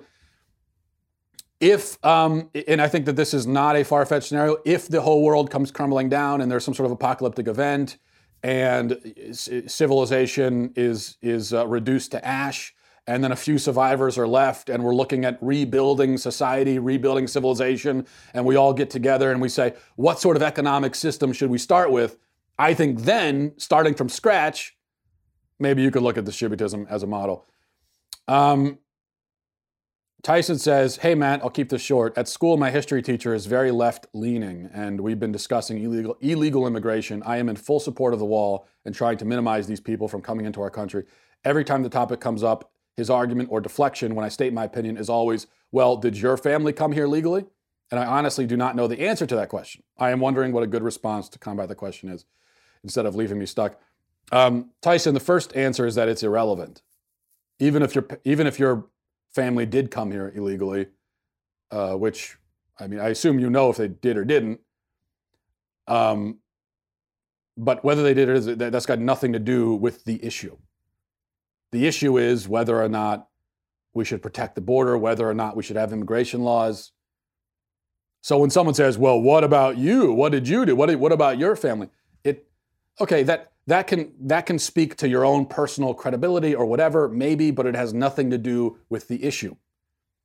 If, 1.62 2.04
um, 2.04 2.50
and 2.66 2.82
I 2.82 2.88
think 2.88 3.06
that 3.06 3.14
this 3.14 3.32
is 3.32 3.46
not 3.46 3.76
a 3.76 3.84
far 3.84 4.04
fetched 4.04 4.30
scenario, 4.30 4.56
if 4.64 4.88
the 4.88 5.00
whole 5.00 5.22
world 5.22 5.48
comes 5.48 5.70
crumbling 5.70 6.08
down 6.08 6.40
and 6.40 6.50
there's 6.50 6.64
some 6.64 6.74
sort 6.74 6.86
of 6.86 6.90
apocalyptic 6.90 7.46
event 7.46 7.98
and 8.42 8.98
civilization 9.32 10.72
is, 10.74 11.18
is 11.22 11.54
uh, 11.54 11.64
reduced 11.68 12.10
to 12.10 12.26
ash, 12.26 12.74
and 13.06 13.22
then 13.22 13.30
a 13.30 13.36
few 13.36 13.58
survivors 13.58 14.18
are 14.18 14.26
left, 14.26 14.70
and 14.70 14.82
we're 14.82 14.94
looking 14.94 15.24
at 15.24 15.38
rebuilding 15.40 16.18
society, 16.18 16.80
rebuilding 16.80 17.28
civilization, 17.28 18.06
and 18.34 18.44
we 18.44 18.56
all 18.56 18.72
get 18.72 18.90
together 18.90 19.30
and 19.30 19.40
we 19.40 19.48
say, 19.48 19.72
what 19.94 20.18
sort 20.18 20.34
of 20.34 20.42
economic 20.42 20.96
system 20.96 21.32
should 21.32 21.48
we 21.48 21.58
start 21.58 21.92
with? 21.92 22.18
I 22.58 22.74
think 22.74 23.02
then, 23.02 23.52
starting 23.56 23.94
from 23.94 24.08
scratch, 24.08 24.76
maybe 25.60 25.80
you 25.80 25.92
could 25.92 26.02
look 26.02 26.18
at 26.18 26.24
distributism 26.24 26.90
as 26.90 27.04
a 27.04 27.06
model. 27.06 27.46
Um, 28.26 28.78
Tyson 30.22 30.56
says, 30.56 30.98
Hey, 30.98 31.16
Matt, 31.16 31.42
I'll 31.42 31.50
keep 31.50 31.68
this 31.68 31.82
short. 31.82 32.16
At 32.16 32.28
school, 32.28 32.56
my 32.56 32.70
history 32.70 33.02
teacher 33.02 33.34
is 33.34 33.46
very 33.46 33.72
left 33.72 34.06
leaning, 34.12 34.70
and 34.72 35.00
we've 35.00 35.18
been 35.18 35.32
discussing 35.32 35.82
illegal, 35.82 36.16
illegal 36.20 36.66
immigration. 36.66 37.24
I 37.26 37.38
am 37.38 37.48
in 37.48 37.56
full 37.56 37.80
support 37.80 38.12
of 38.12 38.20
the 38.20 38.24
wall 38.24 38.68
and 38.84 38.94
trying 38.94 39.16
to 39.18 39.24
minimize 39.24 39.66
these 39.66 39.80
people 39.80 40.06
from 40.06 40.22
coming 40.22 40.46
into 40.46 40.62
our 40.62 40.70
country. 40.70 41.04
Every 41.44 41.64
time 41.64 41.82
the 41.82 41.88
topic 41.88 42.20
comes 42.20 42.44
up, 42.44 42.70
his 42.96 43.10
argument 43.10 43.48
or 43.50 43.60
deflection 43.60 44.14
when 44.14 44.24
I 44.24 44.28
state 44.28 44.52
my 44.52 44.64
opinion 44.64 44.96
is 44.96 45.08
always, 45.08 45.48
Well, 45.72 45.96
did 45.96 46.16
your 46.16 46.36
family 46.36 46.72
come 46.72 46.92
here 46.92 47.08
legally? 47.08 47.46
And 47.90 47.98
I 47.98 48.06
honestly 48.06 48.46
do 48.46 48.56
not 48.56 48.76
know 48.76 48.86
the 48.86 49.00
answer 49.00 49.26
to 49.26 49.34
that 49.34 49.48
question. 49.48 49.82
I 49.98 50.12
am 50.12 50.20
wondering 50.20 50.52
what 50.52 50.62
a 50.62 50.68
good 50.68 50.84
response 50.84 51.28
to 51.30 51.38
combat 51.38 51.68
the 51.68 51.74
question 51.74 52.08
is 52.08 52.26
instead 52.84 53.06
of 53.06 53.16
leaving 53.16 53.38
me 53.38 53.46
stuck. 53.46 53.80
Um, 54.30 54.70
Tyson, 54.80 55.14
the 55.14 55.20
first 55.20 55.54
answer 55.56 55.84
is 55.84 55.96
that 55.96 56.08
it's 56.08 56.22
irrelevant. 56.22 56.80
Even 57.58 57.82
if, 57.82 57.94
your, 57.94 58.06
even 58.24 58.46
if 58.46 58.58
your 58.58 58.86
family 59.34 59.66
did 59.66 59.90
come 59.90 60.10
here 60.10 60.32
illegally, 60.34 60.86
uh, 61.70 61.94
which 61.94 62.36
I 62.78 62.86
mean, 62.86 63.00
I 63.00 63.08
assume 63.08 63.38
you 63.38 63.50
know 63.50 63.70
if 63.70 63.76
they 63.76 63.88
did 63.88 64.16
or 64.16 64.24
didn't. 64.24 64.60
Um, 65.86 66.38
but 67.56 67.84
whether 67.84 68.02
they 68.02 68.14
did 68.14 68.28
it, 68.28 68.36
is, 68.36 68.46
that's 68.56 68.86
got 68.86 68.98
nothing 68.98 69.32
to 69.34 69.38
do 69.38 69.74
with 69.74 70.04
the 70.04 70.24
issue. 70.24 70.56
The 71.70 71.86
issue 71.86 72.18
is 72.18 72.48
whether 72.48 72.80
or 72.80 72.88
not 72.88 73.28
we 73.94 74.04
should 74.04 74.22
protect 74.22 74.54
the 74.54 74.60
border, 74.60 74.96
whether 74.96 75.28
or 75.28 75.34
not 75.34 75.56
we 75.56 75.62
should 75.62 75.76
have 75.76 75.92
immigration 75.92 76.42
laws. 76.42 76.92
So 78.22 78.38
when 78.38 78.50
someone 78.50 78.74
says, 78.74 78.96
"Well, 78.96 79.20
what 79.20 79.44
about 79.44 79.76
you? 79.78 80.12
What 80.12 80.32
did 80.32 80.48
you 80.48 80.64
do? 80.64 80.76
What, 80.76 80.94
what 80.96 81.12
about 81.12 81.38
your 81.38 81.56
family?" 81.56 81.88
It 82.24 82.48
okay 83.00 83.22
that 83.24 83.51
that 83.66 83.86
can 83.86 84.12
that 84.20 84.46
can 84.46 84.58
speak 84.58 84.96
to 84.96 85.08
your 85.08 85.24
own 85.24 85.46
personal 85.46 85.94
credibility 85.94 86.54
or 86.54 86.66
whatever 86.66 87.08
maybe 87.08 87.50
but 87.50 87.66
it 87.66 87.76
has 87.76 87.94
nothing 87.94 88.30
to 88.30 88.38
do 88.38 88.78
with 88.88 89.08
the 89.08 89.22
issue. 89.24 89.54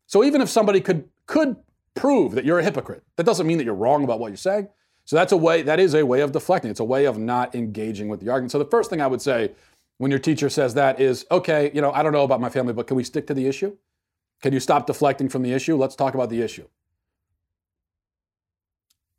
So 0.08 0.24
even 0.24 0.42
if 0.42 0.50
somebody 0.50 0.82
could 0.82 1.10
could 1.26 1.58
prove 1.94 2.34
that 2.34 2.46
you're 2.46 2.60
a 2.60 2.64
hypocrite 2.64 3.04
that 3.16 3.26
doesn't 3.26 3.48
mean 3.48 3.58
that 3.58 3.64
you're 3.64 3.76
wrong 3.76 4.04
about 4.04 4.20
what 4.20 4.28
you're 4.30 4.38
saying. 4.38 4.70
So 5.06 5.16
that's 5.16 5.32
a 5.32 5.38
way 5.38 5.62
that 5.62 5.80
is 5.80 5.94
a 5.94 6.06
way 6.06 6.22
of 6.22 6.32
deflecting. 6.32 6.72
It's 6.72 6.80
a 6.80 6.86
way 6.86 7.06
of 7.06 7.18
not 7.18 7.56
engaging 7.56 8.08
with 8.10 8.20
the 8.20 8.30
argument. 8.30 8.52
So 8.52 8.60
the 8.60 8.66
first 8.66 8.90
thing 8.90 9.02
i 9.02 9.08
would 9.08 9.22
say 9.22 9.52
when 9.98 10.12
your 10.12 10.20
teacher 10.20 10.50
says 10.50 10.74
that 10.76 11.00
is 11.00 11.26
okay 11.32 11.72
you 11.74 11.82
know 11.82 11.92
i 11.92 12.04
don't 12.04 12.14
know 12.14 12.24
about 12.24 12.40
my 12.40 12.50
family 12.50 12.74
but 12.74 12.88
can 12.88 12.98
we 12.98 13.04
stick 13.04 13.28
to 13.28 13.34
the 13.34 13.48
issue? 13.48 13.76
Can 14.42 14.54
you 14.54 14.60
stop 14.60 14.86
deflecting 14.86 15.30
from 15.30 15.42
the 15.42 15.52
issue? 15.52 15.76
Let's 15.76 15.96
talk 15.96 16.14
about 16.14 16.30
the 16.30 16.42
issue. 16.42 16.68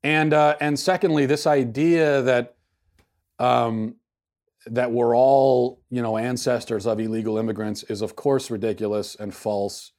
And 0.05 0.33
uh, 0.33 0.57
and 0.61 0.79
secondly 0.79 1.27
this 1.27 1.47
idea 1.47 2.23
that 2.23 2.55
um, 3.39 3.97
that 4.67 4.91
we're 4.91 5.17
all, 5.17 5.81
you 5.91 6.03
know, 6.03 6.17
ancestors 6.17 6.87
of 6.87 7.01
illegal 7.01 7.39
immigrants 7.39 7.83
is 7.85 8.03
of 8.03 8.17
course 8.17 8.51
ridiculous 8.51 9.15
and 9.15 9.35
false. 9.35 9.93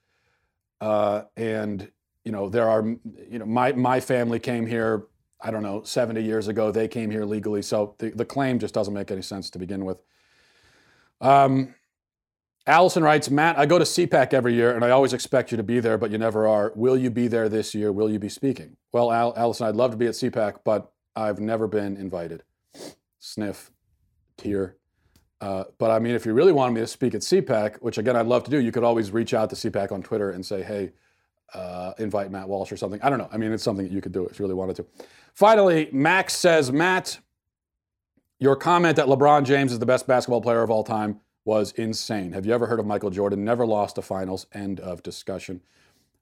Uh, 0.81 1.23
and 1.35 1.91
you 2.23 2.31
know, 2.31 2.49
there 2.49 2.69
are, 2.69 2.85
you 2.85 3.39
know, 3.39 3.45
my 3.45 3.71
my 3.71 3.99
family 3.99 4.39
came 4.39 4.65
here, 4.65 5.05
I 5.41 5.51
don't 5.51 5.63
know, 5.63 5.83
70 5.83 6.21
years 6.21 6.47
ago. 6.47 6.71
They 6.71 6.87
came 6.87 7.09
here 7.09 7.25
legally, 7.25 7.61
so 7.61 7.95
the, 7.97 8.11
the 8.11 8.25
claim 8.25 8.59
just 8.59 8.73
doesn't 8.73 8.93
make 8.93 9.11
any 9.11 9.21
sense 9.21 9.49
to 9.51 9.59
begin 9.59 9.85
with. 9.85 10.01
Um, 11.21 11.75
Allison 12.67 13.03
writes, 13.03 13.31
Matt, 13.31 13.57
I 13.57 13.65
go 13.65 13.79
to 13.79 13.85
CPAC 13.85 14.33
every 14.33 14.53
year 14.53 14.75
and 14.75 14.85
I 14.85 14.91
always 14.91 15.13
expect 15.13 15.49
you 15.49 15.57
to 15.57 15.63
be 15.63 15.79
there, 15.79 15.97
but 15.97 16.11
you 16.11 16.19
never 16.19 16.47
are. 16.47 16.71
Will 16.75 16.95
you 16.95 17.09
be 17.09 17.27
there 17.27 17.49
this 17.49 17.73
year? 17.73 17.91
Will 17.91 18.11
you 18.11 18.19
be 18.19 18.29
speaking? 18.29 18.77
Well, 18.93 19.11
Al- 19.11 19.33
Allison, 19.35 19.65
I'd 19.65 19.75
love 19.75 19.91
to 19.91 19.97
be 19.97 20.05
at 20.05 20.13
CPAC, 20.13 20.57
but 20.63 20.91
I've 21.15 21.39
never 21.39 21.67
been 21.67 21.97
invited. 21.97 22.43
Sniff 23.17 23.71
tier. 24.39 24.75
Uh, 25.41 25.63
but 25.77 25.91
I 25.91 25.99
mean, 25.99 26.15
if 26.15 26.25
you 26.25 26.33
really 26.33 26.51
wanted 26.51 26.73
me 26.73 26.81
to 26.81 26.87
speak 26.87 27.15
at 27.15 27.21
CPAC, 27.21 27.77
which 27.77 27.97
again 27.97 28.15
I'd 28.15 28.25
love 28.25 28.43
to 28.43 28.51
do, 28.51 28.59
you 28.59 28.71
could 28.71 28.83
always 28.83 29.11
reach 29.11 29.33
out 29.33 29.49
to 29.51 29.55
CPAC 29.55 29.91
on 29.91 30.01
Twitter 30.01 30.31
and 30.31 30.45
say, 30.45 30.63
hey, 30.63 30.91
uh, 31.53 31.93
invite 31.97 32.31
Matt 32.31 32.47
Walsh 32.47 32.71
or 32.71 32.77
something. 32.77 33.01
I 33.01 33.09
don't 33.09 33.19
know. 33.19 33.29
I 33.31 33.37
mean, 33.37 33.51
it's 33.51 33.63
something 33.63 33.85
that 33.85 33.93
you 33.93 34.01
could 34.01 34.11
do 34.11 34.25
if 34.25 34.37
you 34.37 34.45
really 34.45 34.55
wanted 34.55 34.75
to. 34.77 34.85
Finally, 35.33 35.89
Max 35.91 36.35
says, 36.35 36.71
Matt, 36.71 37.19
your 38.39 38.55
comment 38.55 38.95
that 38.97 39.07
LeBron 39.07 39.45
James 39.45 39.71
is 39.71 39.79
the 39.79 39.85
best 39.85 40.07
basketball 40.07 40.41
player 40.41 40.61
of 40.61 40.69
all 40.69 40.83
time 40.83 41.19
was 41.45 41.71
insane. 41.73 42.33
Have 42.33 42.45
you 42.45 42.53
ever 42.53 42.67
heard 42.67 42.79
of 42.79 42.85
Michael 42.85 43.09
Jordan? 43.09 43.43
Never 43.43 43.65
lost 43.65 43.97
a 43.97 44.01
finals. 44.01 44.45
End 44.53 44.79
of 44.79 45.01
discussion. 45.01 45.61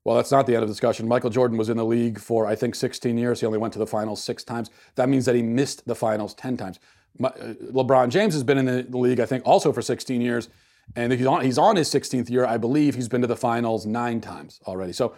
Well, 0.04 0.16
that's 0.16 0.30
not 0.30 0.46
the 0.46 0.54
end 0.54 0.62
of 0.62 0.68
discussion. 0.70 1.06
Michael 1.06 1.30
Jordan 1.30 1.58
was 1.58 1.68
in 1.68 1.76
the 1.76 1.84
league 1.84 2.18
for, 2.18 2.46
I 2.46 2.54
think, 2.54 2.74
16 2.74 3.18
years. 3.18 3.40
He 3.40 3.46
only 3.46 3.58
went 3.58 3.72
to 3.74 3.78
the 3.78 3.86
finals 3.86 4.22
six 4.22 4.42
times. 4.42 4.70
That 4.94 5.08
means 5.08 5.26
that 5.26 5.34
he 5.34 5.42
missed 5.42 5.86
the 5.86 5.94
finals 5.94 6.34
10 6.34 6.56
times. 6.56 6.80
Uh, 7.22 7.30
LeBron 7.72 8.08
James 8.10 8.34
has 8.34 8.44
been 8.44 8.58
in 8.58 8.66
the, 8.66 8.96
league, 8.96 9.20
I 9.20 9.26
think, 9.26 9.46
also 9.46 9.72
for 9.72 9.82
16 9.82 10.20
years. 10.20 10.48
And 10.96 11.12
he's 11.12 11.26
on, 11.26 11.44
he's 11.44 11.58
on 11.58 11.76
his 11.76 11.88
16th 11.90 12.30
year. 12.30 12.46
I 12.46 12.56
believe 12.56 12.94
he's 12.94 13.08
been 13.08 13.20
to 13.20 13.26
the 13.26 13.36
finals 13.36 13.84
nine 13.84 14.20
times 14.20 14.60
already. 14.66 14.92
So, 14.92 15.14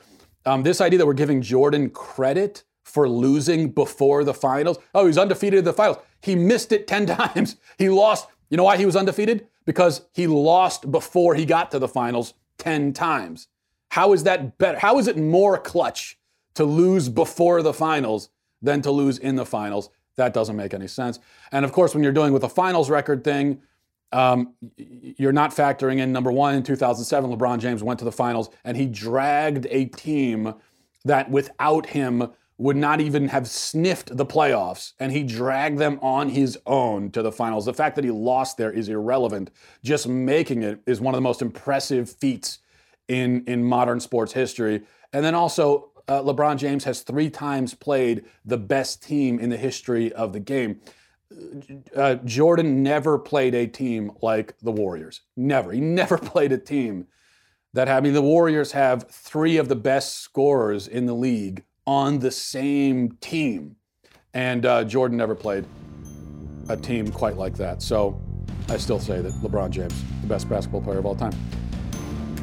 um, 0.46 0.62
this 0.62 0.80
idea 0.80 0.98
that 0.98 1.06
we're 1.06 1.12
giving 1.12 1.42
Jordan 1.42 1.90
credit 1.90 2.64
for 2.82 3.08
losing 3.08 3.70
before 3.70 4.24
the 4.24 4.34
finals 4.34 4.78
oh, 4.94 5.06
he's 5.06 5.18
undefeated 5.18 5.60
in 5.60 5.64
the 5.64 5.72
finals. 5.72 5.98
He 6.22 6.34
missed 6.34 6.72
it 6.72 6.86
10 6.86 7.06
times. 7.18 7.56
He 7.78 7.88
lost. 7.88 8.28
You 8.48 8.56
know 8.56 8.64
why 8.64 8.76
he 8.76 8.86
was 8.86 8.96
undefeated? 8.96 9.46
Because 9.64 10.02
he 10.12 10.26
lost 10.26 10.90
before 10.90 11.34
he 11.34 11.44
got 11.44 11.70
to 11.70 11.78
the 11.78 11.86
finals 11.86 12.34
10 12.58 12.92
times. 12.92 13.46
How 13.90 14.12
is 14.12 14.24
that 14.24 14.58
better? 14.58 14.78
How 14.78 14.98
is 14.98 15.06
it 15.06 15.16
more 15.16 15.56
clutch 15.58 16.18
to 16.54 16.64
lose 16.64 17.08
before 17.08 17.62
the 17.62 17.72
finals 17.72 18.30
than 18.60 18.82
to 18.82 18.90
lose 18.90 19.18
in 19.18 19.36
the 19.36 19.46
finals? 19.46 19.90
That 20.16 20.34
doesn't 20.34 20.56
make 20.56 20.74
any 20.74 20.88
sense. 20.88 21.18
And 21.52 21.64
of 21.64 21.72
course, 21.72 21.94
when 21.94 22.02
you're 22.02 22.12
doing 22.12 22.32
with 22.32 22.44
a 22.44 22.48
finals 22.48 22.90
record 22.90 23.24
thing, 23.24 23.62
um, 24.12 24.54
you're 24.76 25.32
not 25.32 25.52
factoring 25.52 25.98
in 25.98 26.12
number 26.12 26.32
one 26.32 26.54
in 26.54 26.62
2007, 26.62 27.30
LeBron 27.30 27.60
James 27.60 27.82
went 27.82 27.98
to 28.00 28.04
the 28.04 28.12
finals 28.12 28.50
and 28.64 28.76
he 28.76 28.86
dragged 28.86 29.66
a 29.70 29.84
team 29.86 30.54
that 31.04 31.30
without 31.30 31.86
him 31.86 32.30
would 32.60 32.76
not 32.76 33.00
even 33.00 33.28
have 33.28 33.48
sniffed 33.48 34.14
the 34.14 34.26
playoffs, 34.26 34.92
and 35.00 35.12
he 35.12 35.22
dragged 35.22 35.78
them 35.78 35.98
on 36.02 36.28
his 36.28 36.58
own 36.66 37.10
to 37.10 37.22
the 37.22 37.32
finals. 37.32 37.64
The 37.64 37.72
fact 37.72 37.96
that 37.96 38.04
he 38.04 38.10
lost 38.10 38.58
there 38.58 38.70
is 38.70 38.90
irrelevant. 38.90 39.50
Just 39.82 40.06
making 40.06 40.62
it 40.62 40.78
is 40.86 41.00
one 41.00 41.14
of 41.14 41.16
the 41.16 41.22
most 41.22 41.40
impressive 41.40 42.10
feats 42.10 42.58
in, 43.08 43.44
in 43.46 43.64
modern 43.64 43.98
sports 43.98 44.34
history. 44.34 44.82
And 45.14 45.24
then 45.24 45.34
also, 45.34 45.89
uh, 46.10 46.20
LeBron 46.22 46.56
James 46.56 46.82
has 46.84 47.02
three 47.02 47.30
times 47.30 47.72
played 47.72 48.24
the 48.44 48.58
best 48.58 49.00
team 49.00 49.38
in 49.38 49.48
the 49.48 49.56
history 49.56 50.12
of 50.12 50.32
the 50.32 50.40
game. 50.40 50.80
Uh, 51.94 52.16
Jordan 52.16 52.82
never 52.82 53.16
played 53.16 53.54
a 53.54 53.68
team 53.68 54.10
like 54.20 54.58
the 54.58 54.72
Warriors. 54.72 55.20
Never. 55.36 55.70
He 55.70 55.80
never 55.80 56.18
played 56.18 56.50
a 56.50 56.58
team 56.58 57.06
that 57.74 57.86
had, 57.86 57.98
I 57.98 58.00
mean, 58.00 58.12
the 58.12 58.22
Warriors 58.22 58.72
have 58.72 59.08
three 59.08 59.56
of 59.56 59.68
the 59.68 59.76
best 59.76 60.18
scorers 60.18 60.88
in 60.88 61.06
the 61.06 61.14
league 61.14 61.62
on 61.86 62.18
the 62.18 62.32
same 62.32 63.12
team. 63.20 63.76
And 64.34 64.66
uh, 64.66 64.82
Jordan 64.82 65.16
never 65.16 65.36
played 65.36 65.64
a 66.68 66.76
team 66.76 67.12
quite 67.12 67.36
like 67.36 67.56
that. 67.58 67.82
So 67.82 68.20
I 68.68 68.78
still 68.78 68.98
say 68.98 69.20
that 69.20 69.32
LeBron 69.34 69.70
James, 69.70 69.94
the 70.22 70.26
best 70.26 70.48
basketball 70.48 70.82
player 70.82 70.98
of 70.98 71.06
all 71.06 71.14
time. 71.14 71.32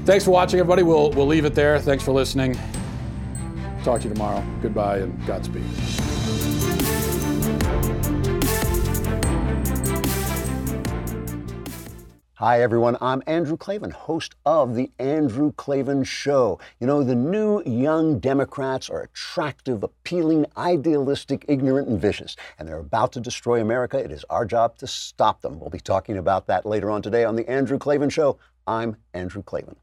Thanks 0.05 0.23
for 0.23 0.31
watching, 0.31 0.61
everybody. 0.61 0.83
We'll, 0.83 1.11
we'll 1.11 1.27
leave 1.27 1.43
it 1.43 1.53
there. 1.53 1.79
Thanks 1.79 2.05
for 2.05 2.13
listening. 2.13 2.57
Talk 3.83 4.01
to 4.01 4.07
you 4.07 4.13
tomorrow. 4.13 4.43
Goodbye 4.61 4.97
and 4.97 5.25
Godspeed. 5.25 5.63
Hi, 12.39 12.61
everyone. 12.61 12.97
I'm 13.01 13.23
Andrew 13.25 13.57
Klavan, 13.57 13.89
host 13.89 14.35
of 14.45 14.75
The 14.75 14.91
Andrew 14.99 15.53
Klavan 15.53 16.03
Show. 16.03 16.59
You 16.79 16.85
know, 16.85 17.03
the 17.03 17.15
new 17.15 17.63
young 17.63 18.19
Democrats 18.19 18.91
are 18.91 19.01
attractive, 19.01 19.81
appealing, 19.81 20.45
idealistic, 20.55 21.45
ignorant, 21.47 21.87
and 21.87 21.99
vicious, 21.99 22.35
and 22.59 22.67
they're 22.67 22.77
about 22.77 23.11
to 23.13 23.19
destroy 23.19 23.59
America. 23.59 23.97
It 23.97 24.11
is 24.11 24.23
our 24.29 24.45
job 24.45 24.77
to 24.77 24.85
stop 24.85 25.41
them. 25.41 25.59
We'll 25.59 25.71
be 25.71 25.79
talking 25.79 26.17
about 26.17 26.45
that 26.45 26.63
later 26.63 26.91
on 26.91 27.01
today 27.01 27.23
on 27.23 27.35
The 27.35 27.49
Andrew 27.49 27.79
Klavan 27.79 28.09
Show. 28.09 28.37
I'm 28.67 28.97
Andrew 29.15 29.41
Klavan. 29.41 29.75